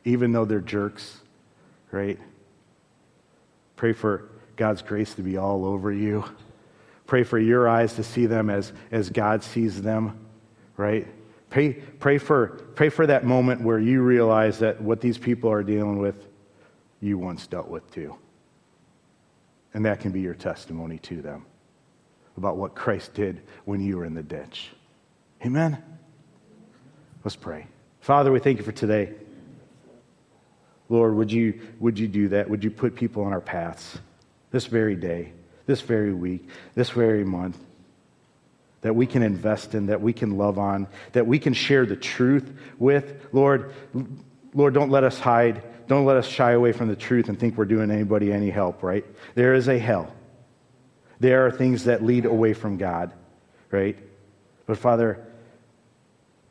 even 0.09 0.33
though 0.33 0.47
they're 0.47 0.61
jerks, 0.61 1.21
right? 1.91 2.19
Pray 3.77 3.93
for 3.93 4.31
God's 4.57 4.81
grace 4.81 5.13
to 5.15 5.23
be 5.23 5.37
all 5.37 5.67
over 5.67 5.93
you. 5.93 6.25
Pray 7.07 7.25
for 7.25 7.39
your 7.39 7.69
eyes 7.69 7.93
to 7.95 8.03
see 8.03 8.25
them 8.25 8.49
as, 8.49 8.73
as 8.91 9.11
God 9.11 9.43
sees 9.45 9.83
them, 9.83 10.19
right? 10.79 11.07
Pray, 11.51 11.75
pray, 11.75 12.17
for, 12.17 12.49
pray 12.75 12.89
for 12.89 13.07
that 13.07 13.25
moment 13.25 13.61
where 13.61 13.79
you 13.79 14.01
realize 14.01 14.59
that 14.61 14.81
what 14.81 15.03
these 15.03 15.19
people 15.19 15.51
are 15.51 15.63
dealing 15.63 15.99
with, 15.99 16.27
you 17.03 17.19
once 17.19 17.47
dealt 17.47 17.69
with 17.69 17.91
too. 17.91 18.17
And 19.75 19.85
that 19.85 20.01
can 20.01 20.11
be 20.11 20.23
your 20.23 20.35
testimony 20.35 20.99
to 21.01 21.21
them 21.21 21.45
about 22.39 22.57
what 22.57 22.75
Christ 22.75 23.13
did 23.13 23.43
when 23.67 23.81
you 23.81 23.99
were 23.99 24.07
in 24.07 24.15
the 24.15 24.23
ditch. 24.23 24.71
Amen? 25.45 25.83
Let's 27.25 27.37
pray. 27.37 27.67
Father, 28.01 28.33
we 28.33 28.39
thank 28.39 28.57
you 28.57 28.65
for 28.65 28.73
today. 28.73 29.13
Lord, 30.89 31.15
would 31.15 31.31
you, 31.31 31.61
would 31.81 31.99
you 31.99 32.09
do 32.09 32.29
that? 32.29 32.49
Would 32.49 32.65
you 32.65 32.71
put 32.71 32.95
people 32.95 33.25
on 33.25 33.33
our 33.33 33.41
paths 33.41 33.99
this 34.51 34.67
very 34.67 34.97
day, 34.97 35.33
this 35.67 35.81
very 35.81 36.13
week, 36.13 36.49
this 36.75 36.91
very 36.91 37.25
month? 37.25 37.59
that 38.81 38.95
we 38.95 39.07
can 39.07 39.23
invest 39.23 39.75
in, 39.75 39.87
that 39.87 40.01
we 40.01 40.13
can 40.13 40.39
love 40.39 40.59
on, 40.59 40.87
that 41.13 41.27
we 41.27 41.39
can 41.39 41.53
share 41.53 41.85
the 41.85 41.97
truth 41.97 42.53
with. 42.79 43.27
Lord, 43.33 43.73
Lord, 44.55 44.75
don't 44.75 44.91
let 44.91 45.05
us 45.05 45.19
hide. 45.19 45.63
Don't 45.89 46.05
let 46.05 46.17
us 46.17 46.27
shy 46.27 46.53
away 46.53 46.73
from 46.73 46.89
the 46.89 46.97
truth 46.97 47.29
and 47.29 47.39
think 47.39 47.57
we're 47.57 47.65
doing 47.65 47.91
anybody 47.91 48.33
any 48.33 48.51
help, 48.51 48.83
right? 48.83 49.05
There 49.35 49.55
is 49.55 49.69
a 49.69 49.79
hell. 49.79 50.13
There 51.19 51.47
are 51.47 51.51
things 51.51 51.85
that 51.85 52.05
lead 52.05 52.25
away 52.25 52.53
from 52.53 52.77
God, 52.77 53.13
right? 53.71 53.99
But 54.67 54.79
Father, 54.79 55.27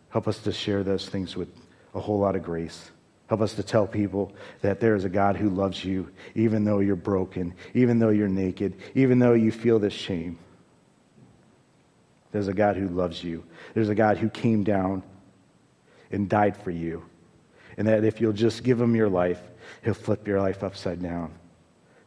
help 0.09 0.27
us 0.27 0.39
to 0.39 0.51
share 0.51 0.83
those 0.83 1.07
things 1.07 1.37
with 1.37 1.49
a 1.93 1.99
whole 1.99 2.19
lot 2.19 2.35
of 2.35 2.43
grace. 2.43 2.91
Help 3.27 3.41
us 3.41 3.55
to 3.55 3.63
tell 3.63 3.85
people 3.85 4.33
that 4.61 4.79
there 4.79 4.95
is 4.95 5.03
a 5.03 5.09
God 5.09 5.35
who 5.35 5.49
loves 5.49 5.83
you, 5.83 6.09
even 6.33 6.63
though 6.63 6.79
you're 6.79 6.95
broken, 6.95 7.53
even 7.73 7.99
though 7.99 8.09
you're 8.09 8.29
naked, 8.29 8.73
even 8.95 9.19
though 9.19 9.33
you 9.33 9.51
feel 9.51 9.79
this 9.79 9.93
shame. 9.93 10.39
There's 12.31 12.47
a 12.47 12.53
God 12.53 12.77
who 12.77 12.87
loves 12.87 13.23
you. 13.23 13.43
There's 13.73 13.89
a 13.89 13.95
God 13.95 14.17
who 14.17 14.29
came 14.29 14.63
down 14.63 15.03
and 16.11 16.29
died 16.29 16.55
for 16.55 16.71
you. 16.71 17.03
And 17.77 17.87
that 17.87 18.03
if 18.03 18.21
you'll 18.21 18.33
just 18.33 18.63
give 18.63 18.79
him 18.79 18.95
your 18.95 19.09
life, 19.09 19.41
he'll 19.83 19.93
flip 19.93 20.27
your 20.27 20.41
life 20.41 20.63
upside 20.63 21.01
down. 21.01 21.33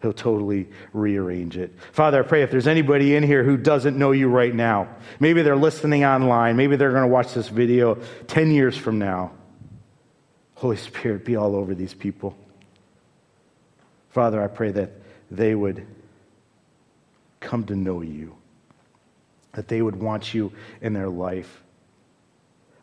He'll 0.01 0.13
totally 0.15 0.69
rearrange 0.95 1.59
it. 1.59 1.75
Father, 1.93 2.25
I 2.25 2.27
pray 2.27 2.43
if 2.43 2.51
there's 2.51 2.67
anybody 2.67 3.15
in 3.15 3.23
here 3.23 3.45
who 3.45 3.59
doesn't 3.59 3.99
know 3.99 4.13
you 4.13 4.29
right 4.29 4.55
now, 4.55 4.89
maybe 5.21 5.43
they're 5.43 5.57
listening 5.57 6.05
online, 6.05 6.57
maybe 6.57 6.77
they're 6.77 6.93
going 6.93 7.03
to 7.03 7.09
watch 7.09 7.35
this 7.35 7.49
video 7.49 7.97
10 8.27 8.51
years 8.51 8.77
from 8.77 8.99
now. 8.99 9.33
Holy 10.61 10.77
Spirit, 10.77 11.25
be 11.25 11.37
all 11.37 11.57
over 11.57 11.75
these 11.75 11.95
people. 11.95 12.37
Father, 14.11 14.43
I 14.43 14.47
pray 14.47 14.71
that 14.73 14.91
they 15.31 15.55
would 15.55 15.87
come 17.41 17.65
to 17.65 17.75
know 17.75 18.03
you, 18.03 18.37
that 19.53 19.69
they 19.69 19.81
would 19.81 19.97
want 19.97 20.35
you 20.35 20.53
in 20.83 20.93
their 20.93 21.09
life. 21.09 21.63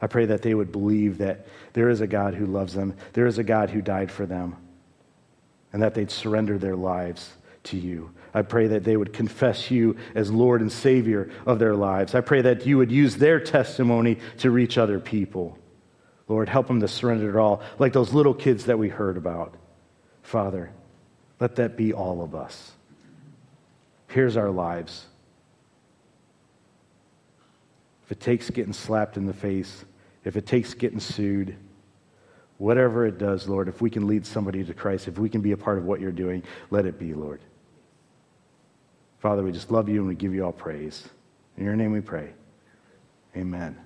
I 0.02 0.08
pray 0.08 0.26
that 0.26 0.42
they 0.42 0.56
would 0.56 0.72
believe 0.72 1.20
that 1.20 1.46
there 1.74 1.90
is 1.90 2.02
a 2.02 2.08
God 2.08 2.34
who 2.34 2.48
loves 2.48 2.74
them, 2.74 2.96
there 3.14 3.28
is 3.28 3.38
a 3.38 3.44
God 3.44 3.70
who 3.70 3.84
died 3.84 4.12
for 4.12 4.26
them, 4.26 4.56
and 5.72 5.84
that 5.84 5.94
they'd 5.94 6.10
surrender 6.10 6.58
their 6.58 6.76
lives 6.76 7.32
to 7.66 7.78
you. 7.78 8.10
I 8.34 8.42
pray 8.42 8.66
that 8.70 8.86
they 8.86 8.98
would 8.98 9.14
confess 9.14 9.70
you 9.70 9.98
as 10.16 10.32
Lord 10.32 10.62
and 10.62 10.72
Savior 10.72 11.30
of 11.46 11.60
their 11.60 11.76
lives. 11.76 12.16
I 12.16 12.22
pray 12.22 12.42
that 12.42 12.66
you 12.66 12.80
would 12.80 12.92
use 12.92 13.18
their 13.18 13.40
testimony 13.40 14.18
to 14.40 14.50
reach 14.50 14.80
other 14.80 15.00
people. 15.00 15.60
Lord, 16.28 16.50
help 16.50 16.68
them 16.68 16.82
to 16.82 16.88
surrender 16.88 17.30
it 17.30 17.36
all, 17.36 17.62
like 17.80 17.94
those 17.94 18.14
little 18.14 18.34
kids 18.34 18.66
that 18.66 18.78
we 18.78 18.90
heard 18.90 19.18
about. 19.18 19.56
Father, 20.24 20.72
let 21.40 21.56
that 21.56 21.78
be 21.78 21.94
all 21.94 22.22
of 22.22 22.36
us. 22.36 22.74
Here's 24.10 24.36
our 24.36 24.50
lives. 24.50 25.06
If 28.06 28.12
it 28.12 28.20
takes 28.20 28.50
getting 28.50 28.74
slapped 28.74 29.18
in 29.18 29.26
the 29.26 29.34
face, 29.34 29.86
if 30.24 30.36
it 30.36 30.46
takes 30.46 30.74
getting 30.74 31.00
sued, 31.00 31.56
whatever 32.58 33.06
it 33.06 33.18
does, 33.18 33.48
Lord, 33.48 33.68
if 33.68 33.82
we 33.82 33.90
can 33.90 34.08
lead 34.08 34.26
somebody 34.26 34.64
to 34.64 34.74
Christ, 34.74 35.08
if 35.08 35.18
we 35.18 35.30
can 35.30 35.42
be 35.42 35.52
a 35.52 35.58
part 35.58 35.78
of 35.78 35.86
what 35.86 36.00
you're 36.00 36.12
doing, 36.12 36.44
let 36.70 36.86
it 36.86 36.98
be, 37.00 37.14
Lord. 37.14 37.42
Father, 39.20 39.44
we 39.44 39.52
just 39.52 39.72
love 39.72 39.90
you 39.90 40.00
and 40.00 40.08
we 40.08 40.16
give 40.16 40.34
you 40.34 40.46
all 40.46 40.52
praise. 40.52 41.08
In 41.58 41.66
your 41.66 41.76
name 41.76 41.92
we 41.92 42.02
pray. 42.02 42.34
Amen. 43.36 43.78